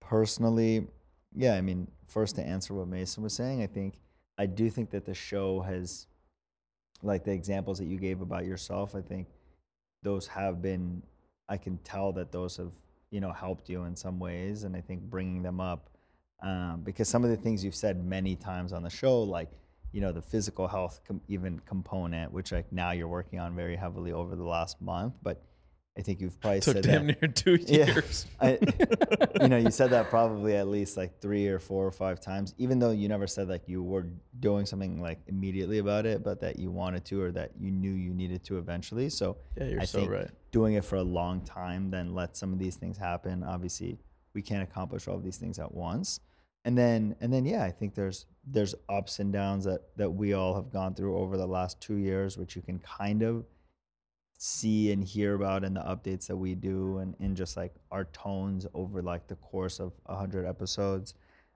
personally 0.00 0.86
yeah 1.36 1.54
i 1.54 1.60
mean 1.60 1.86
first 2.06 2.34
to 2.36 2.42
answer 2.42 2.72
what 2.72 2.88
mason 2.88 3.22
was 3.22 3.34
saying 3.34 3.62
i 3.62 3.66
think 3.66 3.98
i 4.38 4.46
do 4.46 4.70
think 4.70 4.88
that 4.88 5.04
the 5.04 5.12
show 5.12 5.60
has 5.60 6.06
like 7.02 7.24
the 7.24 7.30
examples 7.30 7.78
that 7.78 7.84
you 7.84 7.98
gave 7.98 8.22
about 8.22 8.46
yourself 8.46 8.94
i 8.94 9.02
think 9.02 9.26
those 10.02 10.26
have 10.26 10.62
been 10.62 11.02
i 11.48 11.58
can 11.58 11.76
tell 11.78 12.10
that 12.10 12.32
those 12.32 12.56
have 12.56 12.72
you 13.10 13.20
know 13.20 13.32
helped 13.32 13.68
you 13.68 13.84
in 13.84 13.96
some 13.96 14.18
ways. 14.18 14.64
And 14.64 14.76
i 14.76 14.80
think 14.80 15.02
bringing 15.02 15.42
them 15.42 15.60
up 15.60 15.90
um, 16.40 16.82
because 16.84 17.08
some 17.08 17.24
of 17.24 17.30
the 17.30 17.36
things 17.36 17.64
you've 17.64 17.74
said 17.74 18.04
many 18.04 18.36
times 18.36 18.72
on 18.72 18.82
the 18.82 18.90
show 18.90 19.22
like 19.22 19.50
you 19.92 20.00
know 20.00 20.12
the 20.12 20.22
physical 20.22 20.68
health 20.68 21.00
com- 21.06 21.20
even 21.28 21.58
component 21.60 22.32
which 22.32 22.52
like 22.52 22.70
now 22.72 22.90
you're 22.90 23.08
working 23.08 23.38
on 23.38 23.54
very 23.54 23.76
heavily 23.76 24.12
over 24.12 24.36
the 24.36 24.44
last 24.44 24.80
month 24.80 25.14
but 25.22 25.42
i 25.96 26.02
think 26.02 26.20
you've 26.20 26.38
probably 26.40 26.60
took 26.66 26.74
said 26.74 26.84
damn 26.84 27.06
that 27.06 27.22
near 27.22 27.30
two 27.32 27.58
Yeah. 27.66 27.86
years 27.86 28.26
I, 28.40 28.58
you 29.40 29.48
know, 29.48 29.56
you 29.56 29.70
said 29.70 29.90
that 29.90 30.10
probably 30.10 30.56
at 30.56 30.68
least 30.68 30.96
like 30.96 31.20
three 31.20 31.46
or 31.46 31.58
four 31.58 31.86
or 31.86 31.92
five 31.92 32.20
times, 32.20 32.54
even 32.58 32.78
though 32.78 32.90
you 32.90 33.08
never 33.08 33.26
said 33.26 33.48
like 33.48 33.62
you 33.66 33.82
were 33.82 34.06
doing 34.40 34.66
something 34.66 35.00
like 35.00 35.20
immediately 35.26 35.78
about 35.78 36.06
it, 36.06 36.24
but 36.24 36.40
that 36.40 36.58
you 36.58 36.70
wanted 36.70 37.04
to 37.06 37.20
or 37.22 37.30
that 37.32 37.52
you 37.58 37.70
knew 37.70 37.92
you 37.92 38.14
needed 38.14 38.44
to 38.44 38.58
eventually. 38.58 39.08
So 39.10 39.36
yeah 39.56 39.64
you're 39.66 39.80
I 39.80 39.84
so 39.84 39.98
think 40.00 40.10
right 40.10 40.30
doing 40.50 40.74
it 40.74 40.84
for 40.84 40.96
a 40.96 41.02
long 41.02 41.40
time, 41.42 41.90
then 41.90 42.14
let 42.14 42.36
some 42.36 42.52
of 42.52 42.58
these 42.58 42.76
things 42.76 42.96
happen. 42.96 43.42
Obviously, 43.44 43.98
we 44.34 44.42
can't 44.42 44.62
accomplish 44.62 45.06
all 45.08 45.16
of 45.16 45.22
these 45.24 45.36
things 45.36 45.58
at 45.58 45.72
once. 45.72 46.20
And 46.64 46.76
then 46.76 47.14
and 47.20 47.32
then 47.32 47.44
yeah, 47.44 47.64
I 47.64 47.70
think 47.70 47.94
there's 47.94 48.26
there's 48.50 48.74
ups 48.88 49.18
and 49.18 49.32
downs 49.32 49.64
that 49.64 49.82
that 49.96 50.10
we 50.10 50.32
all 50.32 50.54
have 50.54 50.72
gone 50.72 50.94
through 50.94 51.18
over 51.18 51.36
the 51.36 51.46
last 51.46 51.80
two 51.80 51.96
years, 51.96 52.38
which 52.38 52.56
you 52.56 52.62
can 52.62 52.78
kind 52.78 53.22
of 53.22 53.44
see 54.38 54.92
and 54.92 55.02
hear 55.02 55.34
about 55.34 55.64
in 55.64 55.74
the 55.74 55.80
updates 55.80 56.28
that 56.28 56.36
we 56.36 56.54
do 56.54 56.98
and 56.98 57.14
in 57.18 57.34
just 57.34 57.56
like 57.56 57.74
our 57.90 58.04
tones 58.04 58.66
over 58.72 59.02
like 59.02 59.26
the 59.26 59.34
course 59.36 59.80
of 59.80 59.92
100 60.06 60.46
episodes. 60.46 61.14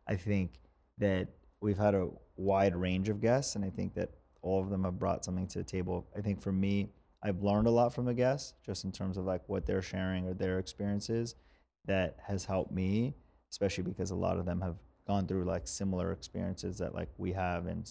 I 0.08 0.16
think 0.16 0.58
that 0.98 1.28
we've 1.60 1.78
had 1.78 1.94
a 1.94 2.08
wide 2.36 2.74
range 2.74 3.08
of 3.08 3.20
guests 3.20 3.54
and 3.54 3.64
i 3.64 3.70
think 3.70 3.94
that 3.94 4.10
all 4.42 4.60
of 4.60 4.70
them 4.70 4.84
have 4.84 4.98
brought 4.98 5.24
something 5.24 5.46
to 5.46 5.58
the 5.58 5.64
table. 5.64 6.06
I 6.16 6.20
think 6.20 6.42
for 6.42 6.52
me 6.52 6.88
i've 7.22 7.42
learned 7.42 7.68
a 7.68 7.70
lot 7.70 7.94
from 7.94 8.04
the 8.04 8.14
guests 8.14 8.54
just 8.66 8.84
in 8.84 8.90
terms 8.90 9.16
of 9.16 9.24
like 9.24 9.42
what 9.46 9.64
they're 9.64 9.82
sharing 9.82 10.26
or 10.26 10.34
their 10.34 10.58
experiences 10.58 11.36
that 11.84 12.16
has 12.26 12.44
helped 12.44 12.72
me 12.72 13.14
especially 13.50 13.84
because 13.84 14.10
a 14.10 14.14
lot 14.14 14.38
of 14.38 14.44
them 14.44 14.60
have 14.60 14.76
gone 15.06 15.26
through 15.26 15.44
like 15.44 15.66
similar 15.66 16.12
experiences 16.12 16.78
that 16.78 16.94
like 16.94 17.08
we 17.18 17.32
have 17.32 17.66
in 17.66 17.84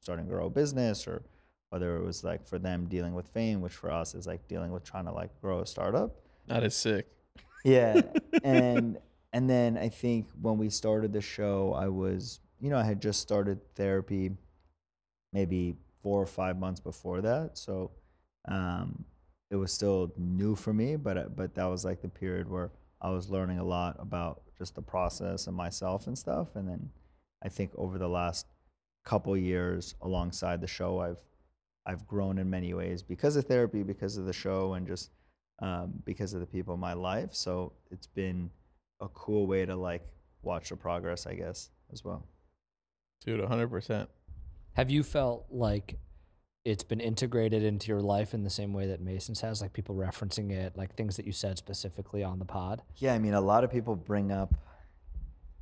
starting 0.00 0.26
to 0.26 0.30
grow 0.30 0.46
a 0.46 0.50
business 0.50 1.06
or 1.06 1.22
whether 1.70 1.96
it 1.96 2.04
was 2.04 2.24
like 2.24 2.46
for 2.46 2.58
them 2.58 2.86
dealing 2.86 3.14
with 3.14 3.28
fame, 3.28 3.60
which 3.60 3.74
for 3.74 3.90
us 3.90 4.14
is 4.14 4.26
like 4.26 4.46
dealing 4.48 4.72
with 4.72 4.84
trying 4.84 5.04
to 5.04 5.12
like 5.12 5.30
grow 5.40 5.60
a 5.60 5.66
startup. 5.66 6.16
Not 6.46 6.64
as 6.64 6.74
sick. 6.74 7.06
Yeah, 7.64 8.00
and 8.42 8.98
and 9.32 9.48
then 9.48 9.76
I 9.76 9.88
think 9.88 10.28
when 10.40 10.58
we 10.58 10.70
started 10.70 11.12
the 11.12 11.20
show, 11.20 11.74
I 11.74 11.88
was 11.88 12.40
you 12.60 12.70
know 12.70 12.78
I 12.78 12.84
had 12.84 13.00
just 13.02 13.20
started 13.20 13.60
therapy, 13.74 14.30
maybe 15.32 15.76
four 16.02 16.22
or 16.22 16.26
five 16.26 16.58
months 16.58 16.80
before 16.80 17.20
that, 17.20 17.58
so 17.58 17.90
um, 18.46 19.04
it 19.50 19.56
was 19.56 19.72
still 19.72 20.12
new 20.16 20.54
for 20.54 20.72
me. 20.72 20.96
But 20.96 21.18
uh, 21.18 21.24
but 21.34 21.54
that 21.56 21.66
was 21.66 21.84
like 21.84 22.00
the 22.00 22.08
period 22.08 22.48
where 22.48 22.70
I 23.00 23.10
was 23.10 23.28
learning 23.28 23.58
a 23.58 23.64
lot 23.64 23.96
about 23.98 24.42
just 24.58 24.74
the 24.74 24.82
process 24.82 25.46
and 25.46 25.56
myself 25.56 26.06
and 26.06 26.18
stuff. 26.18 26.48
And 26.56 26.68
then 26.68 26.90
I 27.42 27.48
think 27.48 27.70
over 27.76 27.98
the 27.98 28.08
last 28.08 28.46
couple 29.04 29.36
years 29.36 29.94
alongside 30.02 30.60
the 30.60 30.66
show, 30.66 31.00
I've 31.00 31.18
I've 31.86 32.06
grown 32.06 32.38
in 32.38 32.50
many 32.50 32.74
ways 32.74 33.02
because 33.02 33.36
of 33.36 33.46
therapy, 33.46 33.82
because 33.82 34.18
of 34.18 34.26
the 34.26 34.32
show, 34.32 34.74
and 34.74 34.86
just 34.86 35.10
um, 35.60 35.94
because 36.04 36.34
of 36.34 36.40
the 36.40 36.46
people 36.46 36.74
in 36.74 36.80
my 36.80 36.92
life. 36.92 37.30
So 37.32 37.72
it's 37.90 38.06
been 38.06 38.50
a 39.00 39.08
cool 39.08 39.46
way 39.46 39.64
to 39.64 39.74
like 39.74 40.06
watch 40.42 40.68
the 40.68 40.76
progress, 40.76 41.26
I 41.26 41.34
guess, 41.34 41.70
as 41.92 42.04
well. 42.04 42.26
Dude, 43.24 43.40
100%. 43.40 44.06
Have 44.74 44.90
you 44.90 45.02
felt 45.02 45.46
like 45.50 45.98
it's 46.64 46.82
been 46.82 47.00
integrated 47.00 47.62
into 47.62 47.88
your 47.88 48.00
life 48.00 48.34
in 48.34 48.44
the 48.44 48.50
same 48.50 48.72
way 48.72 48.86
that 48.86 49.00
Mason's 49.00 49.40
has, 49.40 49.60
like 49.60 49.72
people 49.72 49.94
referencing 49.94 50.50
it, 50.50 50.76
like 50.76 50.94
things 50.94 51.16
that 51.16 51.26
you 51.26 51.32
said 51.32 51.58
specifically 51.58 52.22
on 52.22 52.38
the 52.38 52.44
pod? 52.44 52.82
Yeah, 52.96 53.14
I 53.14 53.18
mean, 53.18 53.34
a 53.34 53.40
lot 53.40 53.64
of 53.64 53.70
people 53.70 53.96
bring 53.96 54.32
up. 54.32 54.54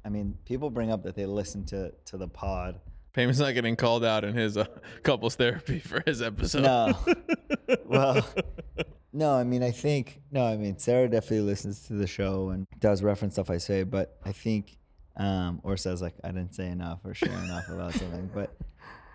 I 0.04 0.08
mean, 0.08 0.38
people 0.44 0.70
bring 0.70 0.90
up 0.90 1.02
that 1.04 1.14
they 1.14 1.26
listen 1.26 1.64
to 1.66 1.92
to 2.06 2.16
the 2.16 2.28
pod. 2.28 2.80
Peiman's 3.16 3.40
not 3.40 3.54
getting 3.54 3.76
called 3.76 4.04
out 4.04 4.24
in 4.24 4.34
his 4.34 4.56
uh, 4.56 4.66
couples 5.02 5.36
therapy 5.36 5.78
for 5.80 6.02
his 6.04 6.20
episode. 6.20 6.62
No. 6.62 6.98
well, 7.86 8.26
no, 9.12 9.32
I 9.32 9.44
mean, 9.44 9.62
I 9.62 9.70
think, 9.70 10.20
no, 10.30 10.44
I 10.44 10.56
mean, 10.58 10.78
Sarah 10.78 11.08
definitely 11.08 11.40
listens 11.40 11.86
to 11.86 11.94
the 11.94 12.06
show 12.06 12.50
and 12.50 12.66
does 12.78 13.02
reference 13.02 13.34
stuff 13.34 13.48
I 13.48 13.56
say, 13.56 13.84
but 13.84 14.18
I 14.24 14.32
think, 14.32 14.76
um, 15.16 15.60
or 15.62 15.78
says 15.78 16.02
like, 16.02 16.14
I 16.22 16.28
didn't 16.28 16.54
say 16.54 16.68
enough 16.68 16.98
or 17.04 17.14
share 17.14 17.30
enough 17.30 17.66
about 17.70 17.94
something. 17.94 18.30
But 18.34 18.54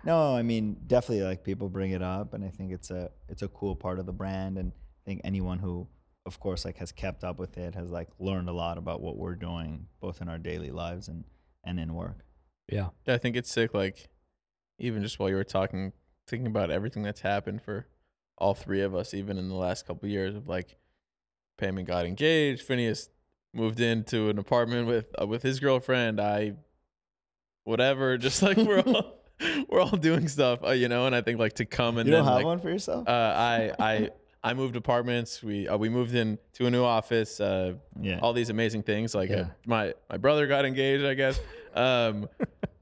no, 0.04 0.34
I 0.34 0.42
mean, 0.42 0.76
definitely 0.86 1.24
like 1.24 1.44
people 1.44 1.68
bring 1.68 1.92
it 1.92 2.02
up. 2.02 2.34
And 2.34 2.44
I 2.44 2.48
think 2.48 2.72
it's 2.72 2.90
a, 2.90 3.10
it's 3.28 3.42
a 3.42 3.48
cool 3.48 3.76
part 3.76 3.98
of 3.98 4.06
the 4.06 4.12
brand. 4.12 4.58
And 4.58 4.72
I 4.72 5.02
think 5.04 5.20
anyone 5.24 5.58
who, 5.58 5.86
of 6.26 6.40
course, 6.40 6.64
like 6.64 6.76
has 6.78 6.92
kept 6.92 7.24
up 7.24 7.38
with 7.38 7.56
it 7.58 7.74
has 7.74 7.90
like 7.90 8.08
learned 8.18 8.48
a 8.48 8.52
lot 8.52 8.78
about 8.78 9.00
what 9.00 9.16
we're 9.16 9.34
doing, 9.34 9.86
both 10.00 10.20
in 10.20 10.28
our 10.28 10.38
daily 10.38 10.70
lives 10.70 11.08
and, 11.08 11.24
and 11.64 11.78
in 11.78 11.94
work. 11.94 12.24
Yeah. 12.68 12.88
Yeah, 13.06 13.14
I 13.14 13.18
think 13.18 13.36
it's 13.36 13.50
sick. 13.50 13.74
Like, 13.74 14.08
even 14.78 15.02
just 15.02 15.18
while 15.18 15.28
you 15.28 15.36
were 15.36 15.44
talking, 15.44 15.92
thinking 16.26 16.46
about 16.46 16.70
everything 16.70 17.02
that's 17.02 17.20
happened 17.20 17.62
for 17.62 17.86
all 18.38 18.54
three 18.54 18.80
of 18.80 18.94
us, 18.94 19.14
even 19.14 19.38
in 19.38 19.48
the 19.48 19.54
last 19.54 19.86
couple 19.86 20.06
of 20.06 20.10
years 20.10 20.34
of 20.34 20.48
like, 20.48 20.76
Peiman 21.58 21.84
got 21.84 22.06
engaged, 22.06 22.62
Phineas 22.62 23.08
moved 23.54 23.80
into 23.80 24.28
an 24.30 24.38
apartment 24.38 24.86
with 24.86 25.14
uh, 25.20 25.26
with 25.26 25.42
his 25.42 25.60
girlfriend. 25.60 26.20
I, 26.20 26.54
whatever, 27.64 28.18
just 28.18 28.42
like 28.42 28.56
we're 28.56 28.80
all 28.86 29.21
we're 29.68 29.80
all 29.80 29.90
doing 29.90 30.28
stuff, 30.28 30.60
uh, 30.64 30.70
you 30.70 30.88
know. 30.88 31.06
And 31.06 31.14
I 31.14 31.20
think 31.20 31.38
like 31.38 31.54
to 31.54 31.64
come 31.64 31.98
and 31.98 32.06
You 32.06 32.12
don't 32.14 32.24
then 32.24 32.32
have 32.32 32.36
like, 32.40 32.46
one 32.46 32.60
for 32.60 32.70
yourself? 32.70 33.08
uh, 33.08 33.12
I 33.12 33.72
I 33.78 34.10
I 34.44 34.54
moved 34.54 34.76
apartments. 34.76 35.42
We 35.42 35.68
uh, 35.68 35.76
we 35.76 35.88
moved 35.88 36.14
in 36.14 36.38
to 36.54 36.66
a 36.66 36.70
new 36.70 36.82
office. 36.84 37.40
Uh, 37.40 37.74
yeah. 38.00 38.18
all 38.20 38.32
these 38.32 38.50
amazing 38.50 38.82
things. 38.82 39.14
Like 39.14 39.30
uh, 39.30 39.34
Yeah. 39.34 39.46
my 39.66 39.94
my 40.10 40.16
brother 40.16 40.46
got 40.46 40.64
engaged, 40.64 41.04
I 41.04 41.14
guess. 41.14 41.40
Um, 41.74 42.28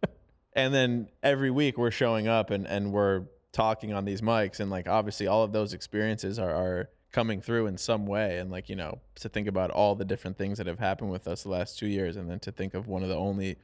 and 0.55 0.75
then 0.75 1.09
every 1.23 1.51
week 1.51 1.79
we're 1.79 1.90
showing 1.90 2.29
up 2.29 2.51
and 2.51 2.66
and 2.66 2.92
we're 2.92 3.25
talking 3.53 3.92
on 3.92 4.05
these 4.05 4.20
mics, 4.20 4.61
and 4.61 4.70
like 4.70 4.88
obviously 4.88 5.27
all 5.27 5.42
of 5.42 5.53
those 5.53 5.73
experiences 5.75 6.38
are 6.38 6.51
are 6.55 6.90
coming 7.12 7.40
through 7.40 7.66
in 7.66 7.77
some 7.77 8.07
way. 8.07 8.38
And 8.38 8.51
like 8.51 8.68
you 8.68 8.77
know 8.77 9.01
to 9.16 9.29
think 9.29 9.46
about 9.49 9.70
all 9.70 9.94
the 9.94 10.05
different 10.05 10.38
things 10.38 10.59
that 10.59 10.66
have 10.66 10.79
happened 10.79 11.11
with 11.11 11.27
us 11.29 11.42
the 11.42 11.51
last 11.51 11.79
two 11.79 11.87
years, 11.88 12.16
and 12.16 12.31
then 12.31 12.38
to 12.40 12.53
think 12.53 12.75
of 12.75 12.87
one 12.88 13.03
of 13.03 13.09
the 13.09 13.16
only 13.16 13.57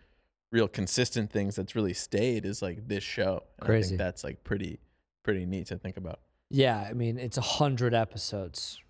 real 0.53 0.69
consistent 0.69 1.31
things 1.31 1.57
that's 1.57 1.75
really 1.75 1.93
stayed 1.95 2.45
is 2.47 2.63
like 2.63 2.87
this 2.89 3.03
show. 3.05 3.43
And 3.59 3.63
I 3.63 3.67
Crazy. 3.67 3.89
think 3.91 3.99
that's 3.99 4.25
like 4.25 4.45
pretty 4.45 4.79
pretty 5.25 5.45
neat 5.47 5.67
to 5.69 5.77
think 5.79 5.97
about. 5.97 6.21
Yeah, 6.51 6.79
I 6.89 6.93
mean, 6.93 7.19
it's 7.19 7.37
a 7.37 7.41
hundred 7.43 7.95
episodes. 7.95 8.81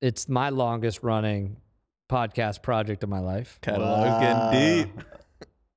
It's 0.00 0.28
my 0.28 0.50
longest 0.50 1.02
running 1.02 1.56
podcast 2.10 2.62
project 2.62 3.02
of 3.04 3.08
my 3.10 3.20
life. 3.20 3.58
Catalog 3.62 4.06
Wow. 4.22 4.50
getting 4.50 4.84
deep. 4.86 5.04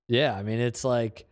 Yeah, 0.07 0.35
I 0.35 0.43
mean, 0.43 0.59
it's 0.59 0.83
like, 0.83 1.25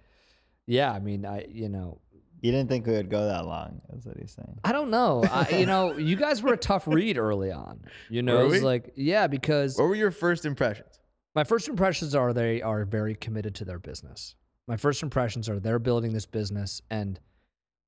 yeah, 0.65 0.89
I 0.93 0.99
mean, 0.99 1.25
I, 1.25 1.45
you 1.49 1.67
know, 1.67 1.99
You 2.41 2.53
didn't 2.53 2.69
think 2.69 2.85
we 2.87 2.93
would 2.93 3.09
go 3.09 3.25
that 3.25 3.45
long, 3.45 3.81
is 3.97 4.05
what 4.05 4.15
he's 4.17 4.31
saying. 4.31 4.57
I 4.63 4.71
don't 4.71 4.89
know. 4.89 5.21
I, 5.29 5.49
you 5.49 5.65
know, 5.65 5.97
you 5.97 6.15
guys 6.15 6.41
were 6.41 6.53
a 6.53 6.57
tough 6.57 6.87
read 6.87 7.17
early 7.17 7.51
on. 7.51 7.81
You 8.09 8.21
know, 8.21 8.37
Were 8.37 8.41
it 8.43 8.45
was 8.45 8.59
we? 8.61 8.65
like, 8.65 8.93
yeah, 8.95 9.27
because 9.27 9.77
What 9.77 9.89
were 9.89 9.95
your 9.95 10.11
first 10.11 10.45
impressions? 10.45 10.98
My 11.35 11.43
first 11.43 11.67
impressions 11.67 12.15
are 12.15 12.33
they 12.33 12.61
are 12.61 12.85
very 12.85 13.15
committed 13.15 13.55
to 13.55 13.65
their 13.65 13.79
business. 13.79 14.35
My 14.67 14.77
first 14.77 15.03
impressions 15.03 15.49
are 15.49 15.59
they're 15.59 15.79
building 15.79 16.13
this 16.13 16.25
business 16.25 16.81
and 16.89 17.19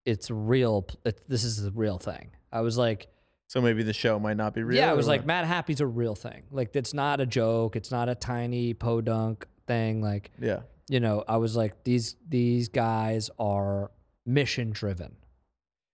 it's 0.05 0.31
real. 0.31 0.87
It, 1.05 1.21
this 1.27 1.43
is 1.43 1.61
the 1.61 1.71
real 1.71 1.97
thing. 1.97 2.31
I 2.51 2.61
was 2.61 2.77
like, 2.77 3.07
So 3.47 3.61
maybe 3.61 3.83
the 3.83 3.93
show 3.93 4.19
might 4.19 4.37
not 4.37 4.53
be 4.53 4.63
real. 4.63 4.77
yeah, 4.77 4.91
it 4.91 4.97
was 4.97 5.07
like 5.07 5.21
what? 5.21 5.27
Madhappy's 5.27 5.81
a 5.81 5.87
real 5.87 6.15
thing. 6.15 6.43
Like 6.51 6.75
it's 6.75 6.93
not 6.93 7.19
a 7.19 7.25
joke. 7.25 7.75
It's 7.75 7.91
not 7.91 8.09
a 8.09 8.15
tiny 8.15 8.73
podunk 8.73 9.45
thing. 9.67 10.01
Like 10.01 10.31
yeah. 10.39 10.61
you 10.89 10.99
know, 10.99 11.23
I 11.27 11.37
was 11.37 11.55
like 11.55 11.83
these 11.83 12.15
these 12.27 12.69
guys 12.69 13.29
are 13.39 13.91
mission 14.25 14.71
driven. 14.71 15.15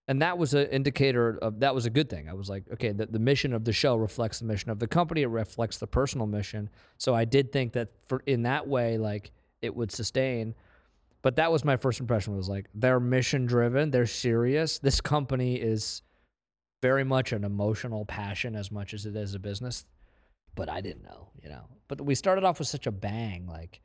And 0.09 0.21
that 0.21 0.37
was 0.37 0.53
an 0.53 0.67
indicator 0.67 1.37
of 1.41 1.59
that 1.59 1.75
was 1.75 1.85
a 1.85 1.89
good 1.89 2.09
thing. 2.09 2.29
I 2.29 2.33
was 2.33 2.49
like, 2.49 2.63
okay, 2.73 2.93
the, 2.93 3.07
the 3.07 3.19
mission 3.19 3.53
of 3.53 3.65
the 3.65 3.73
show 3.73 3.95
reflects 3.95 4.39
the 4.39 4.45
mission 4.45 4.69
of 4.69 4.79
the 4.79 4.87
company. 4.87 5.23
It 5.23 5.27
reflects 5.27 5.77
the 5.77 5.87
personal 5.87 6.27
mission. 6.27 6.69
So 6.97 7.13
I 7.13 7.25
did 7.25 7.51
think 7.51 7.73
that 7.73 7.89
for 8.07 8.23
in 8.25 8.43
that 8.43 8.67
way, 8.67 8.97
like 8.97 9.31
it 9.61 9.75
would 9.75 9.91
sustain. 9.91 10.55
But 11.21 11.35
that 11.35 11.51
was 11.51 11.65
my 11.65 11.75
first 11.75 11.99
impression 11.99 12.37
was 12.37 12.47
like 12.47 12.67
they're 12.73 13.01
mission 13.01 13.45
driven, 13.45 13.91
they're 13.91 14.05
serious. 14.05 14.79
This 14.79 15.01
company 15.01 15.55
is 15.55 16.03
very 16.81 17.03
much 17.03 17.33
an 17.33 17.43
emotional 17.43 18.05
passion 18.05 18.55
as 18.55 18.71
much 18.71 18.93
as 18.93 19.05
it 19.05 19.15
is 19.15 19.35
a 19.35 19.39
business. 19.39 19.85
But 20.55 20.69
I 20.69 20.79
didn't 20.79 21.03
know, 21.03 21.29
you 21.43 21.49
know. 21.49 21.65
But 21.89 22.01
we 22.01 22.15
started 22.15 22.45
off 22.45 22.59
with 22.59 22.67
such 22.69 22.87
a 22.87 22.91
bang, 22.91 23.45
like 23.45 23.81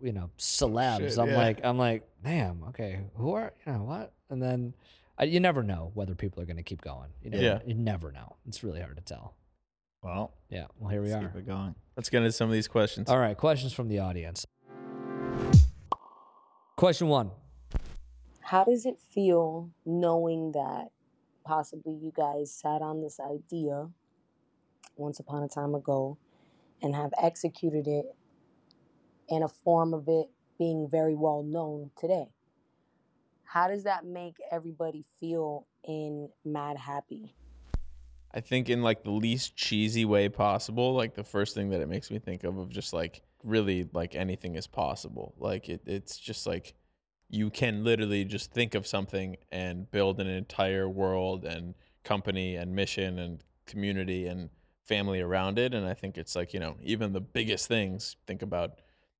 you 0.00 0.12
know, 0.12 0.30
celebs. 0.38 1.10
Shit, 1.10 1.18
I'm 1.18 1.30
yeah. 1.30 1.36
like, 1.36 1.60
I'm 1.64 1.78
like, 1.78 2.08
damn, 2.22 2.62
okay, 2.68 3.00
who 3.16 3.32
are 3.32 3.52
you 3.66 3.72
know 3.72 3.82
what? 3.82 4.12
And 4.28 4.40
then 4.40 4.74
I, 5.20 5.24
you 5.24 5.38
never 5.38 5.62
know 5.62 5.90
whether 5.94 6.14
people 6.14 6.42
are 6.42 6.46
going 6.46 6.56
to 6.56 6.62
keep 6.62 6.80
going. 6.80 7.10
You 7.22 7.30
never, 7.30 7.42
Yeah. 7.42 7.58
you 7.66 7.74
never 7.74 8.10
know. 8.10 8.36
It's 8.48 8.64
really 8.64 8.80
hard 8.80 8.96
to 8.96 9.02
tell. 9.02 9.34
Well, 10.02 10.32
Yeah. 10.48 10.66
Well, 10.78 10.88
here 10.90 11.02
we 11.02 11.12
let's 11.12 11.22
are. 11.24 11.28
keep 11.28 11.36
it 11.40 11.46
going. 11.46 11.74
Let's 11.96 12.08
get 12.08 12.18
into 12.18 12.32
some 12.32 12.48
of 12.48 12.54
these 12.54 12.66
questions. 12.68 13.10
All 13.10 13.18
right. 13.18 13.36
Questions 13.36 13.74
from 13.74 13.88
the 13.88 13.98
audience. 13.98 14.46
Question 16.76 17.08
one. 17.08 17.30
How 18.40 18.64
does 18.64 18.86
it 18.86 18.98
feel 18.98 19.70
knowing 19.84 20.52
that 20.52 20.88
possibly 21.44 21.92
you 21.92 22.12
guys 22.16 22.50
sat 22.52 22.80
on 22.80 23.02
this 23.02 23.20
idea 23.20 23.88
once 24.96 25.20
upon 25.20 25.42
a 25.42 25.48
time 25.48 25.74
ago 25.74 26.16
and 26.82 26.94
have 26.94 27.10
executed 27.22 27.86
it 27.86 28.06
in 29.28 29.42
a 29.42 29.48
form 29.48 29.92
of 29.92 30.08
it 30.08 30.30
being 30.58 30.88
very 30.90 31.14
well 31.14 31.42
known 31.42 31.90
today? 31.98 32.28
How 33.50 33.66
does 33.66 33.82
that 33.82 34.04
make 34.04 34.36
everybody 34.52 35.04
feel 35.18 35.66
in 35.82 36.28
Madhappy? 36.44 37.34
I 38.32 38.38
think 38.38 38.68
in 38.68 38.80
like 38.80 39.02
the 39.02 39.10
least 39.10 39.56
cheesy 39.56 40.04
way 40.04 40.28
possible. 40.28 40.94
Like 40.94 41.16
the 41.16 41.24
first 41.24 41.52
thing 41.52 41.70
that 41.70 41.80
it 41.80 41.88
makes 41.88 42.12
me 42.12 42.20
think 42.20 42.44
of 42.44 42.58
of 42.58 42.68
just 42.68 42.92
like 42.92 43.22
really 43.42 43.88
like 43.92 44.14
anything 44.14 44.54
is 44.54 44.68
possible. 44.68 45.34
Like 45.36 45.68
it, 45.68 45.82
it's 45.84 46.16
just 46.16 46.46
like 46.46 46.74
you 47.28 47.50
can 47.50 47.82
literally 47.82 48.24
just 48.24 48.52
think 48.52 48.76
of 48.76 48.86
something 48.86 49.36
and 49.50 49.90
build 49.90 50.20
an 50.20 50.28
entire 50.28 50.88
world 50.88 51.44
and 51.44 51.74
company 52.04 52.54
and 52.54 52.72
mission 52.72 53.18
and 53.18 53.42
community 53.66 54.28
and 54.28 54.50
family 54.84 55.20
around 55.20 55.58
it. 55.58 55.74
And 55.74 55.84
I 55.88 55.94
think 55.94 56.16
it's 56.16 56.36
like, 56.36 56.54
you 56.54 56.60
know, 56.60 56.76
even 56.84 57.12
the 57.12 57.20
biggest 57.20 57.66
things, 57.66 58.14
think 58.28 58.42
about 58.42 58.78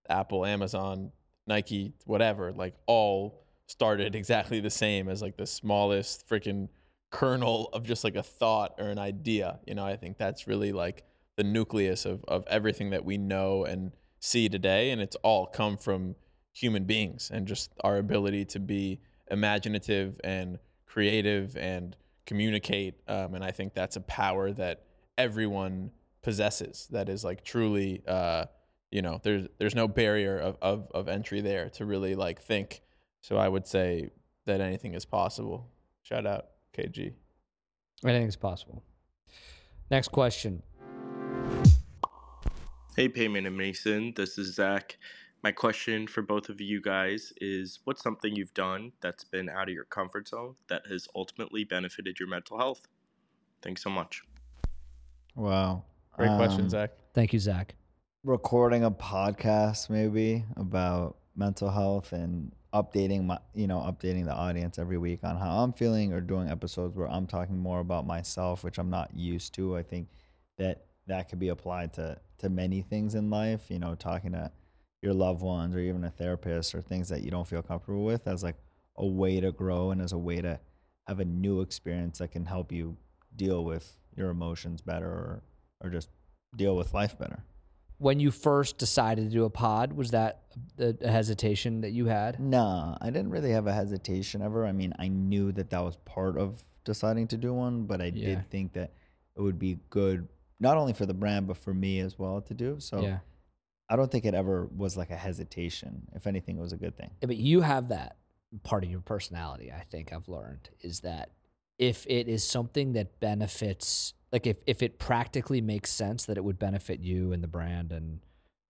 Apple, 0.08 0.46
Amazon, 0.46 1.10
Nike, 1.48 1.94
whatever, 2.04 2.52
like 2.52 2.74
all 2.86 3.40
started 3.70 4.16
exactly 4.16 4.58
the 4.58 4.68
same 4.68 5.08
as 5.08 5.22
like 5.22 5.36
the 5.36 5.46
smallest 5.46 6.28
freaking 6.28 6.68
kernel 7.10 7.68
of 7.72 7.84
just 7.84 8.02
like 8.02 8.16
a 8.16 8.22
thought 8.22 8.74
or 8.78 8.88
an 8.88 8.98
idea. 8.98 9.60
You 9.64 9.76
know, 9.76 9.86
I 9.86 9.94
think 9.96 10.18
that's 10.18 10.48
really 10.48 10.72
like 10.72 11.04
the 11.36 11.44
nucleus 11.44 12.04
of, 12.04 12.24
of 12.26 12.44
everything 12.48 12.90
that 12.90 13.04
we 13.04 13.16
know 13.16 13.64
and 13.64 13.92
see 14.18 14.48
today. 14.48 14.90
And 14.90 15.00
it's 15.00 15.14
all 15.22 15.46
come 15.46 15.76
from 15.76 16.16
human 16.52 16.82
beings 16.82 17.30
and 17.32 17.46
just 17.46 17.70
our 17.84 17.98
ability 17.98 18.44
to 18.46 18.58
be 18.58 19.00
imaginative 19.30 20.20
and 20.24 20.58
creative 20.84 21.56
and 21.56 21.96
communicate. 22.26 22.94
Um, 23.06 23.36
and 23.36 23.44
I 23.44 23.52
think 23.52 23.74
that's 23.74 23.94
a 23.94 24.00
power 24.00 24.50
that 24.52 24.82
everyone 25.16 25.92
possesses 26.22 26.88
that 26.90 27.08
is 27.08 27.22
like 27.22 27.44
truly, 27.44 28.02
uh, 28.08 28.46
you 28.90 29.00
know, 29.00 29.20
there's, 29.22 29.46
there's 29.58 29.76
no 29.76 29.86
barrier 29.86 30.36
of, 30.38 30.56
of, 30.60 30.90
of 30.92 31.08
entry 31.08 31.40
there 31.40 31.70
to 31.70 31.84
really 31.84 32.16
like 32.16 32.42
think. 32.42 32.82
So 33.20 33.36
I 33.36 33.48
would 33.48 33.66
say 33.66 34.10
that 34.46 34.60
anything 34.60 34.94
is 34.94 35.04
possible. 35.04 35.68
Shout 36.02 36.26
out 36.26 36.46
KG. 36.76 37.12
Anything's 38.04 38.36
possible. 38.36 38.82
Next 39.90 40.08
question. 40.08 40.62
Hey, 42.96 43.08
Peiman 43.08 43.46
and 43.46 43.56
Mason. 43.56 44.12
This 44.16 44.38
is 44.38 44.54
Zach. 44.54 44.96
My 45.42 45.52
question 45.52 46.06
for 46.06 46.22
both 46.22 46.48
of 46.50 46.60
you 46.60 46.80
guys 46.82 47.32
is 47.40 47.80
what's 47.84 48.02
something 48.02 48.34
you've 48.34 48.52
done 48.52 48.92
that's 49.00 49.24
been 49.24 49.48
out 49.48 49.68
of 49.68 49.74
your 49.74 49.84
comfort 49.84 50.28
zone 50.28 50.54
that 50.68 50.82
has 50.90 51.08
ultimately 51.14 51.64
benefited 51.64 52.18
your 52.20 52.28
mental 52.28 52.58
health? 52.58 52.82
Thanks 53.62 53.82
so 53.82 53.90
much. 53.90 54.22
Wow. 55.34 55.84
Great 56.16 56.36
question, 56.36 56.62
Um, 56.62 56.68
Zach. 56.70 56.90
Thank 57.14 57.32
you, 57.32 57.38
Zach. 57.38 57.74
recording 58.22 58.84
a 58.84 58.90
podcast 58.90 59.88
maybe 59.88 60.44
about 60.56 61.16
mental 61.34 61.70
health 61.70 62.12
and 62.12 62.52
updating 62.72 63.24
my 63.24 63.38
you 63.54 63.66
know 63.66 63.78
updating 63.78 64.24
the 64.24 64.32
audience 64.32 64.78
every 64.78 64.98
week 64.98 65.20
on 65.24 65.36
how 65.36 65.58
i'm 65.58 65.72
feeling 65.72 66.12
or 66.12 66.20
doing 66.20 66.48
episodes 66.48 66.96
where 66.96 67.10
i'm 67.10 67.26
talking 67.26 67.58
more 67.58 67.80
about 67.80 68.06
myself 68.06 68.62
which 68.62 68.78
i'm 68.78 68.90
not 68.90 69.10
used 69.14 69.52
to. 69.54 69.76
I 69.76 69.82
think 69.82 70.08
that 70.58 70.84
that 71.08 71.28
could 71.28 71.40
be 71.40 71.48
applied 71.48 71.92
to 71.94 72.18
to 72.38 72.48
many 72.48 72.82
things 72.82 73.14
in 73.14 73.28
life 73.28 73.70
you 73.70 73.78
know 73.78 73.94
talking 73.96 74.32
to 74.32 74.52
your 75.02 75.14
loved 75.14 75.42
ones 75.42 75.74
or 75.74 75.80
even 75.80 76.04
a 76.04 76.10
therapist 76.10 76.74
or 76.74 76.80
things 76.80 77.08
that 77.08 77.22
you 77.22 77.30
don't 77.30 77.48
feel 77.48 77.62
comfortable 77.62 78.04
with 78.04 78.28
as 78.28 78.42
like 78.42 78.56
a 78.96 79.06
way 79.06 79.40
to 79.40 79.50
grow 79.50 79.90
and 79.90 80.00
as 80.00 80.12
a 80.12 80.18
way 80.18 80.36
to 80.36 80.60
have 81.08 81.18
a 81.18 81.24
new 81.24 81.60
experience 81.62 82.18
that 82.18 82.30
can 82.30 82.44
help 82.44 82.70
you 82.70 82.96
deal 83.34 83.64
with 83.64 83.96
your 84.14 84.30
emotions 84.30 84.80
better 84.80 85.08
or, 85.08 85.42
or 85.82 85.90
just 85.90 86.10
deal 86.54 86.76
with 86.76 86.92
life 86.92 87.18
better 87.18 87.42
When 88.00 88.18
you 88.18 88.30
first 88.30 88.78
decided 88.78 89.26
to 89.26 89.30
do 89.30 89.44
a 89.44 89.50
pod, 89.50 89.92
was 89.92 90.10
that 90.12 90.40
a, 90.78 90.94
a 91.02 91.08
hesitation 91.10 91.82
that 91.82 91.90
you 91.90 92.06
had? 92.06 92.40
Nah, 92.40 92.96
I 92.98 93.10
didn't 93.10 93.28
really 93.30 93.50
have 93.50 93.66
a 93.66 93.74
hesitation 93.74 94.40
ever. 94.40 94.64
I 94.66 94.72
mean, 94.72 94.94
I 94.98 95.08
knew 95.08 95.52
that 95.52 95.68
that 95.68 95.84
was 95.84 95.96
part 95.98 96.38
of 96.38 96.64
deciding 96.84 97.28
to 97.28 97.36
do 97.36 97.52
one, 97.52 97.84
but 97.84 98.00
I 98.00 98.06
Yeah. 98.06 98.36
did 98.36 98.50
think 98.50 98.72
that 98.72 98.94
it 99.36 99.42
would 99.42 99.58
be 99.58 99.78
good 99.90 100.26
not 100.58 100.78
only 100.78 100.94
for 100.94 101.04
the 101.04 101.12
brand 101.14 101.46
but 101.46 101.58
for 101.58 101.74
me 101.74 102.00
as 102.00 102.18
well 102.18 102.40
to 102.40 102.54
do. 102.54 102.80
So 102.80 103.02
yeah. 103.02 103.18
I 103.90 103.96
don't 103.96 104.10
think 104.10 104.24
it 104.24 104.34
ever 104.34 104.66
was 104.74 104.96
like 104.96 105.10
a 105.10 105.16
hesitation. 105.16 106.08
If 106.14 106.26
anything, 106.26 106.56
it 106.56 106.60
was 106.60 106.72
a 106.72 106.76
good 106.78 106.96
thing. 106.96 107.10
Yeah, 107.20 107.26
but 107.26 107.36
you 107.36 107.60
have 107.60 107.88
that 107.90 108.16
part 108.62 108.82
of 108.82 108.90
your 108.90 109.00
personality, 109.00 109.70
I 109.70 109.84
think 109.90 110.12
I've 110.12 110.28
learned, 110.28 110.70
is 110.80 111.00
that 111.00 111.30
if 111.78 112.06
it 112.06 112.28
is 112.28 112.44
something 112.44 112.92
that 112.94 113.20
benefits, 113.20 114.14
like 114.32 114.46
if, 114.46 114.56
if 114.66 114.82
it 114.82 114.98
practically 114.98 115.60
makes 115.60 115.90
sense 115.90 116.26
that 116.26 116.36
it 116.36 116.44
would 116.44 116.58
benefit 116.58 117.00
you 117.00 117.32
and 117.32 117.42
the 117.42 117.48
brand 117.48 117.92
and 117.92 118.20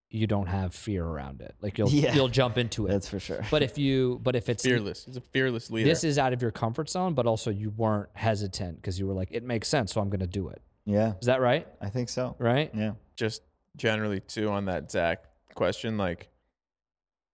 you 0.08 0.26
don't 0.26 0.46
have 0.48 0.74
fear 0.74 1.04
around 1.04 1.40
it, 1.40 1.54
like 1.60 1.78
you'll, 1.78 1.88
Yeah. 1.90 2.14
you'll 2.14 2.28
jump 2.28 2.58
into 2.58 2.86
it. 2.88 2.90
That's 2.90 3.08
for 3.08 3.20
sure. 3.20 3.44
but 3.50 3.62
if 3.62 3.78
you, 3.78 4.18
but 4.22 4.34
if 4.34 4.48
it's, 4.48 4.64
Fearless. 4.64 5.04
He's 5.04 5.16
a 5.16 5.20
fearless 5.20 5.70
leader. 5.70 5.88
this 5.88 6.02
is 6.02 6.18
out 6.18 6.32
of 6.32 6.42
your 6.42 6.50
comfort 6.50 6.88
zone, 6.90 7.14
but 7.14 7.26
also 7.26 7.50
you 7.50 7.70
weren't 7.70 8.08
hesitant 8.14 8.76
because 8.76 8.98
you 8.98 9.06
were 9.06 9.14
like, 9.14 9.28
it 9.30 9.44
makes 9.44 9.68
sense. 9.68 9.92
So 9.92 10.00
I'm 10.00 10.08
going 10.10 10.20
to 10.20 10.26
do 10.26 10.48
it. 10.48 10.60
yeah, 10.84 11.12
Is 11.20 11.26
that 11.26 11.40
right? 11.40 11.68
I 11.80 11.90
think 11.90 12.08
so. 12.08 12.34
Right? 12.38 12.70
Yeah. 12.74 12.92
just 13.16 13.42
generally 13.76 14.20
too 14.20 14.48
on 14.50 14.64
that 14.64 14.90
Zach 14.90 15.22
question, 15.54 15.96
like 15.96 16.28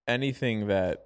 anything 0.06 0.66
that 0.68 1.04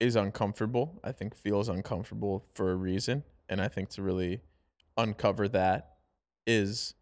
is 0.00 0.16
uncomfortable, 0.16 1.00
I 1.02 1.12
think 1.12 1.34
feels 1.34 1.68
uncomfortable 1.68 2.44
for 2.54 2.70
a 2.70 2.76
reason. 2.76 3.24
And 3.48 3.60
I 3.60 3.68
think 3.68 3.88
to 3.90 4.02
really 4.02 4.40
uncover 4.96 5.48
that 5.48 5.95
is 6.46 6.94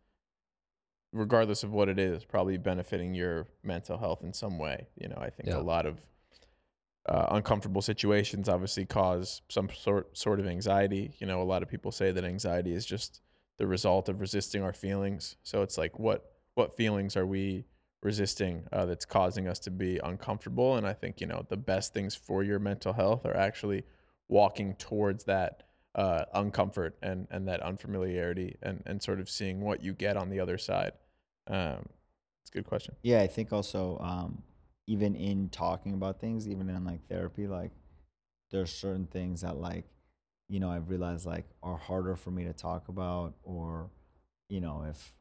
regardless 1.12 1.62
of 1.62 1.72
what 1.72 1.88
it 1.88 1.98
is, 1.98 2.24
probably 2.24 2.56
benefiting 2.58 3.14
your 3.14 3.46
mental 3.62 3.96
health 3.98 4.22
in 4.22 4.32
some 4.32 4.58
way. 4.58 4.88
You 4.96 5.08
know, 5.08 5.16
I 5.16 5.30
think 5.30 5.48
Yeah. 5.48 5.58
a 5.58 5.62
lot 5.62 5.86
of 5.86 6.00
uh, 7.06 7.26
uncomfortable 7.32 7.82
situations 7.82 8.48
obviously 8.48 8.86
cause 8.86 9.42
some 9.50 9.68
sort 9.70 10.16
sort 10.16 10.40
of 10.40 10.46
anxiety. 10.46 11.14
You 11.18 11.26
know, 11.26 11.42
a 11.42 11.44
lot 11.44 11.62
of 11.62 11.68
people 11.68 11.92
say 11.92 12.12
that 12.12 12.24
anxiety 12.24 12.72
is 12.72 12.86
just 12.86 13.20
the 13.58 13.66
result 13.66 14.08
of 14.08 14.20
resisting 14.20 14.62
our 14.62 14.72
feelings. 14.72 15.36
So 15.42 15.62
it's 15.62 15.78
like, 15.78 15.98
what 15.98 16.32
what 16.54 16.76
feelings 16.76 17.16
are 17.16 17.26
we 17.26 17.66
resisting 18.02 18.66
uh, 18.72 18.86
that's 18.86 19.04
causing 19.04 19.48
us 19.48 19.58
to 19.60 19.70
be 19.70 19.98
uncomfortable? 20.02 20.76
And 20.76 20.86
I 20.86 20.94
think 20.94 21.20
you 21.20 21.26
know 21.26 21.44
the 21.48 21.56
best 21.58 21.92
things 21.92 22.14
for 22.14 22.42
your 22.42 22.58
mental 22.58 22.94
health 22.94 23.26
are 23.26 23.36
actually 23.36 23.84
walking 24.28 24.74
towards 24.76 25.24
that 25.24 25.63
uh, 25.94 26.24
uncomfort 26.34 26.92
and 27.02 27.26
and 27.30 27.46
that 27.48 27.60
unfamiliarity 27.60 28.56
and 28.62 28.82
and 28.86 29.02
sort 29.02 29.20
of 29.20 29.28
seeing 29.28 29.60
what 29.60 29.82
you 29.82 29.92
get 29.92 30.16
on 30.16 30.28
the 30.28 30.40
other 30.40 30.58
side. 30.58 30.92
Um, 31.46 31.86
it's 32.42 32.50
a 32.50 32.52
good 32.52 32.66
question. 32.66 32.94
Yeah, 33.02 33.20
I 33.20 33.26
think 33.26 33.52
also 33.52 33.98
um, 33.98 34.42
even 34.86 35.14
in 35.14 35.48
talking 35.48 35.94
about 35.94 36.20
things, 36.20 36.48
even 36.48 36.68
in 36.68 36.84
like 36.84 37.06
therapy, 37.08 37.46
like 37.46 37.70
there's 38.50 38.72
certain 38.72 39.06
things 39.06 39.42
that 39.42 39.56
like 39.56 39.84
you 40.48 40.60
know 40.60 40.70
I've 40.70 40.90
realized 40.90 41.26
like 41.26 41.46
are 41.62 41.76
harder 41.76 42.16
for 42.16 42.30
me 42.30 42.44
to 42.44 42.52
talk 42.52 42.88
about, 42.88 43.34
or 43.42 43.90
you 44.48 44.60
know 44.60 44.84
if 44.88 45.14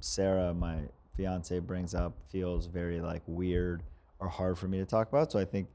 Sarah, 0.00 0.54
my 0.54 0.80
fiance, 1.14 1.58
brings 1.60 1.94
up 1.94 2.14
feels 2.30 2.66
very 2.66 3.00
like 3.00 3.22
weird 3.26 3.82
or 4.18 4.28
hard 4.28 4.58
for 4.58 4.68
me 4.68 4.78
to 4.78 4.86
talk 4.86 5.08
about. 5.08 5.30
So 5.30 5.38
I 5.38 5.44
think 5.44 5.68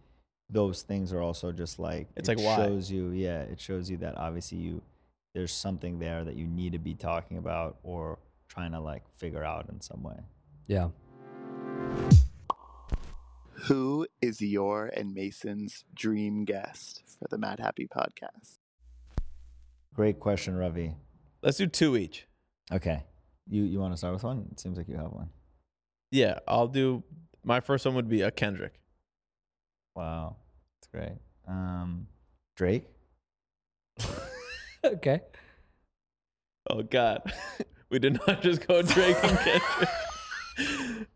those 0.49 0.81
things 0.81 1.12
are 1.12 1.21
also 1.21 1.51
just 1.51 1.77
like 1.79 2.07
It's 2.15 2.29
it 2.29 2.38
like, 2.38 2.45
why? 2.45 2.55
shows 2.55 2.89
you, 2.91 3.10
yeah, 3.10 3.41
it 3.41 3.60
shows 3.60 3.89
you 3.89 3.97
that 3.97 4.17
obviously 4.17 4.57
you 4.60 4.81
there's 5.33 5.51
something 5.51 5.99
there 5.99 6.23
that 6.23 6.36
you 6.36 6.47
need 6.47 6.71
to 6.71 6.79
be 6.79 6.95
talking 6.95 7.38
about 7.38 7.77
or 7.83 8.17
trying 8.47 8.71
to 8.71 8.79
like 8.79 9.03
figure 9.17 9.43
out 9.43 9.69
in 9.69 9.79
some 9.81 10.01
way. 10.03 10.15
Yeah. 10.67 10.89
Who 13.65 14.07
is 14.21 14.41
your 14.41 14.88
and 14.88 15.13
Mason's 15.13 15.83
dream 15.93 16.45
guest 16.45 17.03
for 17.19 17.27
the 17.29 17.38
Madhappy 17.38 17.88
podcast? 17.88 18.57
Great 19.93 20.19
question, 20.19 20.55
Ravi. 20.55 20.93
Let's 21.41 21.57
do 21.57 21.67
two 21.67 21.97
each. 21.97 22.25
Okay. 22.71 23.03
You 23.49 23.63
you 23.63 23.79
want 23.79 23.93
to 23.93 23.97
start 23.97 24.13
with 24.13 24.23
one? 24.23 24.47
It 24.51 24.60
seems 24.60 24.77
like 24.77 24.88
you 24.88 24.95
have 24.97 25.12
one. 25.12 25.29
Yeah, 26.12 26.39
I'll 26.47 26.67
do. 26.67 27.03
My 27.43 27.60
first 27.60 27.86
one 27.86 27.95
would 27.95 28.10
be 28.10 28.21
a 28.21 28.31
Kendrick. 28.31 28.73
Wow. 29.97 30.36
That's 30.75 30.88
great. 30.93 31.17
Um 31.47 32.05
Drake? 32.55 32.86
okay. 34.86 35.21
Oh 36.69 36.83
God, 36.83 37.33
we 37.89 37.97
did 37.97 38.19
not 38.27 38.43
just 38.43 38.67
go 38.67 38.83
Drake 38.83 39.17
and 39.23 39.38
Kendrick. 39.39 41.07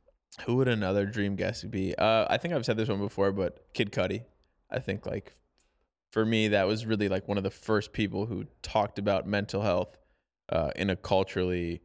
Who 0.46 0.56
would 0.56 0.68
another 0.68 1.06
dream 1.06 1.36
guest 1.36 1.70
be? 1.70 1.94
Uh, 1.96 2.26
I 2.28 2.38
think 2.38 2.54
I've 2.54 2.66
said 2.66 2.78
this 2.78 2.90
one 2.90 3.00
before, 3.00 3.32
but 3.32 3.66
Kid 3.74 3.92
Cudi. 3.92 4.24
I 4.72 4.80
think 4.80 5.06
like 5.06 5.34
for 6.12 6.26
me, 6.26 6.48
that 6.48 6.66
was 6.66 6.86
really 6.86 7.08
like 7.10 7.28
one 7.28 7.38
of 7.38 7.44
the 7.44 7.52
first 7.52 7.94
people 7.94 8.26
who 8.26 8.46
talked 8.64 8.98
about 8.98 9.28
mental 9.28 9.62
health 9.62 9.98
uh, 10.50 10.72
in 10.76 10.90
a 10.90 10.96
culturally 10.96 11.82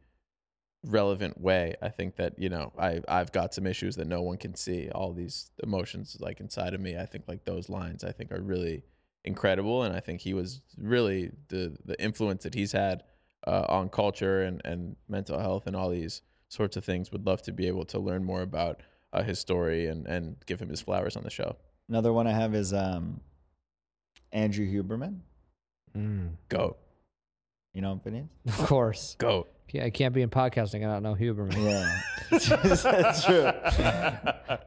relevant 0.87 1.39
way. 1.39 1.75
I 1.81 1.89
think 1.89 2.15
that 2.15 2.37
you 2.37 2.49
know 2.49 2.71
I 2.79 3.01
I've 3.07 3.31
got 3.31 3.53
some 3.53 3.67
issues 3.67 3.95
that 3.97 4.07
no 4.07 4.21
one 4.21 4.37
can 4.37 4.55
see. 4.55 4.89
All 4.89 5.13
these 5.13 5.51
emotions 5.61 6.17
like 6.19 6.39
inside 6.39 6.73
of 6.73 6.81
me. 6.81 6.97
I 6.97 7.05
think 7.05 7.25
like 7.27 7.45
those 7.45 7.69
lines. 7.69 8.03
I 8.03 8.11
think 8.11 8.31
are 8.31 8.41
really 8.41 8.83
incredible, 9.23 9.83
and 9.83 9.95
I 9.95 9.99
think 9.99 10.21
he 10.21 10.33
was 10.33 10.61
really 10.77 11.31
the 11.49 11.77
the 11.85 12.01
influence 12.01 12.43
that 12.43 12.53
he's 12.53 12.71
had 12.71 13.03
uh, 13.45 13.65
on 13.69 13.89
culture 13.89 14.43
and 14.43 14.61
and 14.65 14.95
mental 15.07 15.39
health 15.39 15.67
and 15.67 15.75
all 15.75 15.89
these 15.89 16.21
sorts 16.49 16.77
of 16.77 16.85
things. 16.85 17.11
Would 17.11 17.25
love 17.25 17.41
to 17.43 17.51
be 17.51 17.67
able 17.67 17.85
to 17.85 17.99
learn 17.99 18.23
more 18.23 18.41
about 18.41 18.81
uh, 19.13 19.23
his 19.23 19.39
story 19.39 19.87
and 19.87 20.07
and 20.07 20.37
give 20.45 20.59
him 20.59 20.69
his 20.69 20.81
flowers 20.81 21.15
on 21.15 21.23
the 21.23 21.29
show. 21.29 21.55
Another 21.89 22.11
one 22.13 22.27
I 22.27 22.33
have 22.33 22.55
is 22.55 22.73
um 22.73 23.21
Andrew 24.31 24.65
Huberman. 24.65 25.19
Go 26.49 26.77
You 27.77 27.83
know 27.83 27.91
him, 27.91 27.99
Phineas? 27.99 28.27
Of 28.47 28.57
course. 28.65 29.15
go. 29.19 29.45
Yeah, 29.69 29.85
I 29.85 29.91
can't 29.91 30.11
be 30.11 30.23
in 30.23 30.31
podcasting 30.31 30.81
and 30.81 30.85
not 30.85 31.03
know 31.03 31.13
Huberman. 31.13 31.63
Yeah. 31.63 32.01
That's 32.31 33.23
true. 33.23 33.51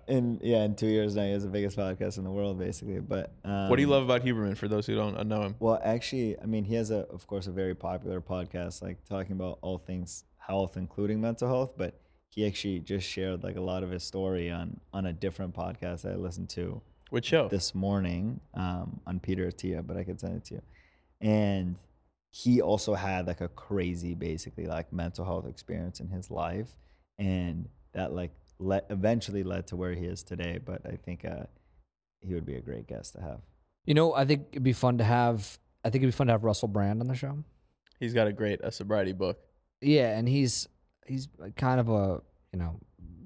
In 0.07 0.39
yeah, 0.41 0.63
in 0.63 0.77
two 0.77 0.87
years 0.87 1.17
now 1.17 1.25
he 1.25 1.33
has 1.33 1.43
the 1.43 1.49
biggest 1.49 1.77
podcast 1.77 2.19
in 2.19 2.25
the 2.25 2.31
world 2.31 2.61
basically. 2.61 3.01
But 3.01 3.33
um, 3.45 3.69
what 3.69 3.75
do 3.75 3.83
you 3.83 3.89
love 3.89 4.05
about 4.05 4.25
Huberman? 4.25 4.57
For 4.57 4.69
those 4.69 4.87
who 4.87 4.95
don't 4.95 5.27
know 5.27 5.43
him, 5.43 5.57
Well, 5.59 5.81
actually, 5.83 6.39
I 6.39 6.47
mean, 6.47 6.63
he 6.63 6.77
has 6.77 6.93
a, 6.93 6.99
of 7.09 7.27
course, 7.27 7.49
a 7.49 7.51
very 7.51 7.75
popular 7.75 8.21
podcast, 8.21 8.81
like 8.81 9.05
talking 9.09 9.33
about 9.33 9.59
all 9.61 9.79
things 9.79 10.23
health, 10.39 10.77
including 10.77 11.21
mental 11.21 11.49
health. 11.49 11.73
But 11.77 11.99
he 12.29 12.47
actually 12.47 12.79
just 12.79 13.09
shared 13.09 13.43
like 13.43 13.57
a 13.57 13.61
lot 13.61 13.83
of 13.83 13.91
his 13.91 14.05
story 14.05 14.53
on 14.53 14.79
on 14.93 15.07
a 15.07 15.13
different 15.13 15.57
podcast 15.57 16.03
that 16.03 16.13
I 16.13 16.17
listened 16.17 16.51
to 16.51 16.81
which 17.09 17.27
show? 17.27 17.49
this 17.49 17.75
morning 17.75 18.39
um, 18.55 19.01
on 19.05 19.19
Peter 19.19 19.51
Attia, 19.51 19.85
but 19.85 19.97
I 19.97 20.05
could 20.05 20.21
send 20.21 20.37
it 20.37 20.45
to 20.45 20.55
you. 20.55 20.63
And 21.21 21.77
he 22.31 22.61
also 22.61 22.95
had 22.95 23.27
like 23.27 23.41
a 23.41 23.49
crazy, 23.49 24.15
basically 24.15 24.67
like 24.67 24.93
mental 24.93 25.25
health 25.25 25.47
experience 25.47 26.01
in 26.01 26.09
his 26.09 26.31
life, 26.31 26.69
and 27.19 27.69
that 27.93 28.13
like 28.13 28.31
let 28.59 28.87
eventually 28.91 29.43
led 29.43 29.67
to 29.69 29.77
where 29.77 29.93
he 29.93 30.05
is 30.05 30.23
today. 30.23 30.59
But 30.65 30.83
I 30.87 30.97
think 30.97 31.25
uh, 31.25 31.45
he 32.21 32.35
would 32.35 32.47
be 32.47 32.55
a 32.55 32.61
great 32.61 32.87
guest 32.87 33.15
to 33.15 33.21
have. 33.21 33.41
You 33.85 33.95
know, 33.95 34.15
I 34.15 34.25
think 34.25 34.47
it'd 34.53 34.63
be 34.63 34.73
fun 34.73 34.99
to 34.99 35.05
have. 35.05 35.59
I 35.85 35.91
think 35.91 36.03
it'd 36.03 36.15
be 36.15 36.17
fun 36.17 36.29
to 36.29 36.35
have 36.35 36.45
Russell 36.45 36.69
Brand 36.69 37.01
on 37.01 37.09
the 37.09 37.15
show. 37.15 37.43
He's 37.99 38.15
got 38.15 38.27
a 38.29 38.33
great 38.33 38.63
uh, 38.63 38.71
sobriety 38.71 39.13
book. 39.13 39.39
Yeah, 39.81 40.17
and 40.17 40.29
he's 40.29 40.69
he's 41.07 41.29
kind 41.57 41.81
of 41.81 41.89
a 41.89 42.21
you 42.53 42.59
know 42.59 42.79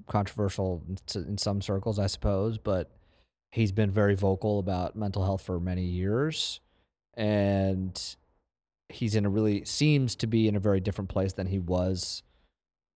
controversial 0.07 0.83
in 0.87 0.97
in 1.27 1.37
some 1.37 1.61
circles, 1.61 1.99
I 1.99 2.07
suppose, 2.07 2.57
but 2.57 2.91
he's 3.51 3.71
been 3.71 3.91
very 3.91 4.15
vocal 4.15 4.57
about 4.57 4.95
mental 4.95 5.23
health 5.23 5.43
for 5.43 5.59
many 5.59 5.83
years, 5.83 6.59
and 7.13 8.01
he's 8.89 9.15
in 9.15 9.25
a 9.25 9.29
really 9.29 9.65
seems 9.65 10.15
to 10.17 10.27
be 10.27 10.47
in 10.47 10.55
a 10.55 10.59
very 10.59 10.79
different 10.79 11.09
place 11.09 11.33
than 11.33 11.47
he 11.47 11.59
was, 11.59 12.23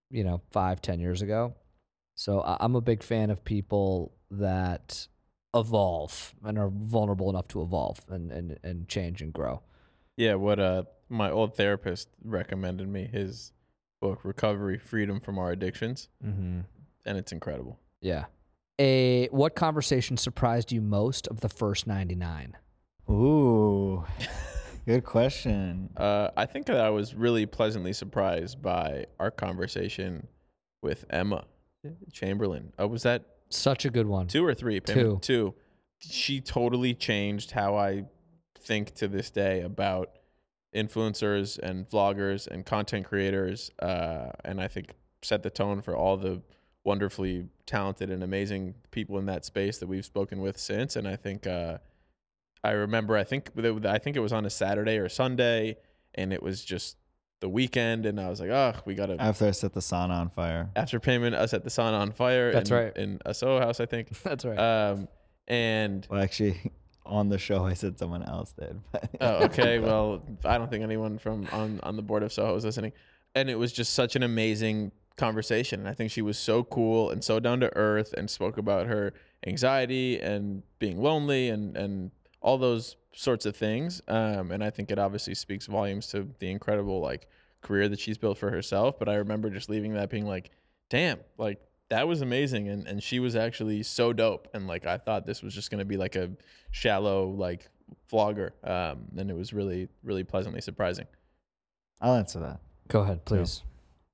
you 0.09 0.23
know, 0.23 0.41
five 0.51 0.81
ten 0.81 0.99
years 0.99 1.21
ago. 1.21 1.53
So 2.15 2.41
I- 2.41 2.57
I'm 2.59 2.75
a 2.75 2.81
big 2.81 3.01
fan 3.03 3.29
of 3.29 3.43
people 3.43 4.13
that 4.31 5.07
evolve 5.55 6.33
and 6.43 6.59
are 6.59 6.69
vulnerable 6.69 7.29
enough 7.29 7.47
to 7.49 7.61
evolve 7.61 7.99
and 8.09 8.31
and, 8.31 8.59
and 8.63 8.87
change 8.87 9.21
and 9.21 9.33
grow. 9.33 9.61
Yeah, 10.17 10.35
what 10.35 10.59
uh 10.59 10.83
my 11.09 11.31
old 11.31 11.55
therapist 11.55 12.07
recommended 12.23 12.87
me 12.87 13.07
his 13.11 13.51
book 14.01 14.23
Recovery 14.23 14.77
Freedom 14.77 15.19
from 15.19 15.39
Our 15.39 15.51
Addictions 15.51 16.07
Mm-hmm. 16.23 16.59
and 17.05 17.17
it's 17.17 17.31
incredible. 17.31 17.79
Yeah. 18.01 18.25
A 18.79 19.27
what 19.31 19.55
conversation 19.55 20.15
surprised 20.17 20.71
you 20.71 20.81
most 20.81 21.27
of 21.27 21.41
the 21.41 21.49
first 21.49 21.87
99? 21.87 22.55
Ooh, 23.09 24.05
good 24.89 25.05
question. 25.05 25.89
Uh 25.97 26.29
I 26.35 26.45
think 26.47 26.65
that 26.65 26.79
I 26.79 26.89
was 26.89 27.13
really 27.13 27.45
pleasantly 27.45 27.93
surprised 27.93 28.59
by 28.59 29.05
our 29.19 29.29
conversation 29.29 30.27
with 30.81 31.05
Emma 31.11 31.45
Chamberlain. 32.11 32.73
Uh, 32.79 32.87
was 32.87 33.03
that 33.03 33.23
Such 33.49 33.85
a 33.85 33.91
good 33.91 34.07
one. 34.07 34.25
two 34.27 34.43
or 34.43 34.55
three? 34.55 34.79
Peiman? 34.79 34.93
Two. 34.93 35.19
Two. 35.21 35.55
She 35.99 36.41
totally 36.41 36.95
changed 36.95 37.51
how 37.51 37.75
I 37.75 38.05
think 38.59 38.95
to 38.95 39.07
this 39.07 39.29
day 39.29 39.61
about 39.61 40.09
influencers 40.75 41.59
and 41.59 41.87
vloggers 41.87 42.47
and 42.47 42.65
content 42.65 43.05
creators. 43.05 43.69
Uh, 43.79 44.31
and 44.43 44.59
I 44.59 44.67
think 44.67 44.95
set 45.21 45.43
the 45.43 45.49
tone 45.49 45.81
for 45.81 45.95
all 45.95 46.17
the 46.17 46.41
wonderfully 46.83 47.45
talented 47.67 48.09
and 48.09 48.23
amazing 48.23 48.73
people 48.89 49.19
in 49.19 49.25
that 49.27 49.45
space 49.45 49.77
that 49.79 49.87
we've 49.87 50.05
spoken 50.05 50.41
with 50.41 50.57
since. 50.57 50.95
And 50.95 51.07
I 51.07 51.15
think 51.15 51.45
uh, 51.45 51.77
I 52.63 52.71
remember 52.71 53.15
I 53.15 53.23
think 53.23 53.51
I 53.85 53.97
think 53.97 54.17
it 54.17 54.19
was 54.19 54.33
on 54.33 54.45
a 54.45 54.49
Saturday 54.49 54.97
or 54.97 55.09
Sunday, 55.09 55.77
and 56.15 56.33
it 56.33 56.43
was 56.43 56.63
just 56.63 56.97
the 57.39 57.49
weekend, 57.49 58.05
and 58.05 58.19
I 58.19 58.29
was 58.29 58.41
like, 58.41 58.49
oh, 58.49 58.73
we 58.85 58.95
gotta 58.95 59.15
After 59.19 59.47
I 59.47 59.51
set 59.51 59.73
the 59.73 59.79
sauna 59.79 60.11
on 60.11 60.29
fire. 60.29 60.69
after 60.75 60.99
Peiman 60.99 61.37
I 61.37 61.45
set 61.45 61.63
the 61.63 61.69
sauna 61.69 61.99
on 61.99 62.11
fire. 62.11 62.51
That's 62.51 62.69
in, 62.69 62.75
right. 62.75 62.97
in 62.97 63.19
a 63.25 63.33
Soho 63.33 63.59
house, 63.59 63.79
I 63.79 63.85
think. 63.85 64.09
That's 64.23 64.45
right. 64.45 64.57
Um, 64.57 65.07
and 65.47 66.05
Well, 66.09 66.21
actually, 66.21 66.59
on 67.05 67.29
the 67.29 67.37
show, 67.37 67.65
I 67.65 67.73
said 67.73 67.97
someone 67.97 68.23
else 68.23 68.53
did. 68.53 68.79
oh, 69.21 69.45
okay. 69.45 69.79
Well, 69.89 70.23
I 70.43 70.57
don't 70.57 70.69
think 70.69 70.83
anyone 70.83 71.17
from 71.17 71.47
on 71.51 71.79
on 71.83 71.95
the 71.95 72.01
board 72.01 72.23
of 72.23 72.33
Soho 72.33 72.55
is 72.55 72.65
listening. 72.65 72.91
And 73.35 73.49
it 73.49 73.55
was 73.55 73.71
just 73.71 73.93
such 73.93 74.15
an 74.15 74.23
amazing 74.23 74.91
conversation. 75.15 75.81
And 75.81 75.89
I 75.89 75.93
think 75.93 76.11
she 76.11 76.21
was 76.21 76.37
so 76.37 76.63
cool 76.63 77.11
and 77.11 77.23
so 77.23 77.39
down 77.39 77.59
to 77.59 77.75
earth 77.77 78.13
and 78.13 78.29
spoke 78.29 78.57
about 78.57 78.87
her 78.87 79.13
anxiety 79.45 80.19
and 80.19 80.63
being 80.79 81.01
lonely 81.01 81.49
and 81.49 81.77
and 81.77 82.11
all 82.41 82.57
those 82.57 82.95
sorts 83.13 83.45
of 83.45 83.55
things. 83.55 84.01
Um, 84.07 84.51
and 84.51 84.63
I 84.63 84.69
think 84.69 84.91
it 84.91 84.99
obviously 84.99 85.35
speaks 85.35 85.65
volumes 85.65 86.07
to 86.07 86.27
the 86.39 86.49
incredible 86.49 87.01
like 87.01 87.27
career 87.61 87.89
that 87.89 87.99
she's 87.99 88.17
built 88.17 88.37
for 88.37 88.49
herself. 88.49 88.97
But 88.97 89.09
I 89.09 89.15
remember 89.15 89.49
just 89.49 89.69
leaving 89.69 89.93
that 89.93 90.09
being 90.09 90.25
like, 90.25 90.51
damn, 90.89 91.19
like 91.37 91.59
that 91.89 92.07
was 92.07 92.21
amazing. 92.21 92.69
And 92.69 92.87
and 92.87 93.01
she 93.03 93.19
was 93.19 93.35
actually 93.35 93.83
so 93.83 94.13
dope. 94.13 94.47
And 94.53 94.67
like 94.67 94.85
I 94.85 94.97
thought 94.97 95.25
this 95.25 95.41
was 95.41 95.53
just 95.53 95.71
gonna 95.71 95.85
be 95.85 95.97
like 95.97 96.15
a 96.15 96.31
shallow 96.71 97.29
like 97.29 97.67
vlogger. 98.11 98.51
Um, 98.63 99.05
and 99.17 99.29
it 99.29 99.35
was 99.35 99.53
really, 99.53 99.89
really 100.03 100.23
pleasantly 100.23 100.61
surprising. 100.61 101.07
I'll 102.01 102.15
answer 102.15 102.39
that. 102.39 102.59
go 102.87 103.01
ahead, 103.01 103.25
please. 103.25 103.63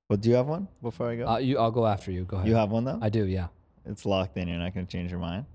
Well, 0.09 0.17
do 0.17 0.29
you 0.29 0.35
have 0.35 0.47
one 0.47 0.67
before 0.81 1.09
I 1.09 1.15
go? 1.15 1.27
Uh, 1.27 1.37
you, 1.37 1.57
I'll 1.57 1.71
go 1.71 1.85
after 1.85 2.11
you. 2.11 2.23
Go 2.25 2.37
ahead. 2.37 2.47
you 2.47 2.55
have 2.55 2.71
one 2.71 2.83
though. 2.85 2.99
I 3.01 3.09
do. 3.09 3.25
Yeah, 3.25 3.47
it's 3.85 4.05
locked 4.05 4.37
in. 4.37 4.47
You're 4.47 4.57
not 4.59 4.73
going 4.73 4.85
to 4.85 4.91
change 4.91 5.09
your 5.11 5.19
mind. 5.19 5.45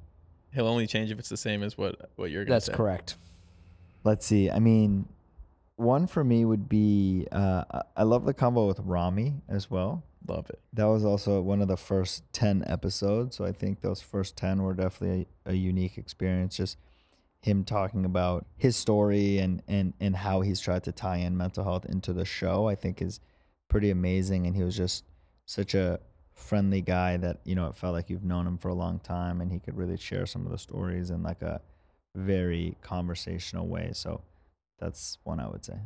He'll 0.53 0.67
only 0.67 0.87
change 0.87 1.11
if 1.11 1.19
it's 1.19 1.29
the 1.29 1.37
same 1.37 1.63
as 1.63 1.79
what 1.79 2.11
what 2.17 2.31
you're 2.31 2.45
gonna 2.45 2.57
that's 2.57 2.67
say. 2.67 2.73
correct. 2.73 3.17
Let's 4.05 4.27
see. 4.27 4.51
I 4.51 4.59
mean, 4.59 5.07
one 5.77 6.07
for 6.07 6.25
me 6.25 6.45
would 6.45 6.69
be 6.69 7.27
uh, 7.33 7.65
I- 7.97 8.03
love 8.03 8.25
the 8.25 8.35
combo 8.35 8.67
with 8.67 8.81
Rami 8.81 9.35
as 9.49 9.71
well. 9.71 10.03
Love 10.27 10.49
it. 10.51 10.61
That 10.73 10.85
was 10.87 11.05
also 11.05 11.41
one 11.41 11.63
of 11.63 11.69
the 11.69 11.77
first 11.77 12.25
10 12.33 12.65
episodes. 12.67 13.37
So 13.37 13.45
I 13.45 13.53
think 13.53 13.81
those 13.81 14.01
first 14.03 14.37
10 14.37 14.63
were 14.63 14.75
definitely 14.75 15.27
a, 15.47 15.51
a 15.51 15.55
unique 15.55 15.97
experience. 15.99 16.57
Just 16.57 16.77
him 17.41 17.65
talking 17.65 18.05
about 18.05 18.45
his 18.59 18.77
story 18.77 19.39
and, 19.39 19.63
and, 19.67 19.95
and 20.01 20.17
how 20.17 20.43
he's 20.43 20.61
tried 20.61 20.85
to 20.85 20.93
tie 20.93 21.17
in 21.17 21.37
mental 21.37 21.65
health 21.65 21.87
into 21.87 22.13
the 22.13 22.27
show, 22.27 22.69
I 22.69 22.75
think 22.75 23.01
is 23.01 23.21
pretty 23.69 23.91
amazing. 23.91 24.47
And 24.47 24.55
he 24.55 24.63
was 24.63 24.77
just 24.77 25.05
such 25.47 25.75
a 25.75 26.01
friendly 26.40 26.81
guy 26.81 27.16
that, 27.18 27.38
you 27.44 27.55
know, 27.55 27.66
it 27.68 27.76
felt 27.76 27.92
like 27.94 28.11
you've 28.11 28.24
known 28.24 28.46
him 28.46 28.59
for 28.59 28.68
a 28.68 28.74
long 28.74 28.98
time 28.98 29.40
and 29.40 29.53
he 29.53 29.59
could 29.59 29.76
really 29.76 29.96
share 29.96 30.26
some 30.26 30.44
of 30.46 30.53
the 30.53 30.59
stories 30.59 31.11
in 31.11 31.22
like 31.22 31.42
a 31.42 31.61
very 32.16 32.76
conversational 32.83 33.66
way. 33.68 33.90
So 33.92 34.22
that's 34.79 35.18
one 35.24 35.38
I 35.40 35.48
would 35.48 35.64
say. 35.64 35.79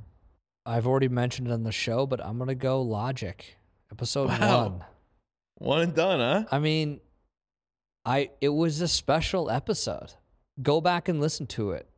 I've 0.67 0.87
already 0.87 1.09
mentioned 1.09 1.49
it 1.49 1.53
on 1.53 1.65
the 1.65 1.73
show, 1.73 2.07
but 2.07 2.25
I'm 2.25 2.39
gonna 2.39 2.55
go 2.55 2.81
Logic, 2.81 3.57
episode 3.93 4.29
Wow. 4.29 4.63
one. 4.69 4.85
One 5.59 5.81
and 5.83 5.95
done, 5.95 6.21
huh? 6.21 6.45
I 6.51 6.59
mean, 6.59 7.01
I 8.05 8.31
it 8.41 8.49
was 8.51 8.81
a 8.81 8.89
special 8.89 9.51
episode. 9.51 10.13
Go 10.63 10.81
back 10.81 11.09
and 11.09 11.21
listen 11.21 11.47
to 11.49 11.73
it. 11.73 11.89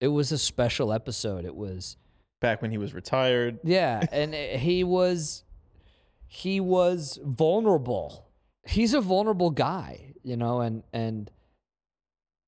It 0.00 0.08
was 0.08 0.32
a 0.32 0.38
special 0.38 0.92
episode. 0.92 1.44
It 1.44 1.54
was 1.54 1.96
Back 2.40 2.60
when 2.60 2.70
he 2.70 2.78
was 2.78 2.92
retired. 2.94 3.58
yeah, 3.64 4.02
and 4.12 4.34
it- 4.34 4.60
he 4.60 4.84
was 4.84 5.44
he 6.26 6.60
was 6.60 7.18
vulnerable. 7.24 8.26
He's 8.66 8.94
a 8.94 9.00
vulnerable 9.00 9.50
guy, 9.50 10.14
you 10.22 10.36
know, 10.36 10.60
and 10.60 10.82
and 10.92 11.30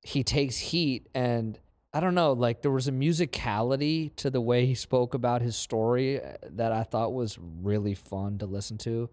he 0.02 0.22
takes 0.22 0.56
heat 0.58 1.08
and 1.14 1.58
I 1.92 2.00
don't 2.00 2.14
know, 2.14 2.32
like 2.34 2.60
there 2.62 2.70
was 2.70 2.86
a 2.86 2.92
musicality 2.92 4.14
to 4.16 4.28
the 4.30 4.40
way 4.42 4.66
he 4.66 4.74
spoke 4.74 5.14
about 5.14 5.40
his 5.40 5.56
story 5.56 6.22
uh, 6.22 6.32
that 6.50 6.70
I 6.70 6.82
thought 6.82 7.14
was 7.14 7.38
really 7.40 7.94
fun 7.94 8.38
to 8.38 8.46
listen 8.46 8.76
to. 8.78 9.08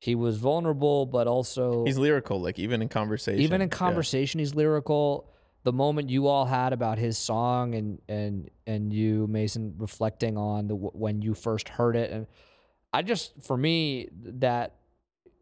He 0.00 0.14
was 0.16 0.36
vulnerable, 0.36 1.06
but 1.06 1.26
also 1.28 1.84
He's 1.84 1.96
lyrical, 1.98 2.40
like 2.40 2.58
even 2.58 2.82
in 2.82 2.88
conversation. 2.88 3.40
even 3.40 3.60
in 3.60 3.68
Yeah. 3.68 3.76
conversation 3.76 4.40
he's 4.40 4.54
lyrical 4.54 5.30
the 5.64 5.72
moment 5.72 6.08
you 6.08 6.26
all 6.28 6.44
had 6.46 6.72
about 6.72 6.98
his 6.98 7.18
song 7.18 7.74
and 7.74 8.00
and 8.08 8.48
and 8.66 8.92
you 8.92 9.26
mason 9.26 9.74
reflecting 9.78 10.36
on 10.38 10.66
the 10.68 10.74
when 10.76 11.20
you 11.20 11.34
first 11.34 11.68
heard 11.68 11.94
it 11.96 12.10
and 12.10 12.26
i 12.92 13.02
just 13.02 13.32
for 13.42 13.56
me 13.56 14.08
that 14.12 14.74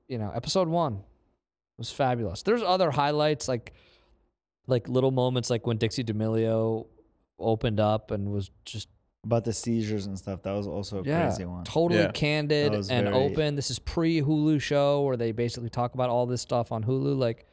you 0.08 0.18
know 0.18 0.30
episode 0.34 0.68
one 0.68 1.02
was 1.78 1.90
fabulous 1.90 2.42
there's 2.42 2.62
other 2.62 2.90
highlights 2.90 3.48
like 3.48 3.72
like 4.66 4.88
little 4.88 5.10
moments 5.10 5.50
like 5.50 5.66
when 5.66 5.76
dixie 5.76 6.02
d'amelio 6.04 6.86
opened 7.38 7.78
up 7.80 8.10
and 8.10 8.30
was 8.32 8.50
just 8.64 8.88
About 9.24 9.44
the 9.44 9.52
seizures 9.52 10.06
and 10.06 10.16
stuff, 10.16 10.42
that 10.44 10.52
was 10.52 10.66
also 10.68 11.00
a 11.00 11.04
yeah, 11.04 11.26
crazy 11.26 11.44
one. 11.44 11.64
totally 11.64 12.00
Yeah. 12.00 12.12
candid 12.12 12.72
and 12.72 12.86
very- 12.86 13.08
open. 13.12 13.56
This 13.56 13.70
is 13.70 13.78
pre 13.80 14.22
Hulu 14.22 14.60
show 14.60 15.02
where 15.02 15.16
they 15.16 15.32
basically 15.32 15.68
talk 15.68 15.94
about 15.94 16.08
all 16.10 16.26
this 16.26 16.40
stuff 16.40 16.70
on 16.72 16.84
Hulu. 16.84 17.18
Like, 17.18 17.44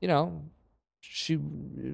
you 0.00 0.06
know, 0.08 0.42
she 1.00 1.36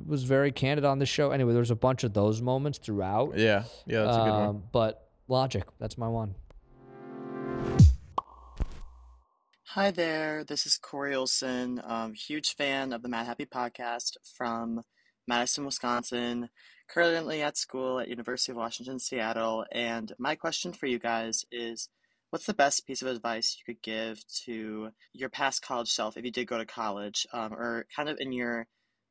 was 0.07 0.25
very 0.25 0.53
candid 0.53 0.85
on 0.85 0.99
the 0.99 1.07
show. 1.07 1.31
Anyway, 1.31 1.55
there's 1.55 1.71
a 1.71 1.75
bunch 1.77 2.05
of 2.05 2.12
those 2.12 2.43
moments 2.43 2.79
throughout. 2.79 3.37
Yeah, 3.37 3.64
yeah, 3.87 4.05
that's 4.05 4.17
a 4.19 4.25
good 4.25 4.31
one. 4.31 4.49
Um, 4.49 4.62
But 4.73 5.09
Logic, 5.27 5.64
that's 5.81 5.97
my 5.99 6.09
one. 6.09 6.35
Hi 9.73 9.91
there, 9.91 10.45
this 10.45 10.65
is 10.65 10.79
Corey 10.79 11.15
Olson, 11.15 11.83
um, 11.85 12.15
huge 12.15 12.57
fan 12.57 12.91
of 12.95 13.03
the 13.03 13.09
Madhappy 13.11 13.45
podcast 13.45 14.17
from 14.25 14.81
Madison, 15.27 15.67
Wisconsin, 15.67 16.49
currently 16.89 17.43
at 17.43 17.59
school 17.59 18.01
at 18.01 18.09
University 18.09 18.53
of 18.53 18.57
Washington, 18.57 18.99
Seattle, 18.99 19.67
and 19.71 20.11
my 20.19 20.37
question 20.37 20.73
for 20.73 20.87
you 20.87 20.99
guys 20.99 21.45
is 21.53 21.91
what's 22.31 22.47
the 22.47 22.55
best 22.55 22.87
piece 22.87 23.03
of 23.03 23.09
advice 23.09 23.59
you 23.59 23.75
could 23.75 23.83
give 23.83 24.27
to 24.47 24.89
your 25.13 25.29
past 25.29 25.61
college 25.61 25.91
self 25.91 26.17
if 26.17 26.25
you 26.25 26.31
did 26.33 26.47
go 26.47 26.57
to 26.57 26.65
college, 26.65 27.27
um, 27.35 27.53
or 27.53 27.85
kind 27.95 28.09
of 28.09 28.17
in 28.21 28.33
your 28.33 28.67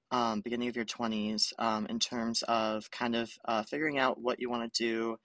um, 0.09 0.41
beginning 0.41 0.69
of 0.69 0.75
your 0.75 0.85
20s 0.85 1.53
um, 1.59 1.85
in 1.85 1.99
terms 1.99 2.41
of 2.47 2.89
kind 2.89 3.15
of 3.15 3.29
uh, 3.45 3.61
figuring 3.61 3.99
out 3.99 4.19
what 4.19 4.39
you 4.39 4.49
want 4.49 4.73
to 4.73 4.83
do 4.83 5.17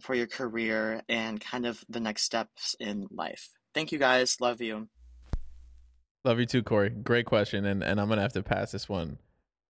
for 0.00 0.14
your 0.14 0.28
career 0.28 1.02
and 1.08 1.40
kind 1.40 1.66
of 1.66 1.84
the 1.88 1.98
next 1.98 2.22
steps 2.22 2.76
in 2.78 3.08
life? 3.10 3.57
Thank 3.74 3.92
you 3.92 3.98
guys. 3.98 4.40
Love 4.40 4.60
you. 4.60 4.88
Love 6.24 6.40
you 6.40 6.46
too, 6.46 6.62
Corey. 6.62 6.90
Great 6.90 7.26
question, 7.26 7.64
and 7.64 7.82
and 7.82 8.00
I'm 8.00 8.08
gonna 8.08 8.22
have 8.22 8.32
to 8.32 8.42
pass 8.42 8.72
this 8.72 8.88
one 8.88 9.18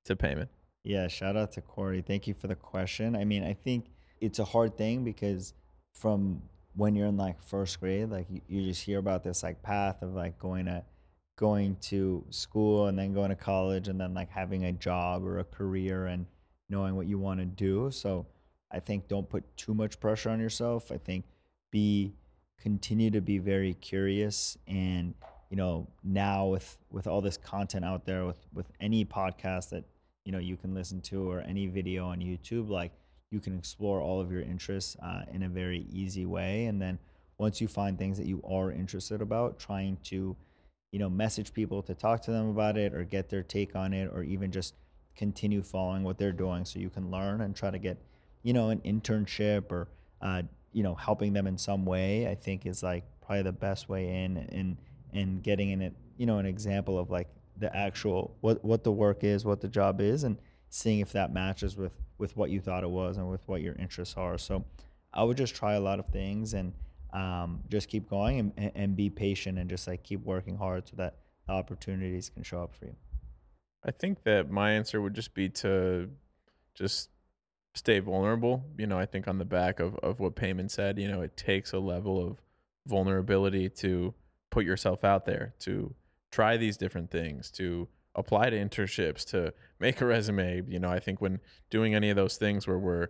to 0.05 0.17
Peiman. 0.17 0.49
Yeah, 0.83 1.09
shout 1.09 1.37
out 1.37 1.53
to 1.53 1.61
Corey. 1.61 2.03
Thank 2.03 2.27
you 2.27 2.35
for 2.35 2.47
the 2.47 2.55
question. 2.55 3.15
I 3.15 3.25
mean, 3.25 3.45
I 3.45 3.53
think 3.53 3.87
it's 4.21 4.39
a 4.39 4.45
hard 4.45 4.77
thing 4.77 5.05
because 5.05 5.53
from 5.93 6.43
when 6.75 6.95
you're 6.95 7.09
in 7.09 7.17
like 7.17 7.43
first 7.43 7.81
grade, 7.81 8.09
like 8.09 8.27
you, 8.31 8.41
you 8.49 8.63
just 8.63 8.83
hear 8.83 8.99
about 8.99 9.25
this 9.25 9.43
like 9.43 9.63
path 9.63 10.03
of 10.03 10.15
like 10.15 10.39
going 10.39 10.67
to 10.67 10.85
going 11.37 11.77
to 11.77 12.25
school 12.31 12.87
and 12.87 12.99
then 12.99 13.13
going 13.13 13.31
to 13.31 13.37
college 13.37 13.89
and 13.89 14.01
then 14.01 14.15
like 14.15 14.31
having 14.31 14.65
a 14.65 14.73
job 14.73 15.25
or 15.25 15.39
a 15.39 15.45
career 15.45 16.07
and 16.07 16.27
knowing 16.69 16.97
what 16.97 17.07
you 17.07 17.19
want 17.19 17.39
to 17.41 17.47
do. 17.47 17.91
So 17.91 18.27
I 18.71 18.81
think 18.81 19.09
don't 19.09 19.29
put 19.29 19.45
too 19.57 19.75
much 19.75 20.01
pressure 20.01 20.31
on 20.31 20.41
yourself. 20.41 20.91
I 20.91 20.99
think 20.99 21.25
be 21.71 22.15
continue 22.61 23.11
to 23.11 23.21
be 23.21 23.39
very 23.39 23.75
curious 23.75 24.59
and 24.67 25.15
you 25.51 25.57
know 25.57 25.87
now 26.03 26.47
with 26.47 26.77
with 26.91 27.07
all 27.07 27.21
this 27.21 27.37
content 27.37 27.85
out 27.85 28.05
there 28.05 28.27
with 28.27 28.47
with 28.53 28.67
any 28.81 29.05
podcast 29.05 29.71
that 29.71 29.85
you 30.29 30.33
know 30.33 30.39
you 30.39 30.59
can 30.59 30.75
listen 30.75 31.01
to 31.01 31.31
or 31.31 31.41
any 31.41 31.67
video 31.67 32.07
on 32.07 32.19
YouTube. 32.19 32.69
Like 32.69 32.93
you 33.31 33.41
can 33.41 33.57
explore 33.57 34.03
all 34.03 34.21
of 34.21 34.31
your 34.31 34.43
interests 34.43 34.95
uh, 35.03 35.23
in 35.33 35.43
a 35.43 35.49
very 35.49 35.87
easy 35.91 36.27
way, 36.27 36.67
and 36.67 36.81
then 36.81 36.99
once 37.39 37.63
you 37.63 37.67
find 37.67 37.99
things 37.99 38.19
that 38.19 38.27
you 38.27 38.43
are 38.47 38.71
interested 38.71 39.23
about, 39.23 39.59
trying 39.59 39.97
to 40.05 40.37
you 40.93 40.99
know 40.99 41.09
message 41.09 41.55
people 41.55 41.83
to 41.83 41.95
talk 41.95 42.21
to 42.23 42.31
them 42.31 42.51
about 42.51 42.77
it 42.77 42.93
or 42.93 43.05
get 43.05 43.31
their 43.31 43.43
take 43.43 43.75
on 43.75 43.95
it, 43.95 44.11
or 44.13 44.23
even 44.23 44.53
just 44.53 44.75
continue 45.17 45.63
following 45.63 46.03
what 46.03 46.19
they're 46.19 46.31
doing 46.31 46.67
so 46.67 46.79
you 46.79 46.91
can 46.91 47.11
learn 47.11 47.41
and 47.41 47.57
try 47.57 47.71
to 47.71 47.79
get 47.79 47.97
you 48.43 48.53
know 48.53 48.69
an 48.69 48.81
internship 48.81 49.73
or 49.73 49.89
uh, 50.21 50.43
you 50.73 50.83
know 50.83 50.95
helping 50.95 51.33
them 51.33 51.47
in 51.47 51.59
some 51.59 51.85
way. 51.85 52.29
I 52.29 52.35
think 52.35 52.67
is 52.67 52.83
like 52.83 53.05
probably 53.21 53.43
the 53.43 53.53
best 53.53 53.89
way 53.89 54.25
in 54.25 54.37
and 54.37 54.77
and 55.13 55.43
getting 55.43 55.71
in 55.71 55.81
it 55.81 55.95
you 56.17 56.27
know 56.27 56.39
an 56.39 56.47
example 56.47 56.99
of 56.99 57.11
like 57.11 57.29
the 57.57 57.75
actual 57.75 58.37
what 58.41 58.65
what 58.65 58.85
the 58.85 58.93
work 58.93 59.25
is, 59.25 59.45
what 59.45 59.61
the 59.61 59.69
job 59.69 60.01
is, 60.01 60.25
and 60.25 60.39
seeing 60.71 61.01
if 61.01 61.13
that 61.13 61.33
matches 61.33 61.77
with 61.77 61.93
with 62.19 62.37
what 62.37 62.51
you 62.51 62.61
thought 62.61 62.85
it 62.85 62.91
was 62.91 63.17
and 63.17 63.29
with 63.31 63.41
what 63.47 63.63
your 63.63 63.75
interests 63.77 64.17
are. 64.17 64.39
So 64.39 64.65
I 65.13 65.25
would 65.25 65.37
just 65.37 65.55
try 65.55 65.75
a 65.75 65.81
lot 65.81 65.99
of 65.99 66.07
things 66.07 66.55
and 66.55 66.73
um, 67.13 67.63
just 67.71 67.89
keep 67.89 68.11
going 68.11 68.53
and, 68.57 68.73
and 68.75 68.97
be 68.97 69.09
patient 69.09 69.59
and 69.59 69.71
just 69.71 69.87
like 69.87 70.03
keep 70.03 70.25
working 70.25 70.57
hard 70.57 70.89
so 70.89 70.97
that 70.97 71.17
the 71.47 71.53
opportunities 71.53 72.29
can 72.29 72.43
show 72.43 72.63
up 72.63 72.75
for 72.75 72.87
you. 72.87 72.97
I 73.85 73.93
think 73.93 74.25
that 74.25 74.51
my 74.51 74.73
answer 74.73 75.01
would 75.01 75.15
just 75.15 75.33
be 75.35 75.49
to 75.51 76.11
just 76.75 77.11
stay 77.79 78.01
vulnerable. 78.01 78.65
You 78.77 78.87
know, 78.87 78.99
I 78.99 79.07
think 79.07 79.29
on 79.29 79.39
the 79.39 79.45
back 79.45 79.81
of, 79.81 79.97
of 79.97 80.21
what 80.21 80.37
Peiman 80.37 80.71
said, 80.71 80.99
you 80.99 81.09
know, 81.09 81.23
it 81.23 81.37
takes 81.37 81.73
a 81.73 81.79
level 81.79 82.25
of 82.25 82.43
vulnerability 82.87 83.69
to 83.69 84.15
put 84.51 84.65
yourself 84.65 85.05
out 85.05 85.25
there, 85.25 85.55
to 85.61 85.95
try 86.31 86.57
these 86.57 86.77
different 86.77 87.11
things, 87.11 87.51
to 87.53 87.89
apply 88.15 88.51
to 88.51 88.57
internships, 88.57 89.25
to 89.31 89.53
make 89.79 90.01
a 90.01 90.07
resume. 90.07 90.63
You 90.69 90.81
know, 90.81 90.91
I 90.91 90.99
think 90.99 91.21
when 91.21 91.41
doing 91.71 91.95
any 91.95 92.11
of 92.11 92.17
those 92.17 92.37
things 92.37 92.67
where 92.67 92.79
we're 92.79 93.09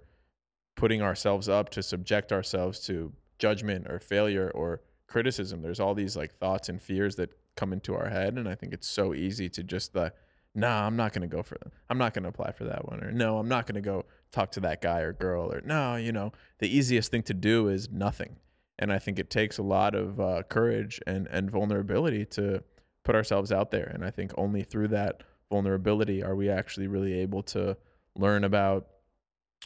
putting 0.76 1.02
ourselves 1.02 1.48
up 1.48 1.70
to 1.70 1.82
subject 1.82 2.32
ourselves 2.32 2.80
to 2.86 3.12
judgment 3.38 3.86
or 3.88 3.98
failure 3.98 4.50
or 4.54 4.82
criticism, 5.06 5.62
there's 5.62 5.80
all 5.80 5.94
these 5.94 6.16
like 6.16 6.34
thoughts 6.34 6.68
and 6.68 6.80
fears 6.82 7.16
that 7.16 7.30
come 7.56 7.72
into 7.72 7.94
our 7.94 8.08
head. 8.08 8.34
And 8.34 8.48
I 8.48 8.54
think 8.54 8.72
it's 8.72 8.88
so 8.88 9.14
easy 9.14 9.48
to 9.48 9.62
just 9.62 9.92
the, 9.94 10.12
nah, 10.54 10.86
I'm 10.86 10.96
not 10.96 11.12
going 11.12 11.28
to 11.28 11.34
go 11.36 11.42
for. 11.42 11.56
I'm 11.88 11.98
not 11.98 12.14
going 12.14 12.24
to 12.24 12.28
apply 12.28 12.52
for 12.52 12.64
that 12.64 12.86
one. 12.88 13.02
Or 13.02 13.10
no, 13.10 13.38
I'm 13.38 13.48
not 13.48 13.66
going 13.66 13.76
to 13.76 13.80
go 13.80 14.04
talk 14.32 14.52
to 14.52 14.60
that 14.60 14.80
guy 14.80 15.00
or 15.00 15.12
girl. 15.12 15.52
Or 15.52 15.60
no, 15.64 15.96
you 15.96 16.12
know, 16.12 16.32
the 16.58 16.68
easiest 16.68 17.10
thing 17.10 17.22
to 17.24 17.34
do 17.34 17.68
is 17.68 17.90
nothing. 17.90 18.36
And 18.78 18.92
I 18.92 18.98
think 18.98 19.18
it 19.18 19.30
takes 19.30 19.58
a 19.58 19.62
lot 19.62 19.94
of 19.94 20.20
uh, 20.20 20.42
courage 20.48 21.00
and, 21.06 21.26
and 21.28 21.50
vulnerability 21.50 22.24
to 22.26 22.62
put 23.04 23.14
ourselves 23.14 23.50
out 23.50 23.70
there. 23.70 23.90
And 23.92 24.04
I 24.04 24.10
think 24.10 24.32
only 24.36 24.62
through 24.62 24.88
that 24.88 25.22
vulnerability 25.50 26.22
are 26.22 26.36
we 26.36 26.48
actually 26.48 26.86
really 26.86 27.14
able 27.20 27.42
to 27.42 27.76
learn 28.14 28.44
about 28.44 28.86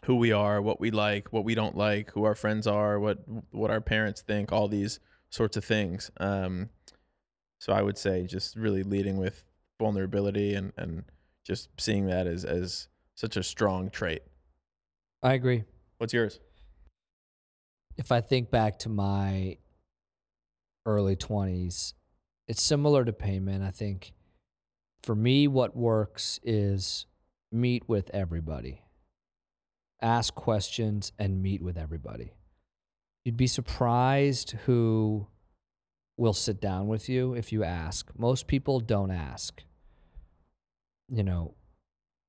who 0.04 0.16
we 0.16 0.32
are, 0.32 0.62
what 0.62 0.80
we 0.80 0.90
like, 0.90 1.32
what 1.32 1.44
we 1.44 1.54
don't 1.54 1.76
like, 1.76 2.10
who 2.12 2.24
our 2.24 2.34
friends 2.34 2.66
are, 2.66 2.98
what 2.98 3.18
what 3.50 3.70
our 3.70 3.80
parents 3.80 4.22
think, 4.22 4.50
all 4.50 4.68
these 4.68 5.00
sorts 5.28 5.56
of 5.56 5.64
things. 5.64 6.10
Um, 6.18 6.70
so 7.58 7.72
I 7.72 7.82
would 7.82 7.98
say 7.98 8.26
just 8.26 8.56
really 8.56 8.82
leading 8.82 9.18
with 9.18 9.44
vulnerability 9.78 10.54
and, 10.54 10.72
and 10.76 11.04
just 11.44 11.68
seeing 11.78 12.06
that 12.06 12.26
as, 12.26 12.44
as 12.44 12.88
such 13.14 13.36
a 13.36 13.42
strong 13.42 13.90
trait. 13.90 14.22
I 15.22 15.34
agree. 15.34 15.64
What's 15.98 16.12
yours? 16.12 16.40
If 17.96 18.10
I 18.10 18.20
think 18.20 18.50
back 18.50 18.78
to 18.80 18.88
my 18.88 19.58
early 20.84 21.14
20s, 21.14 21.94
it's 22.48 22.62
similar 22.62 23.04
to 23.04 23.12
Peiman. 23.12 23.62
I 23.64 23.70
think 23.70 24.12
for 25.02 25.14
me, 25.14 25.46
what 25.46 25.76
works 25.76 26.40
is 26.42 27.06
meet 27.52 27.88
with 27.88 28.10
everybody, 28.12 28.82
ask 30.00 30.34
questions, 30.34 31.12
and 31.18 31.42
meet 31.42 31.62
with 31.62 31.76
everybody. 31.76 32.32
You'd 33.24 33.36
be 33.36 33.46
surprised 33.46 34.52
who 34.66 35.28
will 36.16 36.32
sit 36.32 36.60
down 36.60 36.88
with 36.88 37.08
you 37.08 37.34
if 37.34 37.52
you 37.52 37.62
ask. 37.62 38.10
Most 38.18 38.46
people 38.46 38.80
don't 38.80 39.10
ask. 39.10 39.62
You 41.08 41.22
know, 41.22 41.54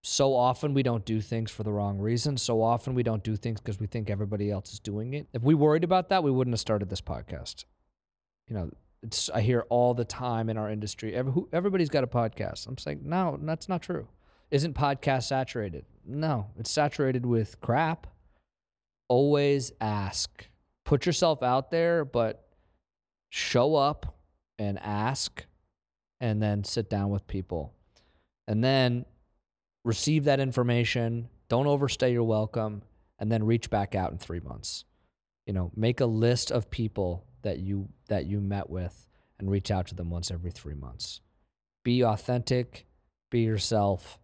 so 0.04 0.36
often 0.36 0.74
we 0.74 0.84
don't 0.84 1.06
do 1.06 1.22
things 1.22 1.49
for 1.49 1.64
the 1.64 1.72
wrong 1.72 1.97
reason. 1.97 2.36
So 2.36 2.62
often 2.62 2.93
we 2.93 3.04
don't 3.04 3.24
do 3.24 3.38
things 3.38 3.62
because 3.62 3.80
we 3.80 3.88
think 3.88 4.10
everybody 4.10 4.51
else 4.51 4.74
is 4.74 4.80
doing 4.80 5.14
it. 5.14 5.28
If 5.34 5.43
we 5.43 5.54
worried 5.56 5.86
about 5.86 6.10
that, 6.10 6.24
we 6.24 6.30
wouldn't 6.30 6.54
have 6.54 6.60
started 6.60 6.89
this 6.89 6.99
podcast. 6.99 7.64
You 8.49 8.56
know, 8.56 8.70
it's 9.01 9.30
I 9.30 9.39
hear 9.39 9.66
all 9.70 9.93
the 9.93 10.04
time 10.04 10.49
in 10.49 10.58
our 10.58 10.70
industry. 10.70 11.16
Every, 11.16 11.32
who, 11.32 11.47
everybody's 11.54 11.89
got 11.89 12.04
a 12.04 12.08
podcast. 12.08 12.68
I'm 12.68 12.78
saying 12.78 12.99
no, 13.04 13.39
that's 13.41 13.70
not 13.70 13.82
true. 13.82 14.08
Isn't 14.51 14.76
podcast 14.76 15.24
saturated? 15.24 15.86
No, 16.06 16.47
it's 16.60 16.70
saturated 16.70 17.26
with 17.26 17.60
crap. 17.62 18.08
Always 19.08 19.72
ask. 19.80 20.47
Put 20.84 21.06
yourself 21.06 21.41
out 21.41 21.72
there, 21.72 22.04
but 22.04 22.45
show 23.30 23.76
up 23.76 24.18
and 24.60 24.78
ask, 24.80 25.45
and 26.20 26.41
then 26.41 26.66
sit 26.66 26.89
down 26.89 27.10
with 27.10 27.26
people, 27.26 27.74
and 28.49 28.62
then 28.62 29.06
receive 29.84 30.25
that 30.25 30.39
information. 30.39 31.29
Don't 31.49 31.67
overstay 31.67 32.11
your 32.11 32.23
welcome, 32.23 32.84
and 33.19 33.31
then 33.31 33.43
reach 33.43 33.69
back 33.69 33.95
out 33.95 34.11
in 34.11 34.17
three 34.17 34.39
months. 34.39 34.86
You 35.45 35.53
know, 35.53 35.71
make 35.75 35.99
a 35.99 36.05
list 36.05 36.51
of 36.51 36.69
people 36.69 37.25
that 37.41 37.59
you 37.59 37.89
that 38.07 38.25
you 38.25 38.41
met 38.41 38.69
with 38.69 39.07
and 39.39 39.51
reach 39.51 39.71
out 39.71 39.88
to 39.88 39.95
them 39.95 40.09
once 40.09 40.31
every 40.31 40.51
3 40.51 40.73
months. 40.73 41.21
Be 41.84 42.03
authentic, 42.03 42.86
be 43.29 43.41
yourself 43.41 44.19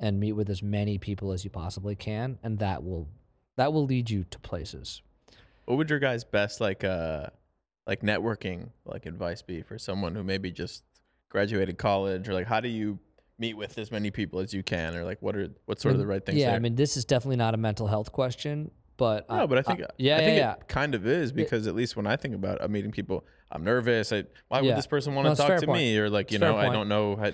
and 0.00 0.18
meet 0.18 0.32
with 0.32 0.48
as 0.50 0.62
many 0.62 0.98
people 0.98 1.32
as 1.32 1.44
you 1.44 1.50
possibly 1.50 1.94
can 1.94 2.38
and 2.42 2.58
that 2.58 2.82
will 2.82 3.08
that 3.56 3.72
will 3.72 3.84
lead 3.84 4.10
you 4.10 4.24
to 4.24 4.38
places. 4.38 5.02
What 5.66 5.76
would 5.76 5.90
your 5.90 5.98
guys' 5.98 6.24
best 6.24 6.60
like 6.60 6.84
uh 6.84 7.26
like 7.86 8.00
networking 8.00 8.70
like 8.84 9.06
advice 9.06 9.42
be 9.42 9.62
for 9.62 9.78
someone 9.78 10.14
who 10.14 10.22
maybe 10.22 10.50
just 10.50 10.84
graduated 11.28 11.78
college 11.78 12.28
or 12.28 12.34
like 12.34 12.46
how 12.46 12.60
do 12.60 12.68
you 12.68 12.98
meet 13.42 13.54
with 13.56 13.76
as 13.76 13.90
many 13.90 14.10
people 14.10 14.38
as 14.40 14.54
you 14.54 14.62
can 14.62 14.94
or 14.96 15.04
like 15.04 15.20
what 15.20 15.34
are 15.36 15.48
what's 15.66 15.82
sort 15.82 15.92
of 15.94 15.98
the 16.00 16.06
right 16.06 16.24
things 16.24 16.38
Yeah, 16.38 16.46
there? 16.48 16.56
I 16.56 16.58
mean 16.60 16.76
this 16.76 16.96
is 16.96 17.04
definitely 17.04 17.36
not 17.36 17.52
a 17.54 17.56
mental 17.58 17.86
health 17.88 18.12
question, 18.12 18.70
but 18.96 19.28
No, 19.28 19.46
but 19.46 19.58
I 19.58 19.62
think 19.62 19.80
yeah, 19.98 20.16
I 20.16 20.20
think 20.20 20.38
yeah, 20.38 20.52
it 20.54 20.68
kind 20.68 20.94
of 20.94 21.06
is 21.06 21.32
because 21.32 21.66
at 21.66 21.74
least 21.74 21.96
when 21.96 22.06
I 22.06 22.16
think 22.16 22.34
about 22.34 22.62
uh, 22.62 22.68
meeting 22.68 22.92
people, 22.92 23.24
I'm 23.50 23.64
nervous. 23.64 24.12
I, 24.12 24.24
why 24.48 24.60
Yeah. 24.60 24.68
would 24.68 24.76
this 24.78 24.86
person 24.86 25.14
want 25.14 25.26
No, 25.26 25.34
to 25.34 25.42
talk 25.42 25.60
to 25.60 25.66
point. 25.66 25.78
me? 25.78 25.98
Or 25.98 26.08
like 26.08 26.30
you 26.30 26.36
It's 26.36 26.40
know, 26.40 26.56
I 26.56 26.68
don't 26.68 26.88
know 26.88 27.16
how, 27.16 27.30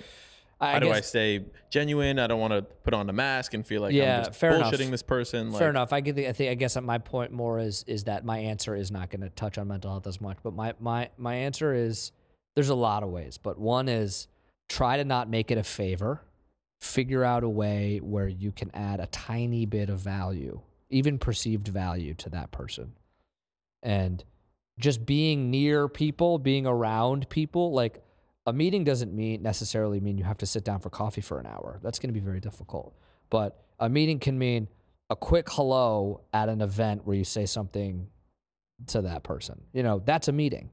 I, 0.59 0.73
how 0.73 0.79
do 0.79 0.91
I 0.91 1.01
stay 1.01 1.45
genuine? 1.69 2.19
I 2.19 2.27
don't 2.27 2.39
want 2.39 2.53
to 2.53 2.63
put 2.63 2.93
on 2.93 3.09
a 3.09 3.13
mask 3.13 3.53
and 3.53 3.65
feel 3.65 3.81
like 3.81 3.93
Yeah, 3.93 4.17
I'm 4.17 4.25
just 4.25 4.39
fair 4.39 4.55
enough. 4.55 4.73
bullshitting 4.73 4.91
this 4.91 5.03
person. 5.03 5.51
Fair 5.51 5.67
like, 5.67 5.69
enough. 5.69 5.93
I 5.93 6.01
get 6.01 6.15
the, 6.15 6.27
I 6.27 6.33
think 6.33 6.49
I 6.51 6.55
guess 6.55 6.75
my 6.81 6.97
point 6.97 7.31
more 7.31 7.59
is 7.59 7.85
is 7.87 8.05
that 8.05 8.25
my 8.25 8.39
answer 8.39 8.75
is 8.75 8.89
not 8.91 9.09
going 9.11 9.21
to 9.21 9.29
touch 9.29 9.57
on 9.57 9.67
mental 9.67 9.91
health 9.91 10.07
as 10.07 10.19
much, 10.19 10.37
but 10.43 10.53
my 10.53 10.73
my 10.79 11.09
my 11.17 11.35
answer 11.35 11.73
is 11.73 12.11
there's 12.55 12.69
a 12.69 12.75
lot 12.75 13.03
of 13.03 13.09
ways, 13.09 13.37
but 13.37 13.59
one 13.59 13.87
is 13.87 14.27
try 14.69 14.97
to 14.97 15.03
not 15.03 15.29
make 15.29 15.51
it 15.51 15.57
a 15.57 15.63
favor. 15.63 16.21
Figure 16.79 17.25
out 17.25 17.43
a 17.43 17.49
way 17.49 17.99
where 18.01 18.27
you 18.27 18.53
can 18.53 18.71
add 18.73 19.01
a 19.01 19.07
tiny 19.07 19.65
bit 19.65 19.89
of 19.89 19.99
value, 19.99 20.61
even 20.89 21.19
perceived 21.19 21.67
value 21.67 22.13
to 22.13 22.29
that 22.29 22.51
person. 22.51 22.93
And 23.83 24.23
just 24.79 25.05
being 25.05 25.51
near 25.51 25.89
people, 25.89 26.39
being 26.39 26.65
around 26.65 27.27
people, 27.29 27.73
like 27.73 28.01
a 28.45 28.53
meeting 28.53 28.85
doesn't 28.85 29.13
mean 29.13 29.41
necessarily 29.41 29.99
mean 29.99 30.17
you 30.17 30.23
have 30.23 30.37
to 30.37 30.45
sit 30.45 30.63
down 30.63 30.79
for 30.79 30.89
coffee 30.89 31.21
for 31.21 31.39
an 31.39 31.45
hour. 31.45 31.79
That's 31.83 31.99
going 31.99 32.09
to 32.09 32.19
be 32.19 32.23
very 32.23 32.39
difficult. 32.39 32.95
But 33.29 33.61
a 33.79 33.89
meeting 33.89 34.19
can 34.19 34.39
mean 34.39 34.69
a 35.09 35.15
quick 35.15 35.49
hello 35.49 36.21
at 36.33 36.47
an 36.47 36.61
event 36.61 37.05
where 37.05 37.17
you 37.17 37.25
say 37.25 37.45
something 37.45 38.07
to 38.87 39.01
that 39.01 39.23
person. 39.23 39.61
You 39.73 39.83
know, 39.83 40.01
that's 40.05 40.27
a 40.29 40.31
meeting. 40.31 40.69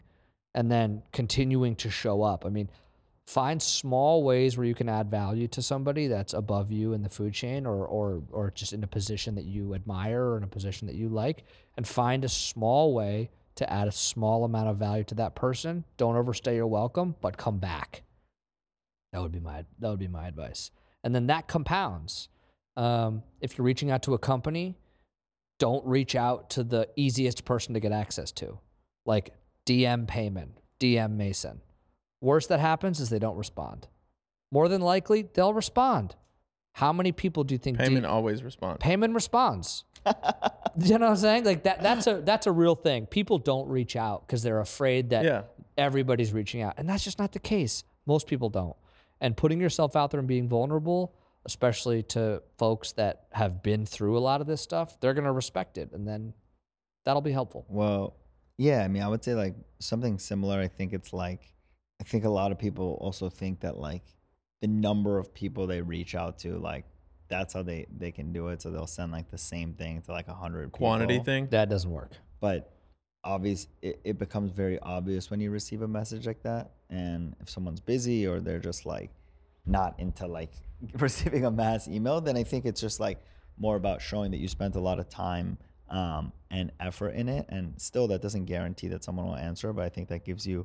And 0.54 0.70
then 0.70 1.02
continuing 1.12 1.74
to 1.76 1.90
show 1.90 2.22
up. 2.22 2.46
I 2.46 2.48
mean, 2.48 2.70
find 3.26 3.60
small 3.60 4.22
ways 4.22 4.56
where 4.56 4.66
you 4.66 4.74
can 4.74 4.88
add 4.88 5.10
value 5.10 5.48
to 5.48 5.60
somebody 5.60 6.06
that's 6.06 6.32
above 6.32 6.70
you 6.70 6.92
in 6.92 7.02
the 7.02 7.08
food 7.08 7.34
chain 7.34 7.66
or 7.66 7.84
or 7.86 8.22
or 8.30 8.50
just 8.52 8.72
in 8.72 8.84
a 8.84 8.86
position 8.86 9.34
that 9.34 9.44
you 9.44 9.74
admire 9.74 10.22
or 10.22 10.36
in 10.36 10.44
a 10.44 10.48
position 10.48 10.86
that 10.86 10.94
you 10.94 11.08
like 11.08 11.44
and 11.76 11.86
find 11.86 12.24
a 12.24 12.28
small 12.28 12.94
way 12.94 13.30
to 13.56 13.70
add 13.72 13.88
a 13.88 13.92
small 13.92 14.44
amount 14.44 14.68
of 14.68 14.76
value 14.76 15.04
to 15.04 15.14
that 15.16 15.34
person. 15.34 15.84
Don't 15.96 16.16
overstay 16.16 16.54
your 16.54 16.66
welcome, 16.66 17.16
but 17.20 17.36
come 17.36 17.58
back. 17.58 18.02
That 19.12 19.22
would 19.22 19.32
be 19.32 19.40
my 19.40 19.64
that 19.80 19.88
would 19.90 19.98
be 19.98 20.08
my 20.08 20.28
advice. 20.28 20.70
And 21.02 21.14
then 21.14 21.26
that 21.26 21.48
compounds. 21.48 22.28
Um, 22.76 23.22
if 23.40 23.56
you're 23.56 23.64
reaching 23.64 23.90
out 23.90 24.02
to 24.02 24.14
a 24.14 24.18
company, 24.18 24.76
don't 25.58 25.84
reach 25.86 26.14
out 26.14 26.50
to 26.50 26.62
the 26.62 26.88
easiest 26.96 27.44
person 27.46 27.72
to 27.74 27.80
get 27.80 27.90
access 27.90 28.30
to, 28.32 28.58
like 29.06 29.30
DM 29.64 30.06
Peiman, 30.06 30.48
DM 30.78 31.12
Mason. 31.12 31.62
Worst 32.20 32.48
that 32.48 32.60
happens 32.60 33.00
is 33.00 33.10
they 33.10 33.18
don't 33.18 33.36
respond. 33.36 33.88
More 34.50 34.68
than 34.68 34.80
likely, 34.80 35.28
they'll 35.34 35.52
respond. 35.54 36.14
How 36.74 36.92
many 36.92 37.12
people 37.12 37.44
do 37.44 37.54
you 37.54 37.58
think 37.58 37.78
Peiman 37.78 38.02
D- 38.02 38.06
always 38.06 38.42
responds. 38.42 38.82
Peiman 38.82 39.14
responds? 39.14 39.84
you 40.06 40.12
know 40.98 41.06
what 41.06 41.10
I'm 41.10 41.16
saying? 41.16 41.44
Like 41.44 41.62
that 41.64 41.82
that's 41.82 42.06
a 42.06 42.20
that's 42.22 42.46
a 42.46 42.52
real 42.52 42.74
thing. 42.74 43.06
People 43.06 43.38
don't 43.38 43.68
reach 43.68 43.96
out 43.96 44.26
because 44.26 44.42
they're 44.42 44.60
afraid 44.60 45.10
that 45.10 45.24
Yeah. 45.24 45.42
everybody's 45.76 46.32
reaching 46.32 46.62
out. 46.62 46.74
And 46.76 46.88
that's 46.88 47.02
just 47.02 47.18
not 47.18 47.32
the 47.32 47.38
case. 47.38 47.82
Most 48.06 48.26
people 48.26 48.50
don't. 48.50 48.76
And 49.20 49.36
putting 49.36 49.60
yourself 49.60 49.96
out 49.96 50.10
there 50.10 50.20
and 50.20 50.28
being 50.28 50.48
vulnerable, 50.48 51.14
especially 51.46 52.02
to 52.04 52.42
folks 52.58 52.92
that 52.92 53.26
have 53.32 53.62
been 53.62 53.86
through 53.86 54.16
a 54.16 54.20
lot 54.20 54.40
of 54.40 54.46
this 54.46 54.60
stuff, 54.60 55.00
they're 55.00 55.14
going 55.14 55.24
to 55.24 55.32
respect 55.32 55.78
it. 55.78 55.90
And 55.92 56.06
then 56.06 56.34
that'll 57.04 57.22
be 57.22 57.32
helpful. 57.32 57.64
Well, 57.68 58.14
yeah, 58.58 58.82
I 58.84 58.88
mean, 58.88 59.02
I 59.02 59.08
would 59.08 59.24
say 59.24 59.34
like 59.34 59.54
something 59.80 60.18
similar. 60.18 60.60
I 60.60 60.68
think 60.68 60.92
it's 60.92 61.12
like, 61.14 61.40
I 62.00 62.04
think 62.04 62.24
a 62.24 62.30
lot 62.30 62.52
of 62.52 62.58
people 62.58 62.98
also 63.00 63.28
think 63.30 63.60
that 63.60 63.76
like 63.78 64.02
the 64.60 64.68
number 64.68 65.18
of 65.18 65.32
people 65.34 65.66
they 65.66 65.80
reach 65.82 66.14
out 66.14 66.38
to, 66.40 66.58
like 66.58 66.84
that's 67.28 67.54
how 67.54 67.62
they 67.62 67.86
they 67.96 68.12
can 68.12 68.32
do 68.32 68.48
it. 68.48 68.62
So 68.62 68.70
they'll 68.70 68.86
send 68.86 69.12
like 69.12 69.30
the 69.30 69.38
same 69.38 69.74
thing 69.74 70.02
to 70.02 70.12
like 70.12 70.28
a 70.28 70.34
hundred 70.34 70.72
Quantity 70.72 71.14
people. 71.14 71.24
thing. 71.24 71.48
That 71.50 71.68
doesn't 71.68 71.90
work. 71.90 72.12
but 72.40 72.72
obvious 73.24 73.66
it, 73.82 73.98
it 74.04 74.18
becomes 74.20 74.52
very 74.52 74.78
obvious 74.80 75.30
when 75.32 75.40
you 75.40 75.50
receive 75.50 75.82
a 75.82 75.88
message 75.88 76.28
like 76.28 76.40
that 76.44 76.70
and 76.90 77.34
if 77.40 77.50
someone's 77.50 77.80
busy 77.80 78.24
or 78.24 78.38
they're 78.38 78.60
just 78.60 78.86
like 78.86 79.10
not 79.64 79.98
into 79.98 80.28
like 80.28 80.52
receiving 81.00 81.44
a 81.44 81.50
mass 81.50 81.88
email 81.88 82.20
then 82.20 82.36
i 82.36 82.44
think 82.44 82.64
it's 82.64 82.80
just 82.80 83.00
like 83.00 83.18
more 83.58 83.74
about 83.74 84.00
showing 84.00 84.30
that 84.30 84.36
you 84.36 84.46
spent 84.46 84.76
a 84.76 84.80
lot 84.80 85.00
of 85.00 85.08
time 85.08 85.58
um, 85.90 86.32
and 86.52 86.70
effort 86.78 87.10
in 87.16 87.28
it 87.28 87.46
and 87.48 87.74
still 87.80 88.06
that 88.06 88.22
doesn't 88.22 88.44
guarantee 88.44 88.86
that 88.86 89.02
someone 89.02 89.26
will 89.26 89.34
answer 89.34 89.72
but 89.72 89.84
i 89.84 89.88
think 89.88 90.08
that 90.08 90.24
gives 90.24 90.46
you 90.46 90.64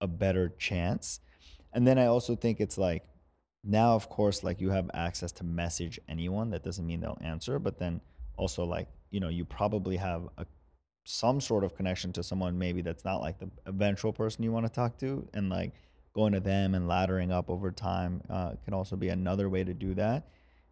a 0.00 0.06
better 0.06 0.52
chance. 0.58 1.20
And 1.72 1.86
then 1.86 1.98
i 1.98 2.06
also 2.06 2.36
think 2.36 2.60
it's 2.60 2.78
like 2.78 3.02
now 3.64 3.94
of 3.94 4.08
course 4.08 4.44
like 4.44 4.60
you 4.60 4.70
have 4.70 4.88
access 4.94 5.32
to 5.32 5.44
message 5.44 5.98
anyone 6.08 6.50
that 6.50 6.62
doesn't 6.62 6.86
mean 6.86 7.00
they'll 7.00 7.18
answer 7.20 7.58
but 7.58 7.78
then 7.78 8.00
also 8.36 8.64
like 8.64 8.86
you 9.10 9.18
know 9.18 9.28
you 9.28 9.44
probably 9.44 9.96
have 9.96 10.28
a 10.38 10.46
some 11.04 11.40
sort 11.40 11.64
of 11.64 11.76
connection 11.76 12.12
to 12.12 12.22
someone 12.22 12.58
maybe 12.58 12.80
that's 12.80 13.04
not 13.04 13.20
like 13.20 13.38
the 13.38 13.48
eventual 13.66 14.12
person 14.12 14.42
you 14.42 14.50
want 14.50 14.66
to 14.66 14.72
talk 14.72 14.98
to 14.98 15.26
and 15.34 15.50
like 15.50 15.72
going 16.14 16.32
to 16.32 16.40
them 16.40 16.74
and 16.74 16.88
laddering 16.88 17.30
up 17.30 17.50
over 17.50 17.70
time 17.70 18.22
uh, 18.30 18.52
can 18.64 18.72
also 18.72 18.96
be 18.96 19.08
another 19.08 19.48
way 19.50 19.64
to 19.64 19.74
do 19.74 19.94
that. 19.94 20.28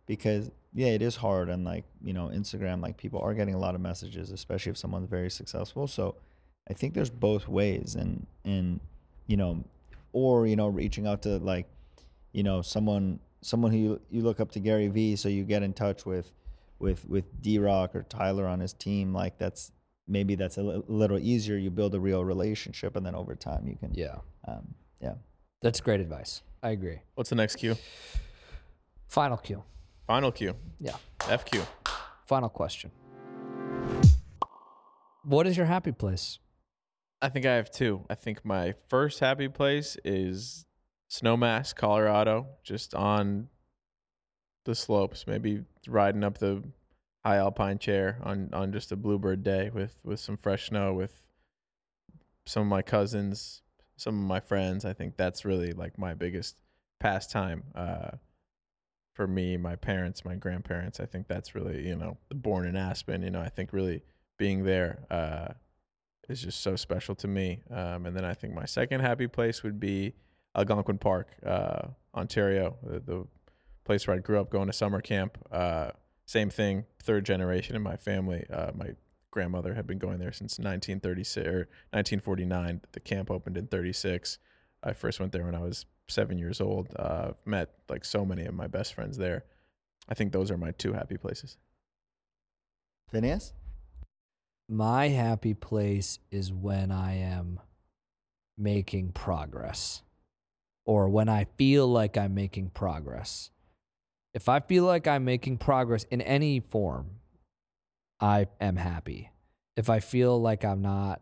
Because 0.06 0.50
yeah 0.74 0.88
it 0.88 1.02
is 1.02 1.16
hard 1.16 1.50
and 1.50 1.66
like 1.66 1.84
you 2.02 2.14
know 2.14 2.28
instagram 2.28 2.80
like 2.80 2.96
people 2.96 3.20
are 3.20 3.34
getting 3.34 3.54
a 3.54 3.58
lot 3.58 3.74
of 3.74 3.80
messages 3.82 4.30
especially 4.30 4.70
if 4.70 4.78
someone's 4.78 5.08
very 5.08 5.30
successful. 5.30 5.86
So 5.86 6.16
i 6.68 6.72
think 6.72 6.94
there's 6.94 7.10
both 7.10 7.46
ways 7.46 7.94
and 7.94 8.26
and 8.44 8.80
you 9.26 9.36
know 9.36 9.64
or 10.12 10.46
you 10.46 10.56
know 10.56 10.68
reaching 10.68 11.06
out 11.06 11.22
to 11.22 11.38
like 11.38 11.66
you 12.32 12.42
know 12.42 12.62
someone 12.62 13.18
someone 13.40 13.70
who 13.72 13.78
you, 13.78 14.00
you 14.10 14.22
look 14.22 14.40
up 14.40 14.50
to 14.52 14.60
gary 14.60 14.88
vee 14.88 15.16
so 15.16 15.28
you 15.28 15.44
get 15.44 15.62
in 15.62 15.72
touch 15.72 16.04
with 16.06 16.30
with 16.78 17.04
with 17.08 17.24
d-rock 17.42 17.94
or 17.94 18.02
tyler 18.04 18.46
on 18.46 18.60
his 18.60 18.72
team 18.72 19.12
like 19.12 19.38
that's 19.38 19.72
maybe 20.08 20.34
that's 20.34 20.56
a 20.58 20.62
li- 20.62 20.82
little 20.88 21.18
easier 21.18 21.56
you 21.56 21.70
build 21.70 21.94
a 21.94 22.00
real 22.00 22.24
relationship 22.24 22.96
and 22.96 23.04
then 23.06 23.14
over 23.14 23.34
time 23.34 23.66
you 23.66 23.76
can 23.76 23.92
Yeah. 23.94 24.16
um, 24.48 24.74
yeah 25.00 25.14
That's 25.62 25.80
great 25.80 26.00
advice. 26.00 26.42
I 26.62 26.70
agree. 26.70 26.98
What's 27.14 27.30
the 27.30 27.36
next 27.36 27.56
cue? 27.56 27.76
Final 29.08 29.36
cue. 29.36 29.62
Final 30.06 30.32
cue. 30.32 30.54
Yeah. 30.80 30.96
FQ. 31.20 31.64
Final 32.26 32.48
question. 32.48 32.90
What 35.24 35.46
is 35.46 35.56
your 35.56 35.66
happy 35.66 35.92
place? 35.92 36.38
I 37.22 37.28
think 37.28 37.46
I 37.46 37.54
have 37.54 37.70
two. 37.70 38.04
I 38.10 38.16
think 38.16 38.44
my 38.44 38.74
first 38.88 39.20
happy 39.20 39.48
place 39.48 39.96
is 40.04 40.66
Snowmass, 41.08 41.74
Colorado, 41.74 42.48
just 42.64 42.94
on 42.96 43.48
the 44.64 44.74
slopes, 44.74 45.26
maybe 45.28 45.62
riding 45.86 46.24
up 46.24 46.38
the 46.38 46.64
high 47.24 47.36
alpine 47.36 47.78
chair 47.78 48.18
on 48.24 48.50
on 48.52 48.72
just 48.72 48.90
a 48.90 48.96
bluebird 48.96 49.44
day 49.44 49.70
with 49.72 50.00
with 50.02 50.18
some 50.18 50.36
fresh 50.36 50.66
snow 50.66 50.92
with 50.92 51.22
some 52.44 52.62
of 52.62 52.68
my 52.68 52.82
cousins, 52.82 53.62
some 53.96 54.18
of 54.18 54.26
my 54.26 54.40
friends. 54.40 54.84
I 54.84 54.92
think 54.92 55.16
that's 55.16 55.44
really 55.44 55.72
like 55.72 55.98
my 55.98 56.14
biggest 56.14 56.56
pastime 56.98 57.62
uh 57.76 58.10
for 59.14 59.26
me, 59.28 59.56
my 59.56 59.76
parents, 59.76 60.24
my 60.24 60.34
grandparents. 60.34 60.98
I 60.98 61.06
think 61.06 61.28
that's 61.28 61.54
really, 61.54 61.86
you 61.86 61.94
know, 61.94 62.16
born 62.30 62.66
in 62.66 62.76
Aspen, 62.76 63.22
you 63.22 63.30
know, 63.30 63.42
I 63.42 63.48
think 63.48 63.72
really 63.72 64.02
being 64.38 64.64
there 64.64 65.06
uh 65.10 65.54
is 66.28 66.42
just 66.42 66.60
so 66.60 66.76
special 66.76 67.14
to 67.16 67.28
me. 67.28 67.62
Um, 67.70 68.06
and 68.06 68.16
then 68.16 68.24
I 68.24 68.34
think 68.34 68.54
my 68.54 68.64
second 68.64 69.00
happy 69.00 69.26
place 69.26 69.62
would 69.62 69.80
be 69.80 70.14
Algonquin 70.54 70.98
Park, 70.98 71.28
uh, 71.44 71.88
Ontario, 72.14 72.76
the, 72.82 73.00
the 73.00 73.26
place 73.84 74.06
where 74.06 74.16
I 74.16 74.20
grew 74.20 74.40
up 74.40 74.50
going 74.50 74.66
to 74.66 74.72
summer 74.72 75.00
camp. 75.00 75.38
Uh, 75.50 75.90
same 76.26 76.50
thing, 76.50 76.84
third 77.02 77.24
generation 77.24 77.74
in 77.74 77.82
my 77.82 77.96
family. 77.96 78.46
Uh, 78.52 78.70
my 78.74 78.90
grandmother 79.30 79.74
had 79.74 79.86
been 79.86 79.98
going 79.98 80.18
there 80.18 80.32
since 80.32 80.58
1936 80.58 81.46
or 81.46 81.68
1949. 81.90 82.82
The 82.92 83.00
camp 83.00 83.30
opened 83.30 83.56
in 83.56 83.66
36. 83.66 84.38
I 84.84 84.92
first 84.92 85.20
went 85.20 85.32
there 85.32 85.44
when 85.44 85.54
I 85.54 85.60
was 85.60 85.86
seven 86.08 86.38
years 86.38 86.60
old. 86.60 86.88
Uh, 86.96 87.32
met 87.44 87.70
like 87.88 88.04
so 88.04 88.24
many 88.24 88.44
of 88.44 88.54
my 88.54 88.66
best 88.66 88.94
friends 88.94 89.16
there. 89.16 89.44
I 90.08 90.14
think 90.14 90.32
those 90.32 90.50
are 90.50 90.58
my 90.58 90.72
two 90.72 90.92
happy 90.92 91.16
places. 91.16 91.56
phineas 93.10 93.52
My 94.68 95.08
happy 95.08 95.54
place 95.54 96.18
is 96.30 96.52
when 96.52 96.90
I 96.90 97.16
am 97.18 97.60
making 98.56 99.12
progress 99.12 100.02
or 100.84 101.08
when 101.08 101.28
I 101.28 101.46
feel 101.56 101.86
like 101.88 102.16
I'm 102.16 102.34
making 102.34 102.70
progress. 102.70 103.50
If 104.34 104.48
I 104.48 104.60
feel 104.60 104.84
like 104.84 105.06
I'm 105.06 105.24
making 105.24 105.58
progress 105.58 106.04
in 106.10 106.20
any 106.20 106.60
form, 106.60 107.10
I 108.20 108.46
am 108.60 108.76
happy. 108.76 109.30
If 109.76 109.90
I 109.90 110.00
feel 110.00 110.40
like 110.40 110.64
I'm 110.64 110.80
not, 110.80 111.20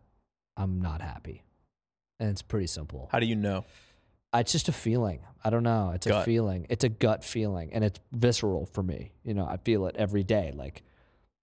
I'm 0.55 0.81
not 0.81 1.01
happy. 1.01 1.43
And 2.19 2.29
it's 2.29 2.41
pretty 2.41 2.67
simple. 2.67 3.09
How 3.11 3.19
do 3.19 3.25
you 3.25 3.35
know? 3.35 3.65
Uh, 4.33 4.37
it's 4.37 4.51
just 4.51 4.69
a 4.69 4.73
feeling. 4.73 5.19
I 5.43 5.49
don't 5.49 5.63
know. 5.63 5.91
It's 5.93 6.07
a 6.07 6.23
feeling. 6.23 6.67
It's 6.69 6.83
a 6.83 6.89
gut 6.89 7.23
feeling, 7.23 7.73
and 7.73 7.83
it's 7.83 7.99
visceral 8.13 8.65
for 8.65 8.83
me. 8.83 9.11
You 9.23 9.33
know, 9.33 9.45
I 9.45 9.57
feel 9.57 9.87
it 9.87 9.95
every 9.97 10.23
day. 10.23 10.53
Like 10.55 10.83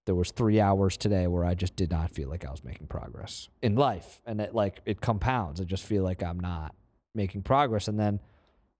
there 0.09 0.15
was 0.15 0.31
three 0.31 0.59
hours 0.59 0.97
today 0.97 1.27
where 1.27 1.45
I 1.45 1.53
just 1.53 1.75
did 1.75 1.91
not 1.91 2.09
feel 2.09 2.29
like 2.29 2.43
I 2.43 2.49
was 2.49 2.63
making 2.63 2.87
progress 2.87 3.47
in 3.61 3.75
life, 3.75 4.23
and 4.25 4.41
it 4.41 4.55
like 4.55 4.81
it 4.87 5.01
compounds. 5.01 5.61
I 5.61 5.65
just 5.65 5.83
feel 5.85 6.03
like 6.03 6.23
I'm 6.23 6.39
not 6.39 6.73
making 7.13 7.43
progress, 7.43 7.87
and 7.87 7.99
then 7.99 8.19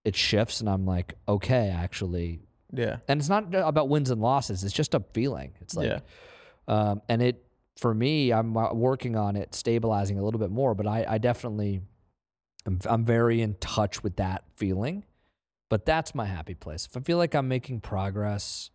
it 0.04 0.16
shifts, 0.16 0.58
and 0.60 0.68
I'm 0.68 0.84
like, 0.86 1.14
okay, 1.28 1.68
actually, 1.68 2.40
Yeah. 2.72 2.96
and 3.06 3.20
it's 3.20 3.28
not 3.28 3.54
about 3.54 3.88
wins 3.88 4.10
and 4.10 4.20
losses. 4.20 4.64
It's 4.64 4.72
just 4.74 4.92
a 4.92 5.04
feeling. 5.12 5.52
It's 5.60 5.76
like, 5.76 5.86
yeah. 5.88 6.00
um, 6.66 7.00
and 7.08 7.22
it 7.22 7.44
for 7.76 7.94
me, 7.94 8.32
I'm 8.32 8.52
working 8.52 9.14
on 9.14 9.36
it, 9.36 9.54
stabilizing 9.54 10.18
a 10.18 10.24
little 10.24 10.40
bit 10.40 10.50
more. 10.50 10.74
But 10.74 10.88
I, 10.88 11.06
I 11.08 11.18
definitely, 11.18 11.80
I'm, 12.66 12.80
I'm 12.86 13.04
very 13.04 13.40
in 13.40 13.54
touch 13.60 14.02
with 14.02 14.16
that 14.16 14.42
feeling. 14.56 15.04
But 15.68 15.86
that's 15.86 16.12
my 16.12 16.24
happy 16.26 16.54
place. 16.54 16.86
If 16.90 16.96
I 16.96 17.00
feel 17.00 17.18
like 17.18 17.34
I'm 17.36 17.46
making 17.46 17.82
progress, 17.82 18.70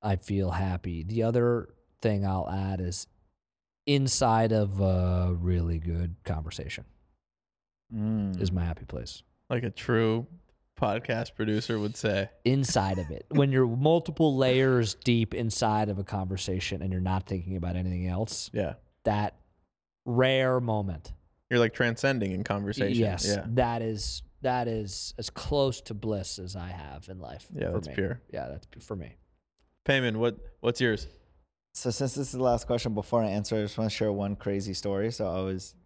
I 0.00 0.14
feel 0.16 0.52
happy. 0.52 1.02
The 1.02 1.24
other 1.24 1.70
thing 2.00 2.26
I'll 2.26 2.48
add 2.48 2.80
is 2.80 3.06
inside 3.86 4.52
of 4.52 4.80
a 4.80 5.34
really 5.38 5.78
good 5.78 6.16
conversation 6.24 6.84
Mm. 7.94 8.38
is 8.40 8.52
my 8.52 8.64
happy 8.64 8.84
place. 8.84 9.22
Like 9.48 9.62
a 9.62 9.70
true 9.70 10.26
podcast 10.78 11.34
producer 11.34 11.78
would 11.78 11.96
say. 11.96 12.28
inside 12.44 12.98
of 12.98 13.10
it. 13.10 13.24
When 13.30 13.50
you're 13.50 13.66
multiple 13.66 14.36
layers 14.36 14.94
deep 14.94 15.32
inside 15.34 15.88
of 15.88 15.98
a 15.98 16.04
conversation 16.04 16.82
and 16.82 16.92
you're 16.92 17.00
not 17.00 17.26
thinking 17.26 17.56
about 17.56 17.76
anything 17.76 18.06
else, 18.06 18.50
Yeah. 18.52 18.74
that 19.04 19.36
rare 20.04 20.60
moment. 20.60 21.12
You're 21.50 21.60
like 21.60 21.72
transcending 21.72 22.32
in 22.32 22.44
conversation. 22.44 22.98
Yes, 23.00 23.26
Yeah. 23.26 23.46
that 23.48 23.80
is 23.82 24.22
that 24.42 24.68
is 24.68 25.14
as 25.18 25.30
close 25.30 25.80
to 25.80 25.94
bliss 25.94 26.38
as 26.38 26.54
I 26.54 26.68
have 26.68 27.08
in 27.08 27.18
life. 27.18 27.48
Yeah, 27.52 27.70
that's 27.70 27.88
me. 27.88 27.94
pure. 27.94 28.20
Yeah, 28.32 28.48
that's 28.48 28.68
for 28.84 28.94
me. 28.94 29.16
Peiman, 29.86 30.16
what 30.18 30.36
what's 30.60 30.80
yours? 30.80 31.08
So 31.78 31.90
since 31.90 32.14
this 32.14 32.26
is 32.26 32.32
the 32.32 32.42
last 32.42 32.66
question, 32.66 32.92
before 32.92 33.22
I 33.22 33.28
answer, 33.28 33.54
I 33.54 33.60
just 33.60 33.78
want 33.78 33.88
to 33.88 33.96
share 33.96 34.10
one 34.10 34.34
crazy 34.34 34.74
story. 34.74 35.12
So 35.12 35.28
I 35.28 35.42
was 35.42 35.76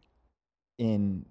in 0.79 1.27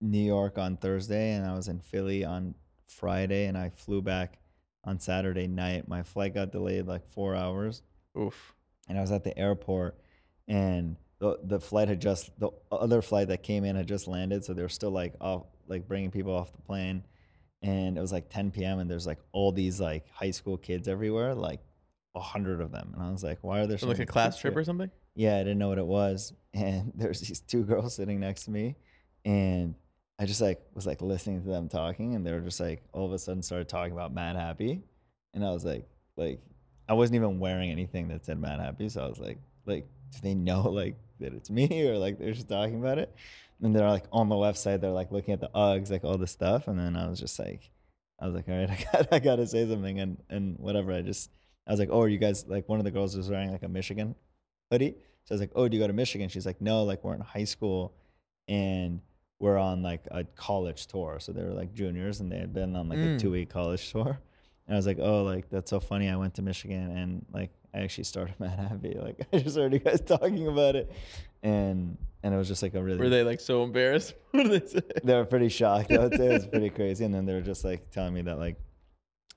New 0.00 0.18
York 0.18 0.58
on 0.58 0.76
Thursday, 0.76 1.30
and 1.34 1.46
I 1.46 1.54
was 1.54 1.68
in 1.68 1.78
Philly 1.78 2.24
on 2.24 2.56
Friday, 2.88 3.46
and 3.46 3.56
I 3.56 3.70
flew 3.70 4.02
back 4.02 4.38
on 4.82 4.98
Saturday 4.98 5.46
night. 5.46 5.86
My 5.86 6.02
flight 6.02 6.34
got 6.34 6.50
delayed 6.50 6.88
like 6.88 7.06
four 7.06 7.36
hours, 7.36 7.82
Oof. 8.18 8.56
and 8.88 8.98
I 8.98 9.00
was 9.00 9.12
at 9.12 9.22
the 9.22 9.38
airport, 9.38 9.96
and 10.48 10.96
the 11.20 11.38
the 11.44 11.60
flight 11.60 11.86
had 11.86 12.00
just 12.00 12.36
the 12.40 12.50
other 12.72 13.00
flight 13.00 13.28
that 13.28 13.44
came 13.44 13.62
in 13.62 13.76
had 13.76 13.86
just 13.86 14.08
landed, 14.08 14.44
so 14.44 14.54
they 14.54 14.62
were 14.62 14.68
still 14.68 14.90
like 14.90 15.14
off, 15.20 15.44
like 15.68 15.86
bringing 15.86 16.10
people 16.10 16.34
off 16.34 16.50
the 16.50 16.62
plane, 16.62 17.04
and 17.62 17.96
it 17.96 18.00
was 18.00 18.10
like 18.10 18.28
10 18.28 18.50
p.m. 18.50 18.80
and 18.80 18.90
there's 18.90 19.06
like 19.06 19.20
all 19.30 19.52
these 19.52 19.78
like 19.78 20.10
high 20.10 20.32
school 20.32 20.56
kids 20.56 20.88
everywhere, 20.88 21.32
like 21.32 21.60
a 22.14 22.20
hundred 22.20 22.60
of 22.60 22.70
them, 22.70 22.92
and 22.94 23.02
I 23.02 23.10
was 23.10 23.24
like, 23.24 23.38
why 23.42 23.60
are 23.60 23.66
there 23.66 23.78
so 23.78 23.88
like 23.88 23.98
a 23.98 24.06
class 24.06 24.38
trip 24.38 24.54
here? 24.54 24.60
or 24.60 24.64
something? 24.64 24.90
Yeah, 25.14 25.36
I 25.36 25.38
didn't 25.38 25.58
know 25.58 25.68
what 25.68 25.78
it 25.78 25.86
was. 25.86 26.32
And 26.54 26.92
there's 26.94 27.18
these 27.18 27.40
two 27.40 27.64
girls 27.64 27.96
sitting 27.96 28.20
next 28.20 28.44
to 28.44 28.52
me. 28.52 28.76
And 29.24 29.74
I 30.20 30.24
just 30.24 30.40
like 30.40 30.62
was 30.72 30.86
like 30.86 31.02
listening 31.02 31.42
to 31.42 31.48
them 31.48 31.68
talking 31.68 32.14
and 32.14 32.24
they 32.24 32.30
were 32.30 32.38
just 32.38 32.60
like 32.60 32.84
all 32.92 33.06
of 33.06 33.12
a 33.12 33.18
sudden 33.18 33.42
started 33.42 33.68
talking 33.68 33.92
about 33.92 34.14
Madhappy. 34.14 34.82
And 35.32 35.44
I 35.44 35.50
was 35.50 35.64
like, 35.64 35.88
like 36.16 36.40
I 36.88 36.92
wasn't 36.92 37.16
even 37.16 37.40
wearing 37.40 37.72
anything 37.72 38.06
that 38.08 38.24
said 38.24 38.38
Madhappy. 38.40 38.88
So 38.88 39.04
I 39.04 39.08
was 39.08 39.18
like, 39.18 39.38
like, 39.66 39.88
do 40.12 40.18
they 40.22 40.34
know 40.34 40.62
like 40.70 40.96
that 41.18 41.34
it's 41.34 41.50
me 41.50 41.82
or 41.88 41.98
like 41.98 42.20
they're 42.20 42.34
just 42.34 42.48
talking 42.48 42.78
about 42.78 42.98
it? 42.98 43.12
And 43.60 43.74
they're 43.74 43.90
like 43.90 44.04
on 44.12 44.28
the 44.28 44.36
left 44.36 44.58
side, 44.58 44.80
they're 44.80 44.90
like 44.90 45.10
looking 45.10 45.34
at 45.34 45.40
the 45.40 45.50
Uggs, 45.56 45.90
like 45.90 46.04
all 46.04 46.18
this 46.18 46.30
stuff. 46.30 46.68
And 46.68 46.78
then 46.78 46.94
I 46.96 47.08
was 47.08 47.18
just 47.18 47.36
like, 47.40 47.70
I 48.20 48.26
was 48.26 48.34
like, 48.36 48.48
all 48.48 48.56
right, 48.56 48.70
I 48.70 48.86
got 48.92 49.12
I 49.12 49.18
gotta 49.18 49.46
say 49.48 49.68
something 49.68 49.98
and 49.98 50.18
and 50.30 50.56
whatever. 50.60 50.92
I 50.92 51.02
just 51.02 51.30
I 51.66 51.70
was 51.72 51.80
like, 51.80 51.88
oh, 51.92 52.00
are 52.02 52.08
you 52.08 52.18
guys 52.18 52.44
like 52.48 52.68
one 52.68 52.78
of 52.78 52.84
the 52.84 52.90
girls 52.90 53.16
was 53.16 53.30
wearing 53.30 53.50
like 53.52 53.62
a 53.62 53.68
Michigan 53.68 54.14
hoodie. 54.70 54.96
So 55.24 55.32
I 55.32 55.34
was 55.34 55.40
like, 55.40 55.52
oh, 55.54 55.68
do 55.68 55.76
you 55.76 55.82
go 55.82 55.86
to 55.86 55.92
Michigan? 55.94 56.28
She's 56.28 56.44
like, 56.46 56.60
no, 56.60 56.84
like 56.84 57.02
we're 57.02 57.14
in 57.14 57.20
high 57.20 57.44
school 57.44 57.94
and 58.48 59.00
we're 59.38 59.56
on 59.58 59.82
like 59.82 60.02
a 60.10 60.24
college 60.24 60.86
tour. 60.86 61.18
So 61.20 61.32
they 61.32 61.42
were 61.42 61.54
like 61.54 61.72
juniors 61.74 62.20
and 62.20 62.30
they 62.30 62.38
had 62.38 62.52
been 62.52 62.76
on 62.76 62.88
like 62.88 62.98
a 62.98 63.02
Mm. 63.02 63.18
two 63.20 63.30
week 63.30 63.48
college 63.50 63.90
tour. 63.92 64.18
And 64.66 64.74
I 64.74 64.76
was 64.76 64.86
like, 64.86 64.98
oh, 65.00 65.22
like 65.22 65.48
that's 65.50 65.70
so 65.70 65.80
funny. 65.80 66.08
I 66.08 66.16
went 66.16 66.34
to 66.34 66.42
Michigan 66.42 66.90
and 66.96 67.24
like 67.32 67.50
I 67.74 67.80
actually 67.80 68.04
started 68.04 68.34
Madhappy. 68.40 68.96
Like 69.00 69.26
I 69.32 69.38
just 69.38 69.56
heard 69.56 69.72
you 69.72 69.78
guys 69.78 70.00
talking 70.06 70.46
about 70.48 70.76
it, 70.76 70.90
and 71.42 71.96
and 72.22 72.32
it 72.34 72.36
was 72.36 72.48
just 72.48 72.62
like 72.62 72.74
a 72.74 72.82
really 72.82 72.98
Were 72.98 73.08
they 73.10 73.22
like 73.24 73.40
so 73.40 73.64
embarrassed? 73.64 74.14
what 74.30 74.44
did 74.48 74.62
they 74.62 74.66
say? 74.68 74.80
they 75.02 75.14
were 75.14 75.24
pretty 75.26 75.48
shocked. 75.48 75.90
I 75.92 75.98
would 75.98 76.14
say 76.16 76.26
it 76.26 76.32
was 76.32 76.46
pretty 76.46 76.70
crazy. 76.70 77.04
And 77.04 77.12
then 77.14 77.26
they 77.26 77.34
were 77.34 77.40
just 77.42 77.64
like 77.64 77.90
telling 77.90 78.14
me 78.14 78.22
that 78.22 78.38
like 78.38 78.56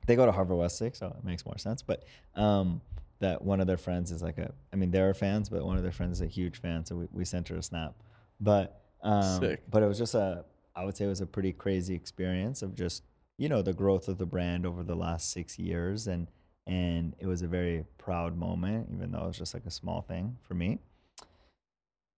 they 0.08 0.16
go 0.16 0.26
to 0.26 0.32
Harvard 0.32 0.58
Westlake, 0.58 0.96
so 0.96 1.16
it 1.18 1.24
makes 1.24 1.46
more 1.46 1.58
sense. 1.58 1.82
But 1.82 2.04
um, 2.36 2.82
that 3.20 3.42
one 3.42 3.62
of 3.62 3.68
their 3.68 3.78
friends 3.78 4.12
is 4.12 4.22
like 4.22 4.38
a, 4.38 4.52
I 4.74 4.76
mean, 4.76 4.92
they're 4.92 5.14
fans, 5.14 5.50
but 5.50 5.64
one 5.66 5.78
of 5.78 5.84
their 5.84 5.92
friends 5.92 6.18
is 6.18 6.22
a 6.22 6.28
huge 6.28 6.60
fan. 6.60 6.86
So 6.86 6.96
we, 6.96 7.08
we 7.12 7.26
sent 7.26 7.48
her 7.50 7.56
a 7.58 7.64
snap. 7.64 7.94
But 8.40 8.82
um, 9.04 9.40
Sick. 9.40 9.62
but 9.70 9.84
it 9.84 9.88
was 9.88 10.00
just 10.00 10.16
a, 10.16 10.44
I 10.76 10.84
would 10.84 10.98
say 10.98 11.06
it 11.06 11.10
was 11.10 11.22
a 11.22 11.26
pretty 11.26 11.54
crazy 11.54 11.94
experience 11.94 12.62
of 12.62 12.76
just 12.76 13.04
you 13.38 13.50
know 13.50 13.62
the 13.62 13.74
growth 13.74 14.08
of 14.08 14.18
the 14.18 14.26
brand 14.26 14.66
over 14.66 14.84
the 14.84 14.96
last 14.96 15.32
six 15.32 15.60
years, 15.60 16.08
and 16.08 16.28
and 16.66 17.16
it 17.20 17.28
was 17.28 17.44
a 17.44 17.48
very 17.48 17.86
proud 17.98 18.36
moment, 18.36 18.90
even 18.92 19.12
though 19.12 19.24
it 19.24 19.28
was 19.28 19.38
just 19.38 19.54
like 19.54 19.66
a 19.66 19.72
small 19.72 20.02
thing 20.02 20.38
for 20.42 20.56
me 20.56 20.80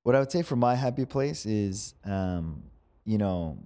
what 0.03 0.15
I 0.15 0.19
would 0.19 0.31
say 0.31 0.41
for 0.41 0.55
my 0.55 0.75
happy 0.75 1.05
place 1.05 1.45
is, 1.45 1.93
um, 2.05 2.63
you 3.05 3.17
know, 3.17 3.57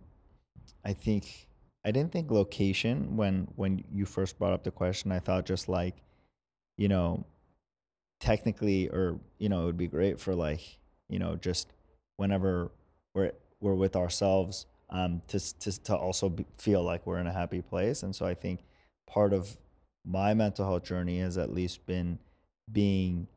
I 0.83 0.93
think 0.93 1.47
I 1.85 1.91
didn't 1.91 2.11
think 2.11 2.31
location 2.31 3.17
when 3.17 3.47
when 3.55 3.83
you 3.91 4.05
first 4.05 4.39
brought 4.39 4.53
up 4.53 4.63
the 4.63 4.71
question. 4.71 5.11
I 5.11 5.19
thought 5.19 5.45
just 5.45 5.67
like, 5.67 5.95
you 6.77 6.87
know, 6.87 7.25
technically, 8.19 8.89
or 8.89 9.19
you 9.37 9.49
know, 9.49 9.63
it 9.63 9.65
would 9.65 9.77
be 9.77 9.87
great 9.87 10.19
for 10.19 10.33
like, 10.33 10.61
you 11.09 11.19
know, 11.19 11.35
just 11.35 11.73
whenever 12.17 12.71
we're 13.13 13.31
we're 13.59 13.75
with 13.75 13.95
ourselves, 13.95 14.65
um, 14.89 15.21
to 15.27 15.39
to 15.59 15.83
to 15.83 15.95
also 15.95 16.29
be, 16.29 16.45
feel 16.57 16.83
like 16.83 17.05
we're 17.05 17.19
in 17.19 17.27
a 17.27 17.33
happy 17.33 17.61
place. 17.61 18.03
And 18.03 18.15
so 18.15 18.25
I 18.25 18.33
think 18.33 18.63
part 19.07 19.33
of 19.33 19.57
my 20.05 20.33
mental 20.33 20.65
health 20.65 20.83
journey 20.83 21.19
has 21.19 21.37
at 21.37 21.53
least 21.53 21.85
been 21.85 22.19
being 22.71 23.27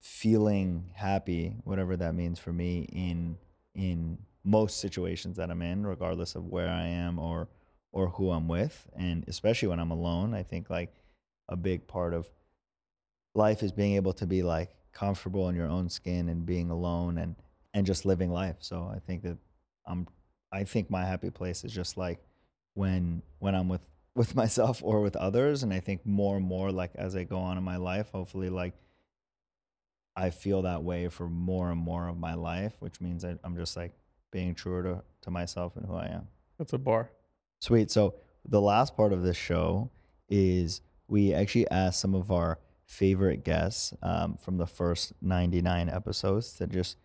feeling 0.00 0.90
happy, 0.94 1.56
whatever 1.64 1.96
that 1.96 2.14
means 2.14 2.38
for 2.38 2.52
me 2.52 2.88
in 2.92 3.36
in 3.74 4.18
most 4.44 4.80
situations 4.80 5.36
that 5.36 5.50
I'm 5.50 5.62
in, 5.62 5.86
regardless 5.86 6.34
of 6.34 6.46
where 6.46 6.68
I 6.68 6.86
am 6.86 7.18
or 7.18 7.48
or 7.92 8.08
who 8.08 8.30
I'm 8.30 8.46
with, 8.46 8.88
and 8.96 9.24
especially 9.26 9.68
when 9.68 9.80
I'm 9.80 9.90
alone. 9.90 10.34
I 10.34 10.42
think 10.42 10.70
like 10.70 10.94
a 11.48 11.56
big 11.56 11.86
part 11.86 12.14
of 12.14 12.30
life 13.34 13.62
is 13.62 13.72
being 13.72 13.94
able 13.96 14.12
to 14.14 14.26
be 14.26 14.42
like 14.42 14.70
comfortable 14.92 15.48
in 15.48 15.56
your 15.56 15.68
own 15.68 15.88
skin 15.88 16.28
and 16.28 16.46
being 16.46 16.70
alone 16.70 17.18
and 17.18 17.36
and 17.74 17.86
just 17.86 18.04
living 18.04 18.30
life. 18.30 18.56
So 18.60 18.90
I 18.94 18.98
think 19.00 19.22
that 19.22 19.38
I'm 19.86 20.06
I 20.52 20.64
think 20.64 20.90
my 20.90 21.04
happy 21.04 21.30
place 21.30 21.64
is 21.64 21.72
just 21.72 21.96
like 21.96 22.20
when 22.74 23.22
when 23.38 23.54
I'm 23.54 23.68
with 23.68 23.82
with 24.16 24.34
myself 24.34 24.82
or 24.82 25.00
with 25.00 25.14
others 25.16 25.62
and 25.62 25.72
I 25.72 25.78
think 25.80 26.04
more 26.04 26.36
and 26.36 26.44
more 26.44 26.72
like 26.72 26.90
as 26.96 27.14
I 27.14 27.24
go 27.24 27.38
on 27.38 27.56
in 27.56 27.62
my 27.62 27.76
life, 27.76 28.10
hopefully 28.10 28.50
like 28.50 28.74
I 30.16 30.30
feel 30.30 30.62
that 30.62 30.82
way 30.82 31.08
for 31.08 31.28
more 31.28 31.70
and 31.70 31.80
more 31.80 32.08
of 32.08 32.18
my 32.18 32.34
life, 32.34 32.74
which 32.80 33.00
means 33.00 33.24
I, 33.24 33.38
I'm 33.44 33.56
just 33.56 33.76
like 33.76 33.92
being 34.30 34.54
truer 34.54 34.82
to, 34.82 35.02
to 35.22 35.30
myself 35.30 35.76
and 35.76 35.86
who 35.86 35.94
I 35.94 36.06
am. 36.06 36.28
That's 36.58 36.72
a 36.72 36.78
bar. 36.78 37.10
Sweet. 37.60 37.90
So 37.90 38.14
the 38.48 38.60
last 38.60 38.96
part 38.96 39.12
of 39.12 39.22
this 39.22 39.36
show 39.36 39.90
is 40.28 40.80
we 41.08 41.34
actually 41.34 41.68
asked 41.70 42.00
some 42.00 42.14
of 42.14 42.30
our 42.30 42.58
favorite 42.86 43.44
guests 43.44 43.94
um, 44.02 44.36
from 44.36 44.56
the 44.56 44.66
first 44.66 45.12
99 45.22 45.88
episodes 45.88 46.52
to 46.54 46.66
just 46.66 46.96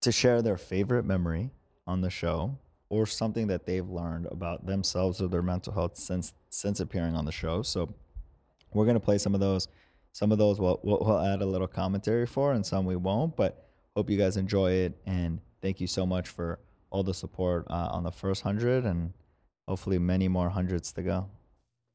to 0.00 0.12
share 0.12 0.42
their 0.42 0.56
favorite 0.56 1.04
memory 1.04 1.50
on 1.86 2.00
the 2.00 2.10
show 2.10 2.58
or 2.88 3.06
something 3.06 3.48
that 3.48 3.66
they've 3.66 3.88
learned 3.88 4.26
about 4.30 4.66
themselves 4.66 5.20
or 5.20 5.28
their 5.28 5.42
mental 5.42 5.72
health 5.72 5.96
since 5.96 6.32
since 6.50 6.80
appearing 6.80 7.14
on 7.14 7.24
the 7.24 7.32
show. 7.32 7.62
So 7.62 7.94
we're 8.72 8.86
gonna 8.86 9.00
play 9.00 9.18
some 9.18 9.34
of 9.34 9.40
those. 9.40 9.68
Some 10.12 10.32
of 10.32 10.38
those 10.38 10.58
we'll, 10.58 10.80
we'll, 10.82 10.98
we'll 11.00 11.20
add 11.20 11.42
a 11.42 11.46
little 11.46 11.68
commentary 11.68 12.26
for, 12.26 12.52
and 12.52 12.64
some 12.64 12.86
we 12.86 12.96
won't. 12.96 13.36
But 13.36 13.68
hope 13.94 14.10
you 14.10 14.18
guys 14.18 14.36
enjoy 14.36 14.72
it, 14.72 14.98
and 15.06 15.40
thank 15.62 15.80
you 15.80 15.86
so 15.86 16.06
much 16.06 16.28
for 16.28 16.58
all 16.90 17.02
the 17.02 17.14
support 17.14 17.66
uh, 17.68 17.88
on 17.92 18.02
the 18.02 18.10
first 18.10 18.42
hundred, 18.42 18.84
and 18.84 19.12
hopefully 19.66 19.98
many 19.98 20.28
more 20.28 20.50
hundreds 20.50 20.92
to 20.92 21.02
go. 21.02 21.28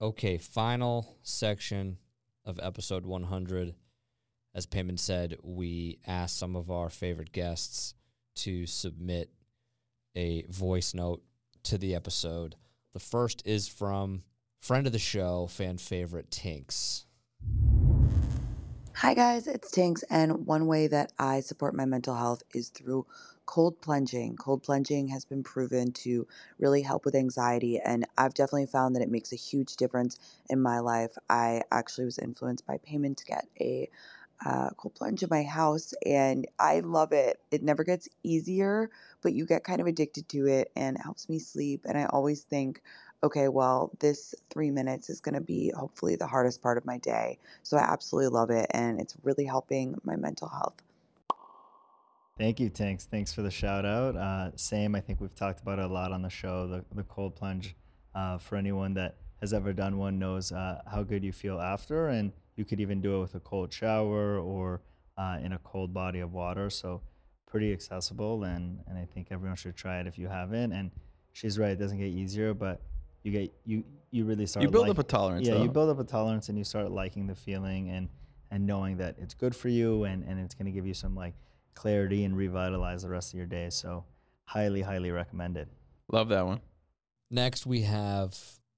Okay, 0.01 0.37
final 0.37 1.17
section 1.23 1.97
of 2.45 2.59
episode 2.61 3.05
100. 3.05 3.73
As 4.55 4.67
Peiman 4.67 4.99
said, 4.99 5.37
we 5.41 5.99
asked 6.05 6.37
some 6.37 6.55
of 6.55 6.69
our 6.69 6.89
favorite 6.89 7.31
guests 7.31 7.95
to 8.35 8.65
submit 8.65 9.29
a 10.15 10.43
voice 10.49 10.93
note 10.93 11.23
to 11.63 11.77
the 11.77 11.95
episode. 11.95 12.55
The 12.93 12.99
first 12.99 13.41
is 13.45 13.67
from 13.67 14.23
friend 14.59 14.85
of 14.85 14.93
the 14.93 14.99
show, 14.99 15.47
fan 15.47 15.77
favorite 15.77 16.29
Tinks. 16.29 17.05
Hi, 18.95 19.13
guys, 19.13 19.47
it's 19.47 19.71
Tinks, 19.71 20.03
and 20.03 20.45
one 20.45 20.67
way 20.67 20.87
that 20.87 21.11
I 21.17 21.39
support 21.39 21.73
my 21.73 21.85
mental 21.85 22.15
health 22.15 22.43
is 22.53 22.69
through 22.69 23.07
cold 23.45 23.79
plunging. 23.81 24.35
Cold 24.35 24.63
plunging 24.63 25.07
has 25.09 25.25
been 25.25 25.43
proven 25.43 25.91
to 25.91 26.27
really 26.59 26.81
help 26.81 27.05
with 27.05 27.15
anxiety, 27.15 27.79
and 27.79 28.05
I've 28.17 28.33
definitely 28.33 28.67
found 28.67 28.95
that 28.95 29.01
it 29.03 29.11
makes 29.11 29.33
a 29.33 29.37
huge 29.37 29.75
difference 29.75 30.19
in 30.49 30.61
my 30.61 30.79
life. 30.79 31.11
I 31.29 31.61
actually 31.71 32.05
was 32.05 32.19
influenced 32.19 32.65
by 32.65 32.77
Peiman 32.77 33.15
to 33.17 33.25
get 33.25 33.47
a 33.59 33.89
uh, 34.45 34.69
cold 34.77 34.95
plunge 34.95 35.23
in 35.23 35.29
my 35.31 35.43
house, 35.43 35.93
and 36.05 36.47
I 36.59 36.81
love 36.81 37.11
it. 37.11 37.39
It 37.51 37.63
never 37.63 37.83
gets 37.83 38.09
easier, 38.23 38.89
but 39.21 39.33
you 39.33 39.45
get 39.45 39.63
kind 39.63 39.81
of 39.81 39.87
addicted 39.87 40.27
to 40.29 40.47
it, 40.47 40.71
and 40.75 40.97
it 40.97 41.03
helps 41.03 41.29
me 41.29 41.39
sleep. 41.39 41.85
And 41.85 41.97
I 41.97 42.05
always 42.05 42.43
think, 42.43 42.81
okay, 43.23 43.47
well, 43.47 43.91
this 43.99 44.35
three 44.49 44.71
minutes 44.71 45.09
is 45.09 45.21
going 45.21 45.35
to 45.35 45.41
be 45.41 45.71
hopefully 45.75 46.15
the 46.15 46.27
hardest 46.27 46.61
part 46.61 46.77
of 46.77 46.85
my 46.85 46.97
day. 46.97 47.39
So 47.63 47.77
I 47.77 47.81
absolutely 47.81 48.29
love 48.29 48.49
it, 48.49 48.67
and 48.71 48.99
it's 48.99 49.15
really 49.23 49.45
helping 49.45 49.99
my 50.03 50.15
mental 50.15 50.49
health. 50.49 50.75
Thank 52.37 52.59
you, 52.59 52.69
Tinks. 52.69 53.05
Thanks 53.05 53.31
for 53.31 53.43
the 53.43 53.51
shout 53.51 53.85
out. 53.85 54.15
Uh, 54.15 54.51
same, 54.55 54.95
I 54.95 55.01
think 55.01 55.21
we've 55.21 55.35
talked 55.35 55.61
about 55.61 55.77
it 55.79 55.85
a 55.85 55.87
lot 55.87 56.11
on 56.11 56.23
the 56.23 56.29
show. 56.29 56.67
The, 56.67 56.83
the 56.95 57.03
cold 57.03 57.35
plunge, 57.35 57.75
uh, 58.15 58.39
for 58.39 58.55
anyone 58.55 58.95
that 58.95 59.17
has 59.39 59.53
ever 59.53 59.71
done 59.71 59.97
one, 59.97 60.17
knows 60.17 60.51
uh, 60.51 60.81
how 60.91 61.03
good 61.03 61.23
you 61.23 61.31
feel 61.31 61.59
after. 61.59 62.07
And 62.07 62.31
you 62.55 62.65
could 62.65 62.79
even 62.79 63.01
do 63.01 63.17
it 63.17 63.21
with 63.21 63.35
a 63.35 63.39
cold 63.39 63.71
shower 63.71 64.39
or 64.39 64.81
uh, 65.17 65.37
in 65.43 65.53
a 65.53 65.59
cold 65.59 65.93
body 65.93 66.21
of 66.21 66.33
water. 66.33 66.71
So, 66.71 67.01
pretty 67.45 67.71
accessible. 67.71 68.43
And, 68.45 68.79
and 68.87 68.97
I 68.97 69.05
think 69.05 69.27
everyone 69.29 69.55
should 69.55 69.75
try 69.75 69.99
it 69.99 70.07
if 70.07 70.17
you 70.17 70.27
haven't. 70.27 70.71
And 70.71 70.89
she's 71.33 71.59
right, 71.59 71.69
it 71.71 71.77
doesn't 71.79 71.99
get 71.99 72.07
easier, 72.07 72.55
but 72.55 72.81
you 73.21 73.31
get 73.31 73.53
you 73.63 73.83
you 74.11 74.25
really 74.25 74.45
start 74.45 74.63
You 74.63 74.69
build 74.69 74.87
like- 74.87 74.91
up 74.91 74.99
a 74.99 75.03
tolerance. 75.03 75.47
yeah 75.47 75.53
though. 75.53 75.63
you 75.63 75.69
build 75.69 75.89
up 75.89 75.97
a 75.99 76.03
tolerance 76.03 76.49
and 76.49 76.57
you 76.57 76.63
start 76.65 76.91
liking 76.91 77.25
the 77.25 77.35
feeling 77.35 77.89
and 77.89 78.09
and 78.51 78.65
knowing 78.67 78.97
that 78.97 79.15
it's 79.17 79.33
good 79.33 79.55
for 79.55 79.69
you 79.69 80.03
and 80.03 80.25
and 80.25 80.39
it's 80.41 80.53
going 80.53 80.65
to 80.65 80.71
give 80.73 80.85
you 80.85 80.93
some 80.93 81.15
like 81.15 81.33
clarity 81.75 82.23
and 82.23 82.37
revitalize 82.37 83.01
the 83.03 83.09
rest 83.09 83.33
of 83.33 83.37
your 83.37 83.47
day 83.47 83.69
so 83.69 84.05
highly 84.45 84.81
highly 84.81 85.11
recommended 85.11 85.67
Love 86.11 86.29
that 86.29 86.45
one. 86.45 86.61
Next, 87.31 87.65
we 87.65 87.81
have, 87.81 88.37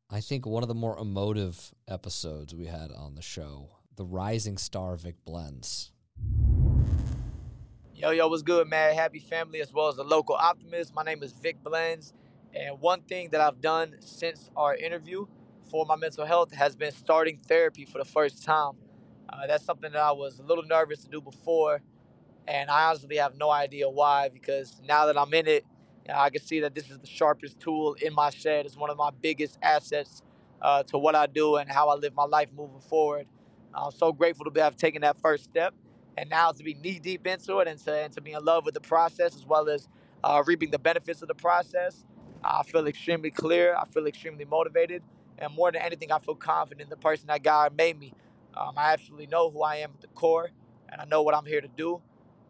I 0.09 0.21
think, 0.21 0.45
one 0.45 0.63
of 0.63 0.69
the 0.69 0.75
more 0.75 0.97
emotive 0.97 1.73
episodes 1.87 2.55
we 2.55 2.67
had 2.67 2.91
on 2.91 3.15
the 3.15 3.21
show 3.21 3.69
The 3.95 4.05
Rising 4.05 4.57
Star 4.57 4.95
Vic 4.95 5.15
Blends. 5.25 5.91
Yo, 7.93 8.11
yo, 8.11 8.27
what's 8.27 8.43
good, 8.43 8.69
man? 8.69 8.93
Happy 8.95 9.19
family 9.19 9.59
as 9.59 9.73
well 9.73 9.87
as 9.87 9.95
the 9.95 10.03
local 10.03 10.35
optimist. 10.35 10.93
My 10.93 11.03
name 11.03 11.23
is 11.23 11.33
Vic 11.33 11.57
Blends. 11.63 12.13
And 12.53 12.79
one 12.79 13.01
thing 13.01 13.31
that 13.31 13.41
I've 13.41 13.59
done 13.59 13.95
since 13.99 14.49
our 14.55 14.75
interview 14.75 15.25
for 15.69 15.85
my 15.85 15.97
mental 15.97 16.25
health 16.25 16.53
has 16.53 16.75
been 16.75 16.91
starting 16.93 17.39
therapy 17.45 17.83
for 17.83 17.97
the 17.97 18.05
first 18.05 18.45
time. 18.45 18.73
Uh, 19.27 19.47
that's 19.47 19.65
something 19.65 19.91
that 19.91 20.01
I 20.01 20.11
was 20.13 20.39
a 20.39 20.43
little 20.43 20.63
nervous 20.63 21.03
to 21.03 21.09
do 21.09 21.19
before. 21.19 21.81
And 22.47 22.69
I 22.69 22.89
honestly 22.89 23.17
have 23.17 23.37
no 23.37 23.49
idea 23.51 23.89
why, 23.89 24.29
because 24.29 24.81
now 24.87 25.07
that 25.07 25.17
I'm 25.17 25.33
in 25.33 25.47
it, 25.47 25.65
know, 26.07 26.15
I 26.15 26.29
can 26.29 26.41
see 26.41 26.59
that 26.61 26.75
this 26.75 26.89
is 26.89 26.99
the 26.99 27.07
sharpest 27.07 27.59
tool 27.59 27.95
in 28.01 28.13
my 28.13 28.29
shed. 28.29 28.65
It's 28.65 28.77
one 28.77 28.89
of 28.89 28.97
my 28.97 29.11
biggest 29.21 29.57
assets 29.61 30.21
uh, 30.61 30.83
to 30.83 30.97
what 30.97 31.15
I 31.15 31.27
do 31.27 31.57
and 31.57 31.69
how 31.69 31.89
I 31.89 31.95
live 31.95 32.13
my 32.15 32.25
life 32.25 32.49
moving 32.55 32.81
forward. 32.81 33.27
I'm 33.73 33.91
so 33.91 34.13
grateful 34.13 34.49
to 34.49 34.63
have 34.63 34.77
taken 34.77 35.01
that 35.01 35.19
first 35.21 35.45
step 35.45 35.73
and 36.17 36.29
now 36.29 36.51
to 36.51 36.63
be 36.63 36.75
knee 36.75 36.99
deep 36.99 37.27
into 37.27 37.59
it 37.59 37.67
and 37.67 37.79
to, 37.85 37.93
and 37.93 38.13
to 38.13 38.21
be 38.21 38.33
in 38.33 38.43
love 38.45 38.65
with 38.65 38.73
the 38.73 38.81
process 38.81 39.35
as 39.35 39.45
well 39.45 39.69
as 39.69 39.87
uh, 40.23 40.43
reaping 40.45 40.71
the 40.71 40.79
benefits 40.79 41.21
of 41.21 41.27
the 41.27 41.35
process. 41.35 42.05
I 42.43 42.63
feel 42.63 42.87
extremely 42.87 43.31
clear. 43.31 43.75
I 43.75 43.85
feel 43.85 44.07
extremely 44.07 44.45
motivated. 44.45 45.03
And 45.39 45.53
more 45.55 45.71
than 45.71 45.81
anything, 45.81 46.11
I 46.11 46.19
feel 46.19 46.35
confident 46.35 46.83
in 46.83 46.89
the 46.89 46.97
person 46.97 47.27
that 47.27 47.43
God 47.43 47.75
made 47.77 47.99
me. 47.99 48.13
Um, 48.55 48.73
I 48.77 48.93
absolutely 48.93 49.27
know 49.27 49.49
who 49.49 49.63
I 49.63 49.77
am 49.77 49.91
at 49.95 50.01
the 50.01 50.07
core 50.07 50.51
and 50.89 51.01
I 51.01 51.05
know 51.05 51.23
what 51.23 51.35
I'm 51.35 51.45
here 51.45 51.61
to 51.61 51.69
do. 51.69 52.01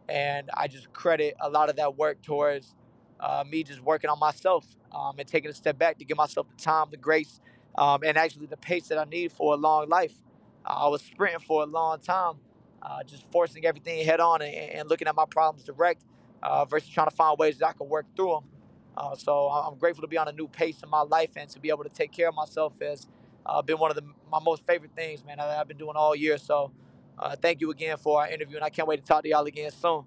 And 0.10 0.50
I 0.54 0.68
just 0.68 0.92
credit 0.94 1.36
a 1.40 1.50
lot 1.50 1.70
of 1.70 1.78
that 1.78 1.98
work 1.98 2.22
towards 2.22 2.74
uh, 3.20 3.44
me 3.50 3.64
just 3.64 3.82
working 3.82 4.10
on 4.10 4.20
myself 4.20 4.66
um, 4.94 5.16
and 5.18 5.28
taking 5.28 5.50
a 5.50 5.54
step 5.54 5.78
back 5.78 5.98
to 6.00 6.06
give 6.06 6.18
myself 6.18 6.48
the 6.56 6.62
time, 6.62 6.88
the 6.92 6.98
grace, 6.98 7.40
um, 7.78 8.02
and 8.04 8.18
actually 8.18 8.46
the 8.46 8.58
pace 8.58 8.88
that 8.88 8.98
I 8.98 9.06
need 9.06 9.32
for 9.32 9.54
a 9.54 9.58
long 9.58 9.90
life. 9.90 10.14
Uh, 10.66 10.86
I 10.86 10.88
was 10.88 11.02
sprinting 11.02 11.40
for 11.40 11.64
a 11.64 11.66
long 11.66 12.00
time, 12.00 12.36
uh, 12.82 13.04
just 13.04 13.24
forcing 13.32 13.66
everything 13.66 14.06
head 14.06 14.20
on 14.20 14.42
and, 14.42 14.54
and 14.54 14.90
looking 14.90 15.08
at 15.08 15.16
my 15.16 15.26
problems 15.30 15.64
direct 15.66 16.04
uh, 16.44 16.66
versus 16.66 16.90
trying 16.90 17.10
to 17.10 17.16
find 17.16 17.38
ways 17.38 17.58
that 17.60 17.68
I 17.68 17.74
could 17.74 17.88
work 17.88 18.06
through 18.16 18.34
them. 18.34 18.44
Uh, 18.98 19.16
so 19.16 19.48
I'm 19.50 19.78
grateful 19.78 20.02
to 20.04 20.08
be 20.08 20.18
on 20.18 20.28
a 20.28 20.32
new 20.32 20.48
pace 20.48 20.82
in 20.82 20.90
my 20.90 21.02
life 21.02 21.32
and 21.36 21.50
to 21.50 21.60
be 21.60 21.70
able 21.70 21.84
to 21.84 21.90
take 21.90 22.12
care 22.12 22.30
of 22.30 22.36
myself 22.36 22.74
has 22.82 23.08
uh, 23.46 23.62
been 23.62 23.78
one 23.78 23.92
of 23.92 23.96
the, 23.96 24.04
my 24.32 24.40
most 24.44 24.66
favorite 24.66 24.92
things, 24.96 25.24
man, 25.26 25.38
that 25.38 25.50
I've 25.50 25.68
been 25.68 25.78
doing 25.78 25.96
all 25.96 26.16
year. 26.16 26.38
So 26.38 26.72
uh, 27.18 27.36
thank 27.36 27.62
you 27.62 27.72
again 27.72 27.98
for 27.98 28.22
our 28.22 28.30
interview, 28.30 28.58
and 28.58 28.66
I 28.66 28.70
can't 28.70 28.88
wait 28.88 29.02
to 29.02 29.06
talk 29.06 29.24
to 29.24 29.30
y'all 29.30 29.46
again 29.46 29.72
soon. 29.72 30.06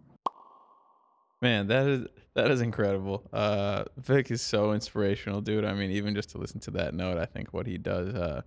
Man, 1.41 1.69
that 1.69 1.87
is 1.87 2.07
that 2.35 2.51
is 2.51 2.61
incredible. 2.61 3.29
Uh, 3.33 3.85
Vic 3.97 4.31
is 4.31 4.43
so 4.43 4.73
inspirational, 4.73 5.41
dude. 5.41 5.65
I 5.65 5.73
mean, 5.75 5.91
even 5.91 6.15
just 6.15 6.31
to 6.31 6.39
listen 6.39 6.61
to 6.61 6.71
that 6.73 6.95
note, 6.95 7.19
I 7.19 7.27
think 7.27 7.53
what 7.53 7.67
he 7.67 7.79
does 7.79 8.15
uh, 8.15 8.43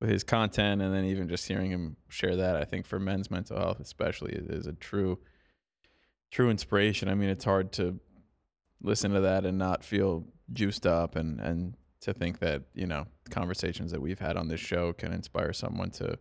with 0.00 0.10
his 0.10 0.24
content, 0.24 0.82
and 0.82 0.92
then 0.92 1.04
even 1.04 1.28
just 1.28 1.46
hearing 1.46 1.70
him 1.70 1.96
share 2.08 2.36
that, 2.36 2.56
I 2.56 2.64
think 2.64 2.86
for 2.86 2.98
men's 2.98 3.30
mental 3.30 3.56
health, 3.56 3.80
especially, 3.80 4.32
is, 4.32 4.48
is 4.48 4.66
a 4.66 4.72
true, 4.72 5.18
true 6.30 6.50
inspiration. 6.50 7.08
I 7.08 7.14
mean, 7.14 7.28
it's 7.28 7.44
hard 7.44 7.72
to 7.72 8.00
listen 8.82 9.12
to 9.12 9.20
that 9.20 9.46
and 9.46 9.56
not 9.56 9.84
feel 9.84 10.24
juiced 10.52 10.86
up, 10.86 11.14
and 11.14 11.40
and 11.40 11.76
to 12.00 12.12
think 12.12 12.40
that 12.40 12.62
you 12.74 12.86
know 12.86 13.06
conversations 13.30 13.92
that 13.92 14.02
we've 14.02 14.18
had 14.18 14.36
on 14.36 14.48
this 14.48 14.60
show 14.60 14.92
can 14.92 15.12
inspire 15.12 15.52
someone 15.52 15.90
to 15.90 16.18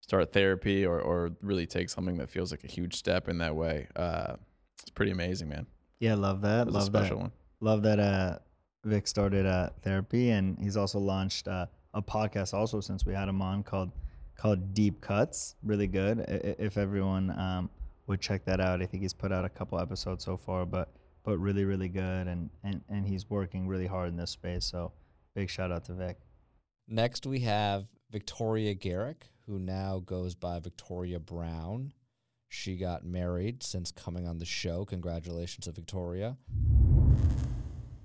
start 0.00 0.32
therapy 0.32 0.84
or 0.86 1.00
or 1.00 1.30
really 1.42 1.66
take 1.66 1.88
something 1.90 2.16
that 2.18 2.30
feels 2.30 2.50
like 2.50 2.64
a 2.64 2.68
huge 2.68 2.94
step 2.96 3.28
in 3.28 3.38
that 3.38 3.54
way. 3.54 3.86
Uh, 3.96 4.34
it's 4.80 4.90
pretty 4.90 5.12
amazing, 5.12 5.48
man. 5.48 5.66
Yeah, 6.00 6.14
love 6.14 6.40
that. 6.42 6.64
That 6.64 6.66
was 6.66 6.74
a 6.74 6.78
love 6.78 6.86
special 6.86 7.16
that. 7.16 7.22
one. 7.22 7.32
Love 7.60 7.82
that. 7.82 8.00
Uh, 8.00 8.38
Vic 8.84 9.06
started 9.06 9.44
uh, 9.44 9.68
therapy, 9.82 10.30
and 10.30 10.58
he's 10.58 10.76
also 10.76 10.98
launched 10.98 11.46
uh, 11.48 11.66
a 11.92 12.00
podcast. 12.00 12.54
Also, 12.54 12.80
since 12.80 13.04
we 13.04 13.12
had 13.12 13.28
him 13.28 13.42
on, 13.42 13.62
called 13.62 13.90
called 14.38 14.72
Deep 14.72 15.00
Cuts. 15.02 15.54
Really 15.62 15.86
good. 15.86 16.20
I- 16.20 16.22
i- 16.48 16.56
If 16.58 16.78
everyone 16.78 17.30
um, 17.38 17.68
would 18.06 18.20
check 18.22 18.44
that 18.46 18.58
out, 18.60 18.80
I 18.80 18.86
think 18.86 19.02
he's 19.02 19.12
put 19.12 19.32
out 19.32 19.44
a 19.44 19.50
couple 19.50 19.78
episodes 19.78 20.24
so 20.24 20.36
far, 20.38 20.64
but 20.64 20.88
but 21.22 21.36
really, 21.36 21.64
really 21.66 21.88
good, 21.90 22.26
and 22.26 22.48
and 22.64 22.80
and 22.88 23.06
he's 23.06 23.28
working 23.28 23.68
really 23.68 23.86
hard 23.86 24.08
in 24.08 24.16
this 24.16 24.30
space. 24.30 24.64
So, 24.64 24.92
big 25.34 25.50
shout 25.50 25.70
out 25.70 25.84
to 25.84 25.92
Vic. 25.92 26.16
Next, 26.88 27.26
we 27.26 27.40
have 27.40 27.84
Victoria 28.10 28.72
Garrick, 28.72 29.29
who 29.50 29.58
now 29.58 30.00
goes 30.06 30.36
by 30.36 30.60
Victoria 30.60 31.18
Brown. 31.18 31.92
She 32.48 32.76
got 32.76 33.04
married 33.04 33.64
since 33.64 33.90
coming 33.90 34.28
on 34.28 34.38
the 34.38 34.44
show. 34.44 34.84
Congratulations 34.84 35.64
to 35.64 35.72
Victoria. 35.72 36.36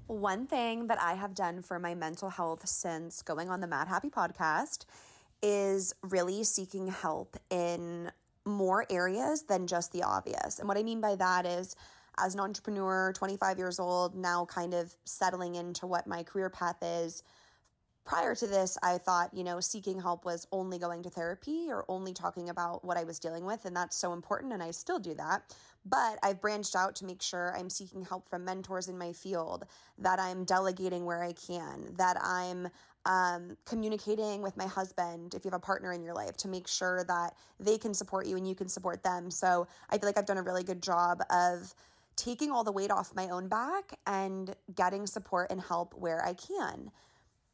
One 0.07 0.47
thing 0.47 0.87
that 0.87 0.99
I 0.99 1.13
have 1.13 1.35
done 1.35 1.61
for 1.61 1.77
my 1.77 1.93
mental 1.93 2.29
health 2.29 2.67
since 2.67 3.21
going 3.21 3.49
on 3.49 3.61
the 3.61 3.67
Madhappy 3.67 4.09
podcast 4.09 4.85
is 5.43 5.93
really 6.01 6.43
seeking 6.43 6.87
help 6.87 7.37
in 7.51 8.11
more 8.45 8.87
areas 8.89 9.43
than 9.43 9.67
just 9.67 9.91
the 9.91 10.01
obvious. 10.01 10.57
And 10.57 10.67
what 10.67 10.77
I 10.77 10.83
mean 10.83 10.99
by 10.99 11.15
that 11.15 11.45
is, 11.45 11.75
as 12.17 12.33
an 12.33 12.39
entrepreneur, 12.39 13.13
25 13.13 13.59
years 13.59 13.79
old, 13.79 14.15
now 14.15 14.45
kind 14.45 14.73
of 14.73 14.95
settling 15.05 15.55
into 15.55 15.85
what 15.85 16.07
my 16.07 16.23
career 16.23 16.49
path 16.49 16.77
is. 16.81 17.21
Prior 18.05 18.35
to 18.35 18.45
this, 18.45 18.77
I 18.83 18.99
thought, 18.99 19.33
you 19.33 19.43
know, 19.43 19.59
seeking 19.59 19.99
help 19.99 20.25
was 20.25 20.47
only 20.51 20.77
going 20.77 21.01
to 21.03 21.09
therapy 21.09 21.65
or 21.69 21.85
only 21.89 22.13
talking 22.13 22.49
about 22.49 22.85
what 22.85 22.97
I 22.97 23.03
was 23.03 23.17
dealing 23.17 23.45
with. 23.45 23.65
And 23.65 23.75
that's 23.75 23.97
so 23.97 24.13
important. 24.13 24.53
And 24.53 24.61
I 24.61 24.69
still 24.69 24.99
do 24.99 25.15
that. 25.15 25.55
But 25.87 26.19
I've 26.21 26.39
branched 26.39 26.75
out 26.75 26.95
to 26.97 27.05
make 27.05 27.21
sure 27.21 27.55
I'm 27.57 27.69
seeking 27.69 28.03
help 28.03 28.29
from 28.29 28.45
mentors 28.45 28.89
in 28.89 28.97
my 28.97 29.11
field, 29.11 29.65
that 29.97 30.19
I'm 30.19 30.43
delegating 30.43 31.03
where 31.03 31.23
I 31.23 31.33
can, 31.33 31.95
that 31.97 32.17
I'm 32.23 32.67
um, 33.07 33.57
communicating 33.65 34.43
with 34.43 34.55
my 34.55 34.67
husband, 34.67 35.33
if 35.33 35.43
you 35.43 35.49
have 35.49 35.57
a 35.57 35.59
partner 35.59 35.91
in 35.91 36.03
your 36.03 36.13
life, 36.13 36.37
to 36.37 36.47
make 36.47 36.67
sure 36.67 37.03
that 37.05 37.35
they 37.59 37.77
can 37.77 37.93
support 37.93 38.27
you 38.27 38.37
and 38.37 38.47
you 38.47 38.55
can 38.55 38.67
support 38.67 39.03
them. 39.03 39.31
So 39.31 39.67
I 39.89 39.97
feel 39.97 40.07
like 40.07 40.17
I've 40.17 40.25
done 40.27 40.37
a 40.37 40.43
really 40.43 40.63
good 40.63 40.81
job 40.81 41.21
of 41.31 41.73
taking 42.15 42.51
all 42.51 42.63
the 42.63 42.71
weight 42.71 42.91
off 42.91 43.13
my 43.15 43.29
own 43.29 43.47
back 43.47 43.99
and 44.07 44.55
getting 44.75 45.05
support 45.05 45.51
and 45.51 45.59
help 45.59 45.93
where 45.95 46.23
I 46.23 46.33
can. 46.33 46.91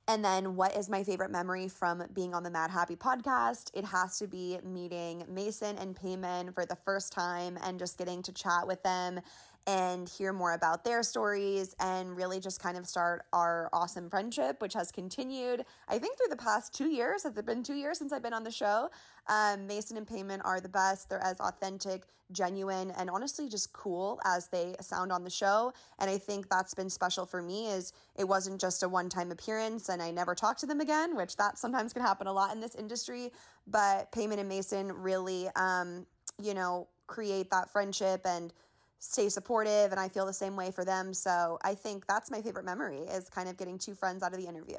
And 0.07 0.25
then, 0.25 0.55
what 0.55 0.75
is 0.75 0.89
my 0.89 1.03
favorite 1.03 1.31
memory 1.31 1.67
from 1.67 2.03
being 2.13 2.33
on 2.33 2.43
the 2.43 2.49
Madhappy 2.49 2.95
podcast? 2.95 3.69
It 3.73 3.85
has 3.85 4.17
to 4.17 4.27
be 4.27 4.59
meeting 4.63 5.23
Mason 5.29 5.77
and 5.77 5.95
Peiman 5.95 6.53
for 6.53 6.65
the 6.65 6.75
first 6.75 7.13
time 7.13 7.57
and 7.63 7.79
just 7.79 7.97
getting 7.97 8.21
to 8.23 8.33
chat 8.33 8.67
with 8.67 8.81
them 8.83 9.21
and 9.67 10.09
hear 10.09 10.33
more 10.33 10.53
about 10.53 10.83
their 10.83 11.03
stories 11.03 11.75
and 11.79 12.15
really 12.17 12.39
just 12.39 12.61
kind 12.61 12.77
of 12.77 12.87
start 12.87 13.25
our 13.31 13.69
awesome 13.73 14.09
friendship, 14.09 14.61
which 14.61 14.73
has 14.73 14.91
continued, 14.91 15.63
I 15.87 15.99
think, 15.99 16.17
through 16.17 16.29
the 16.29 16.41
past 16.41 16.73
two 16.73 16.89
years. 16.89 17.23
Has 17.23 17.37
it 17.37 17.45
been 17.45 17.63
two 17.63 17.75
years 17.75 17.99
since 17.99 18.11
I've 18.11 18.23
been 18.23 18.33
on 18.33 18.43
the 18.43 18.51
show? 18.51 18.89
Um, 19.27 19.67
Mason 19.67 19.97
and 19.97 20.07
Peiman 20.07 20.41
are 20.43 20.59
the 20.59 20.69
best. 20.69 21.09
They're 21.09 21.23
as 21.23 21.39
authentic, 21.39 22.03
genuine, 22.31 22.91
and 22.97 23.09
honestly 23.09 23.47
just 23.47 23.71
cool 23.71 24.19
as 24.25 24.47
they 24.47 24.75
sound 24.81 25.11
on 25.11 25.23
the 25.23 25.29
show. 25.29 25.73
And 25.99 26.09
I 26.09 26.17
think 26.17 26.49
that's 26.49 26.73
been 26.73 26.89
special 26.89 27.25
for 27.25 27.41
me 27.41 27.67
is 27.67 27.93
it 28.15 28.27
wasn't 28.27 28.59
just 28.59 28.83
a 28.83 28.89
one-time 28.89 29.31
appearance 29.31 29.89
and 29.89 30.01
I 30.01 30.09
never 30.11 30.33
talked 30.33 30.59
to 30.61 30.65
them 30.65 30.81
again, 30.81 31.15
which 31.15 31.35
that 31.37 31.59
sometimes 31.59 31.93
can 31.93 32.01
happen 32.01 32.27
a 32.27 32.33
lot 32.33 32.53
in 32.53 32.59
this 32.59 32.75
industry. 32.75 33.31
But 33.67 34.11
Peiman 34.11 34.39
and 34.39 34.49
Mason 34.49 34.91
really, 34.91 35.49
um, 35.55 36.07
you 36.41 36.55
know, 36.55 36.87
create 37.07 37.51
that 37.51 37.69
friendship 37.69 38.21
and 38.25 38.53
stay 39.01 39.29
supportive 39.29 39.91
and 39.91 39.99
I 39.99 40.07
feel 40.07 40.25
the 40.25 40.33
same 40.33 40.55
way 40.55 40.71
for 40.71 40.85
them. 40.85 41.13
So 41.13 41.57
I 41.63 41.73
think 41.73 42.05
that's 42.07 42.29
my 42.29 42.41
favorite 42.41 42.65
memory 42.65 42.99
is 42.99 43.29
kind 43.29 43.49
of 43.49 43.57
getting 43.57 43.77
two 43.77 43.95
friends 43.95 44.23
out 44.23 44.31
of 44.31 44.39
the 44.39 44.47
interview. 44.47 44.77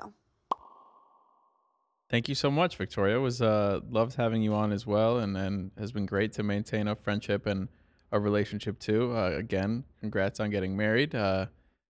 Thank 2.09 2.29
you 2.29 2.35
so 2.35 2.51
much, 2.51 2.77
Victoria. 2.77 3.17
It 3.17 3.21
was 3.21 3.43
uh 3.43 3.81
loved 3.91 4.15
having 4.15 4.43
you 4.43 4.55
on 4.55 4.71
as 4.71 4.87
well, 4.87 5.19
and 5.19 5.37
and 5.37 5.71
has 5.79 5.93
been 5.93 6.07
great 6.07 6.33
to 6.35 6.43
maintain 6.43 6.87
a 6.87 6.95
friendship 6.95 7.47
and 7.47 7.69
a 8.13 8.21
relationship 8.21 8.79
too. 8.79 9.17
Uh, 9.17 9.31
again, 9.31 9.85
congrats 10.01 10.39
on 10.39 10.51
getting 10.51 10.77
married. 10.77 11.15
Uh, 11.15 11.47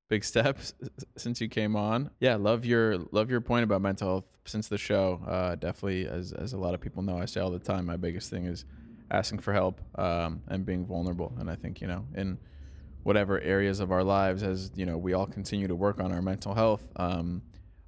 big 0.09 0.25
steps 0.25 0.75
since 1.17 1.41
you 1.41 1.49
came 1.49 1.75
on. 1.75 2.11
Yeah, 2.21 2.37
love 2.37 2.65
your 2.65 2.99
love 3.11 3.31
your 3.31 3.41
point 3.41 3.65
about 3.65 3.83
mental 3.83 4.09
health 4.09 4.37
since 4.45 4.69
the 4.69 4.79
show. 4.79 5.21
Uh, 5.27 5.57
definitely, 5.57 6.07
as 6.07 6.33
as 6.33 6.53
a 6.53 6.59
lot 6.59 6.73
of 6.73 6.81
people 6.81 7.03
know, 7.03 7.19
I 7.19 7.25
say 7.25 7.41
all 7.41 7.51
the 7.51 7.59
time, 7.59 7.85
my 7.85 7.97
biggest 7.97 8.31
thing 8.31 8.47
is 8.47 8.65
asking 9.13 9.39
for 9.39 9.53
help 9.53 9.81
um, 9.97 10.43
and 10.49 10.67
being 10.67 10.85
vulnerable. 10.85 11.33
And 11.39 11.49
I 11.49 11.55
think 11.55 11.81
you 11.81 11.87
know 11.87 12.07
in 12.15 12.39
whatever 13.05 13.41
areas 13.41 13.79
of 13.81 13.93
our 13.93 14.03
lives, 14.03 14.43
as 14.43 14.73
you 14.75 14.87
know, 14.87 14.97
we 14.97 15.13
all 15.13 15.27
continue 15.27 15.69
to 15.69 15.75
work 15.75 16.01
on 16.01 16.13
our 16.13 16.23
mental 16.23 16.55
health. 16.55 16.85
Um, 16.97 17.43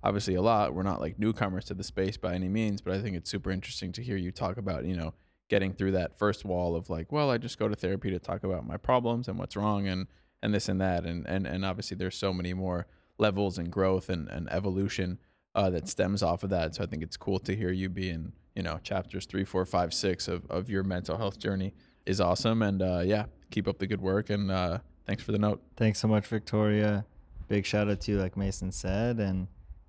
obviously 0.04 0.34
a 0.34 0.42
lot. 0.42 0.74
We're 0.74 0.82
not 0.82 1.00
like 1.00 1.18
newcomers 1.18 1.64
to 1.66 1.74
the 1.74 1.82
space 1.82 2.16
by 2.16 2.34
any 2.34 2.48
means, 2.48 2.80
but 2.80 2.94
I 2.94 3.00
think 3.00 3.16
it's 3.16 3.30
super 3.30 3.50
interesting 3.50 3.90
to 3.92 4.02
hear 4.02 4.16
you 4.16 4.30
talk 4.30 4.58
about, 4.58 4.84
you 4.84 4.96
know, 4.96 5.14
getting 5.48 5.72
through 5.72 5.92
that 5.92 6.16
first 6.18 6.44
wall 6.44 6.76
of 6.76 6.90
like, 6.90 7.10
well, 7.10 7.30
I 7.30 7.38
just 7.38 7.58
go 7.58 7.68
to 7.68 7.74
therapy 7.74 8.10
to 8.10 8.18
talk 8.18 8.44
about 8.44 8.66
my 8.66 8.76
problems 8.76 9.28
and 9.28 9.38
what's 9.38 9.56
wrong 9.56 9.88
and 9.88 10.06
and 10.42 10.52
this 10.52 10.68
and 10.68 10.80
that 10.80 11.04
and 11.06 11.26
and 11.26 11.46
and 11.46 11.64
obviously 11.64 11.96
there's 11.96 12.16
so 12.16 12.32
many 12.32 12.52
more 12.52 12.86
levels 13.16 13.56
and 13.56 13.70
growth 13.70 14.10
and, 14.10 14.28
and 14.28 14.46
evolution 14.52 15.18
uh, 15.54 15.70
that 15.70 15.88
stems 15.88 16.22
off 16.22 16.42
of 16.42 16.50
that. 16.50 16.74
So 16.74 16.82
I 16.82 16.86
think 16.86 17.02
it's 17.02 17.16
cool 17.16 17.38
to 17.40 17.54
hear 17.54 17.70
you 17.70 17.88
be 17.88 18.10
in, 18.10 18.32
you 18.54 18.62
know, 18.62 18.78
chapters 18.82 19.26
three, 19.26 19.44
four, 19.44 19.64
five, 19.64 19.94
six 19.94 20.28
of, 20.28 20.44
of 20.50 20.68
your 20.68 20.82
mental 20.82 21.16
health 21.16 21.38
journey 21.38 21.74
is 22.06 22.20
awesome. 22.20 22.62
And 22.62 22.82
uh, 22.82 23.02
yeah, 23.04 23.26
keep 23.50 23.68
up 23.68 23.78
the 23.78 23.86
good 23.86 24.00
work 24.00 24.30
and 24.30 24.50
uh, 24.50 24.78
thanks 25.06 25.22
for 25.22 25.32
the 25.32 25.38
note. 25.38 25.62
Thanks 25.76 25.98
so 26.00 26.08
much, 26.08 26.26
Victoria. 26.26 27.04
Big 27.48 27.66
shout 27.66 27.88
out 27.88 28.00
to 28.02 28.12
you, 28.12 28.18
like 28.18 28.36
Mason 28.36 28.72
said, 28.72 29.20
and 29.20 29.46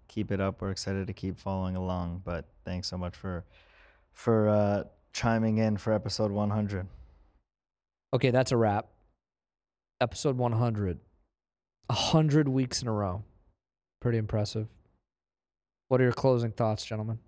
keep 0.08 0.32
it 0.32 0.40
up. 0.40 0.62
We're 0.62 0.72
excited 0.72 1.08
to 1.08 1.14
keep 1.14 1.40
following 1.40 1.76
along. 1.76 2.22
But 2.24 2.46
thanks 2.64 2.88
so 2.88 2.98
much 2.98 3.16
for 3.16 3.46
for 4.12 4.50
uh, 4.50 4.84
chiming 5.14 5.58
in 5.58 5.78
for 5.78 5.94
episode 5.94 6.32
100. 6.32 6.88
Okay, 8.14 8.32
that's 8.32 8.52
a 8.52 8.58
wrap. 8.58 8.88
Episode 10.00 10.38
100. 10.38 11.00
100 11.88 12.48
weeks 12.48 12.82
in 12.82 12.88
a 12.88 12.92
row. 12.92 13.24
Pretty 14.02 14.18
impressive. 14.18 14.68
What 15.88 16.02
are 16.02 16.06
your 16.06 16.14
closing 16.14 16.52
thoughts, 16.52 16.86
gentlemen? 16.86 17.20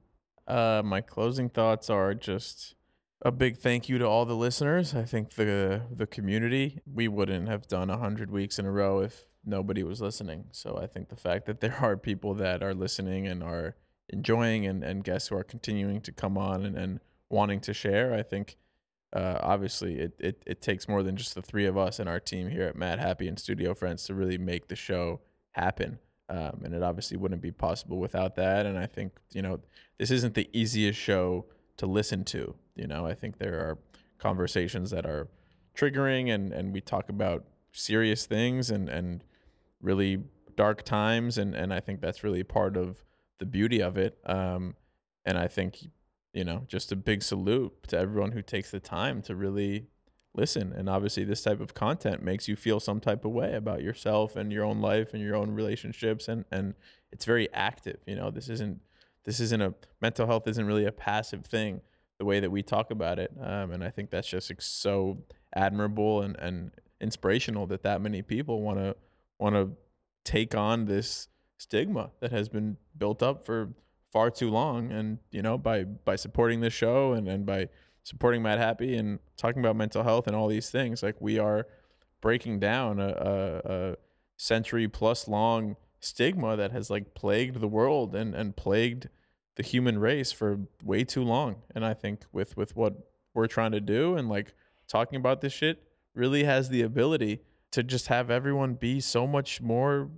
Uh, 0.47 0.81
my 0.83 1.01
closing 1.01 1.49
thoughts 1.49 1.89
are 1.89 2.13
just 2.13 2.75
a 3.21 3.31
big 3.31 3.57
thank 3.57 3.89
you 3.89 3.97
to 3.97 4.05
all 4.05 4.25
the 4.25 4.35
listeners. 4.35 4.95
I 4.95 5.03
think 5.03 5.31
the 5.31 5.81
the 5.91 6.07
community 6.07 6.81
we 6.91 7.07
wouldn't 7.07 7.49
have 7.49 7.67
done 7.67 7.89
hundred 7.89 8.31
weeks 8.31 8.57
in 8.57 8.65
a 8.65 8.71
row 8.71 8.99
if 8.99 9.25
nobody 9.45 9.83
was 9.83 10.01
listening. 10.01 10.45
So 10.51 10.77
I 10.81 10.87
think 10.87 11.09
the 11.09 11.15
fact 11.15 11.45
that 11.45 11.61
there 11.61 11.77
are 11.81 11.97
people 11.97 12.33
that 12.35 12.63
are 12.63 12.73
listening 12.73 13.27
and 13.27 13.43
are 13.43 13.75
enjoying 14.09 14.65
and, 14.65 14.83
and 14.83 15.03
guests 15.03 15.29
who 15.29 15.35
are 15.35 15.43
continuing 15.43 16.01
to 16.01 16.11
come 16.11 16.37
on 16.37 16.65
and, 16.65 16.77
and 16.77 16.99
wanting 17.29 17.59
to 17.61 17.73
share, 17.73 18.13
I 18.13 18.23
think 18.23 18.57
uh, 19.13 19.39
obviously 19.41 19.99
it, 19.99 20.13
it 20.19 20.43
it 20.45 20.61
takes 20.61 20.87
more 20.87 21.03
than 21.03 21.15
just 21.15 21.35
the 21.35 21.41
three 21.41 21.65
of 21.65 21.77
us 21.77 21.99
and 21.99 22.09
our 22.09 22.19
team 22.19 22.49
here 22.49 22.63
at 22.63 22.75
Madhappy 22.75 23.27
and 23.27 23.39
Studio 23.39 23.73
Friends 23.73 24.05
to 24.05 24.15
really 24.15 24.37
make 24.37 24.67
the 24.67 24.75
show 24.75 25.21
happen. 25.51 25.99
Um, 26.29 26.61
and 26.65 26.73
it 26.73 26.83
obviously 26.83 27.17
wouldn't 27.17 27.41
be 27.41 27.51
possible 27.51 27.99
without 27.99 28.35
that. 28.35 28.65
And 28.65 28.77
I 28.77 28.85
think 28.85 29.13
you 29.31 29.41
know 29.41 29.59
this 29.97 30.11
isn't 30.11 30.33
the 30.33 30.49
easiest 30.53 30.99
show 30.99 31.45
to 31.77 31.85
listen 31.85 32.23
to. 32.25 32.55
You 32.75 32.87
know, 32.87 33.05
I 33.05 33.13
think 33.13 33.37
there 33.37 33.55
are 33.59 33.77
conversations 34.19 34.91
that 34.91 35.05
are 35.05 35.27
triggering, 35.75 36.33
and 36.33 36.51
and 36.51 36.73
we 36.73 36.81
talk 36.81 37.09
about 37.09 37.45
serious 37.71 38.25
things 38.25 38.69
and 38.69 38.89
and 38.89 39.23
really 39.81 40.23
dark 40.55 40.83
times, 40.83 41.37
and 41.37 41.55
and 41.55 41.73
I 41.73 41.79
think 41.79 42.01
that's 42.01 42.23
really 42.23 42.43
part 42.43 42.75
of 42.77 43.03
the 43.39 43.45
beauty 43.45 43.81
of 43.81 43.97
it. 43.97 44.17
Um, 44.25 44.75
and 45.25 45.37
I 45.37 45.47
think 45.47 45.79
you 46.33 46.43
know, 46.43 46.63
just 46.67 46.91
a 46.91 46.95
big 46.95 47.23
salute 47.23 47.73
to 47.87 47.97
everyone 47.97 48.31
who 48.31 48.43
takes 48.43 48.69
the 48.69 48.79
time 48.79 49.23
to 49.23 49.35
really 49.35 49.87
listen. 50.37 50.71
And 50.71 50.89
obviously, 50.89 51.23
this 51.23 51.41
type 51.41 51.59
of 51.59 51.73
content 51.73 52.23
makes 52.23 52.47
you 52.47 52.55
feel 52.55 52.79
some 52.79 52.99
type 52.99 53.25
of 53.25 53.31
way 53.31 53.53
about 53.55 53.81
yourself 53.81 54.35
and 54.35 54.51
your 54.53 54.63
own 54.63 54.79
life 54.79 55.13
and 55.13 55.21
your 55.21 55.35
own 55.35 55.51
relationships, 55.51 56.27
and 56.27 56.45
and 56.51 56.75
it's 57.11 57.25
very 57.25 57.51
active. 57.53 57.97
You 58.05 58.15
know, 58.15 58.31
this 58.31 58.47
isn't 58.49 58.79
this 59.25 59.39
isn't 59.39 59.61
a 59.61 59.73
mental 60.01 60.27
health 60.27 60.47
isn't 60.47 60.65
really 60.65 60.85
a 60.85 60.91
passive 60.91 61.45
thing 61.45 61.81
the 62.19 62.25
way 62.25 62.39
that 62.39 62.49
we 62.49 62.63
talk 62.63 62.91
about 62.91 63.19
it. 63.19 63.31
Um, 63.41 63.71
and 63.71 63.83
I 63.83 63.89
think 63.89 64.09
that's 64.09 64.27
just 64.27 64.51
so 64.61 65.17
admirable 65.55 66.21
and 66.21 66.37
and 66.37 66.71
inspirational 67.01 67.67
that 67.67 67.83
that 67.83 68.01
many 68.01 68.21
people 68.21 68.61
want 68.61 68.79
to 68.79 68.95
want 69.39 69.55
to 69.55 69.71
take 70.23 70.55
on 70.55 70.85
this 70.85 71.27
stigma 71.57 72.11
that 72.19 72.31
has 72.31 72.49
been 72.49 72.77
built 72.97 73.23
up 73.23 73.45
for 73.45 73.69
far 74.11 74.29
too 74.29 74.49
long. 74.49 74.91
And 74.91 75.19
you 75.31 75.41
know, 75.41 75.57
by 75.57 75.83
by 75.83 76.15
supporting 76.15 76.61
this 76.61 76.73
show 76.73 77.13
and 77.13 77.27
and 77.27 77.45
by 77.45 77.69
supporting 78.07 78.41
Madhappy 78.41 78.95
and 78.95 79.19
talking 79.35 79.59
about 79.59 79.75
mental 79.75 80.01
health 80.01 80.27
and 80.27 80.35
all 80.35 80.47
these 80.47 80.69
things, 80.69 81.03
like 81.03 81.19
we 81.19 81.37
are 81.37 81.67
breaking 82.21 82.57
down 82.57 83.01
a, 83.01 83.09
a, 83.09 83.71
a 83.73 83.95
century 84.37 84.87
plus 84.87 85.27
long 85.27 85.75
stigma 85.99 86.55
that 86.55 86.71
has 86.71 86.89
like 86.89 87.13
plagued 87.15 87.59
the 87.59 87.67
world 87.67 88.15
and 88.15 88.33
and 88.33 88.55
plagued 88.55 89.09
the 89.57 89.63
human 89.63 89.99
race 89.99 90.31
for 90.31 90.57
way 90.81 91.03
too 91.03 91.21
long. 91.21 91.57
And 91.75 91.83
I 91.83 91.93
think 91.93 92.21
with 92.31 92.55
with 92.55 92.77
what 92.77 92.93
we're 93.33 93.47
trying 93.47 93.73
to 93.73 93.81
do 93.81 94.15
and 94.15 94.29
like 94.29 94.53
talking 94.87 95.17
about 95.17 95.41
this 95.41 95.51
shit 95.51 95.83
really 96.15 96.45
has 96.45 96.69
the 96.69 96.83
ability 96.83 97.41
to 97.71 97.83
just 97.83 98.07
have 98.07 98.31
everyone 98.31 98.75
be 98.75 99.01
so 99.01 99.27
much 99.27 99.59
more 99.59 100.09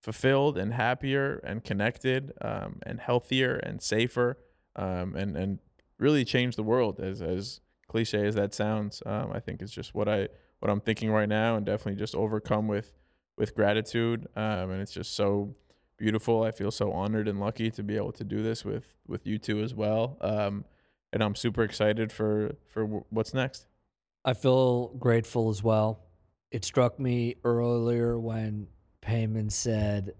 fulfilled 0.00 0.56
and 0.56 0.72
happier 0.72 1.42
and 1.44 1.62
connected 1.62 2.32
um, 2.40 2.78
and 2.86 3.00
healthier 3.00 3.56
and 3.56 3.82
safer 3.82 4.38
um, 4.76 5.14
and 5.14 5.36
and 5.36 5.58
really 5.98 6.24
change 6.24 6.56
the 6.56 6.62
world 6.62 7.00
as 7.00 7.22
as 7.22 7.60
cliche 7.88 8.26
as 8.26 8.34
that 8.34 8.54
sounds 8.54 9.02
um, 9.06 9.30
I 9.32 9.40
think 9.40 9.62
it's 9.62 9.72
just 9.72 9.94
what 9.94 10.08
I 10.08 10.28
what 10.60 10.70
I'm 10.70 10.80
thinking 10.80 11.10
right 11.10 11.28
now 11.28 11.56
and 11.56 11.64
definitely 11.64 11.98
just 11.98 12.14
overcome 12.14 12.68
with 12.68 12.92
with 13.36 13.54
gratitude 13.54 14.26
um, 14.36 14.70
and 14.70 14.80
it's 14.80 14.92
just 14.92 15.14
so 15.14 15.54
beautiful 15.96 16.42
I 16.42 16.50
feel 16.50 16.70
so 16.70 16.92
honored 16.92 17.28
and 17.28 17.38
lucky 17.38 17.70
to 17.72 17.82
be 17.82 17.96
able 17.96 18.12
to 18.12 18.24
do 18.24 18.42
this 18.42 18.64
with 18.64 18.86
with 19.06 19.26
you 19.26 19.38
two 19.38 19.60
as 19.60 19.74
well 19.74 20.18
um, 20.20 20.64
and 21.12 21.22
I'm 21.22 21.34
super 21.34 21.62
excited 21.62 22.10
for 22.10 22.52
for 22.66 22.86
what's 23.10 23.34
next 23.34 23.66
I 24.24 24.32
feel 24.32 24.88
grateful 24.88 25.50
as 25.50 25.62
well. 25.62 26.00
It 26.50 26.64
struck 26.64 26.98
me 26.98 27.36
earlier 27.44 28.18
when 28.18 28.68
Peiman 29.02 29.52
said, 29.52 30.14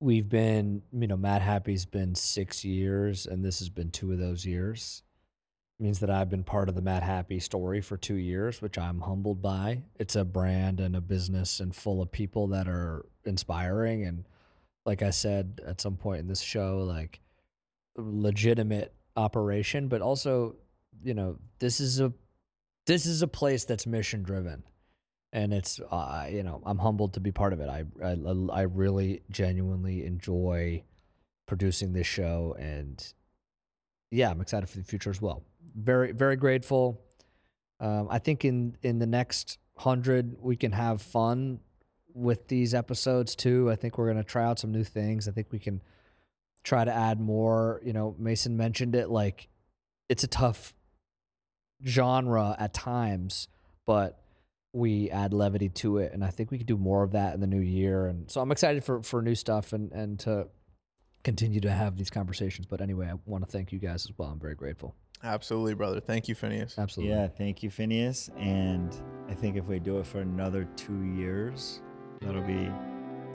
We've 0.00 0.28
been, 0.28 0.82
you 0.92 1.06
know, 1.06 1.16
Madhappy's 1.16 1.84
been 1.84 2.14
six 2.14 2.64
years, 2.64 3.26
and 3.26 3.44
this 3.44 3.58
has 3.58 3.68
been 3.68 3.90
two 3.90 4.12
of 4.12 4.18
those 4.18 4.46
years. 4.46 5.02
It 5.78 5.82
means 5.82 6.00
that 6.00 6.10
I've 6.10 6.30
been 6.30 6.42
part 6.42 6.70
of 6.70 6.74
the 6.74 6.80
Madhappy 6.80 7.38
story 7.38 7.82
for 7.82 7.98
two 7.98 8.14
years, 8.14 8.62
which 8.62 8.78
I'm 8.78 9.02
humbled 9.02 9.42
by. 9.42 9.82
It's 9.98 10.16
a 10.16 10.24
brand 10.24 10.80
and 10.80 10.96
a 10.96 11.02
business 11.02 11.60
and 11.60 11.76
full 11.76 12.00
of 12.00 12.10
people 12.10 12.46
that 12.48 12.66
are 12.66 13.04
inspiring. 13.24 14.04
And 14.06 14.24
like 14.86 15.02
I 15.02 15.10
said 15.10 15.60
at 15.66 15.82
some 15.82 15.96
point 15.96 16.20
in 16.20 16.28
this 16.28 16.40
show, 16.40 16.78
like 16.78 17.20
legitimate 17.96 18.94
operation, 19.16 19.88
but 19.88 20.00
also, 20.00 20.56
you 21.04 21.12
know, 21.12 21.36
this 21.58 21.78
is 21.78 22.00
a 22.00 22.12
this 22.86 23.04
is 23.04 23.20
a 23.20 23.28
place 23.28 23.64
that's 23.64 23.86
mission 23.86 24.22
driven 24.22 24.64
and 25.32 25.52
it's 25.52 25.80
uh, 25.90 26.26
you 26.30 26.42
know 26.42 26.60
i'm 26.66 26.78
humbled 26.78 27.14
to 27.14 27.20
be 27.20 27.30
part 27.30 27.52
of 27.52 27.60
it. 27.60 27.68
I, 27.68 27.84
I 28.04 28.16
i 28.52 28.62
really 28.62 29.22
genuinely 29.30 30.04
enjoy 30.04 30.82
producing 31.46 31.92
this 31.92 32.06
show 32.06 32.56
and 32.58 33.12
yeah 34.10 34.30
i'm 34.30 34.40
excited 34.40 34.68
for 34.68 34.78
the 34.78 34.84
future 34.84 35.10
as 35.10 35.20
well. 35.20 35.42
Very 35.74 36.12
very 36.12 36.36
grateful. 36.36 37.00
Um, 37.78 38.08
i 38.10 38.18
think 38.18 38.44
in 38.44 38.76
in 38.82 38.98
the 38.98 39.06
next 39.06 39.58
hundred 39.76 40.36
we 40.40 40.56
can 40.56 40.72
have 40.72 41.00
fun 41.00 41.60
with 42.12 42.48
these 42.48 42.74
episodes 42.74 43.36
too. 43.36 43.70
I 43.70 43.76
think 43.76 43.96
we're 43.96 44.12
to 44.12 44.24
try 44.24 44.44
out 44.44 44.58
some 44.58 44.72
new 44.72 44.84
things. 44.84 45.28
I 45.28 45.30
think 45.30 45.46
we 45.52 45.60
can 45.60 45.80
try 46.64 46.84
to 46.84 46.92
add 46.92 47.20
more. 47.20 47.80
You 47.84 47.92
know 47.92 48.14
mason 48.18 48.56
mentioned 48.56 48.94
it 48.94 49.08
like 49.10 49.48
it's 50.08 50.24
a 50.24 50.28
tough 50.28 50.74
genre 51.86 52.56
at 52.58 52.74
times, 52.74 53.48
but 53.86 54.19
we 54.72 55.10
add 55.10 55.32
levity 55.32 55.68
to 55.68 55.98
it, 55.98 56.12
and 56.12 56.24
I 56.24 56.30
think 56.30 56.50
we 56.50 56.58
could 56.58 56.66
do 56.66 56.76
more 56.76 57.02
of 57.02 57.12
that 57.12 57.34
in 57.34 57.40
the 57.40 57.46
new 57.46 57.60
year. 57.60 58.06
And 58.06 58.30
so 58.30 58.40
I'm 58.40 58.52
excited 58.52 58.84
for 58.84 59.02
for 59.02 59.22
new 59.22 59.34
stuff 59.34 59.72
and 59.72 59.90
and 59.92 60.18
to 60.20 60.48
continue 61.24 61.60
to 61.60 61.70
have 61.70 61.96
these 61.96 62.10
conversations. 62.10 62.66
But 62.66 62.80
anyway, 62.80 63.08
I 63.08 63.14
want 63.26 63.44
to 63.44 63.50
thank 63.50 63.72
you 63.72 63.78
guys 63.78 64.06
as 64.06 64.12
well. 64.16 64.28
I'm 64.28 64.40
very 64.40 64.54
grateful. 64.54 64.94
absolutely 65.22 65.74
brother 65.74 66.00
thank 66.00 66.28
you 66.28 66.34
Phineas 66.34 66.78
Absolutely. 66.78 67.14
Yeah, 67.14 67.28
thank 67.28 67.62
you, 67.62 67.70
Phineas. 67.70 68.30
And 68.38 68.94
I 69.28 69.34
think 69.34 69.56
if 69.56 69.66
we 69.66 69.78
do 69.78 69.98
it 69.98 70.06
for 70.06 70.20
another 70.20 70.66
two 70.76 71.02
years, 71.02 71.82
that'll 72.22 72.40
be 72.42 72.70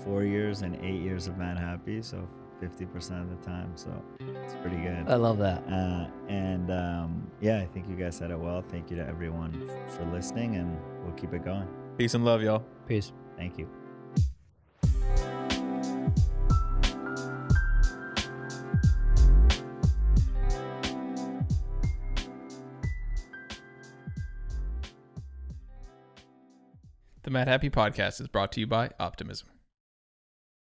four 0.03 0.23
years 0.23 0.61
and 0.61 0.75
eight 0.83 1.01
years 1.01 1.27
of 1.27 1.37
Madhappy. 1.37 2.01
So 2.01 2.27
50% 2.61 3.21
of 3.21 3.29
the 3.29 3.45
time. 3.45 3.71
So 3.75 3.89
it's 4.19 4.55
pretty 4.61 4.77
good. 4.77 5.05
I 5.07 5.15
love 5.15 5.37
that. 5.39 5.63
Uh, 5.67 6.07
and 6.27 6.71
um, 6.71 7.31
yeah, 7.41 7.59
I 7.59 7.65
think 7.65 7.87
you 7.89 7.95
guys 7.95 8.15
said 8.15 8.31
it 8.31 8.39
well. 8.39 8.63
Thank 8.69 8.89
you 8.89 8.95
to 8.97 9.07
everyone 9.07 9.69
f- 9.69 9.95
for 9.95 10.05
listening, 10.05 10.55
and 10.55 10.77
we'll 11.03 11.13
keep 11.13 11.33
it 11.33 11.43
going. 11.43 11.67
peace 11.97 12.13
and 12.13 12.25
love 12.25 12.41
y'all 12.41 12.63
Peace. 12.87 13.11
Thank 13.37 13.57
you. 13.57 13.67
The 27.23 27.31
Madhappy 27.31 27.69
Podcast 27.69 28.21
is 28.21 28.27
brought 28.27 28.51
to 28.53 28.59
you 28.59 28.67
by 28.67 28.91
Optimism. 28.99 29.47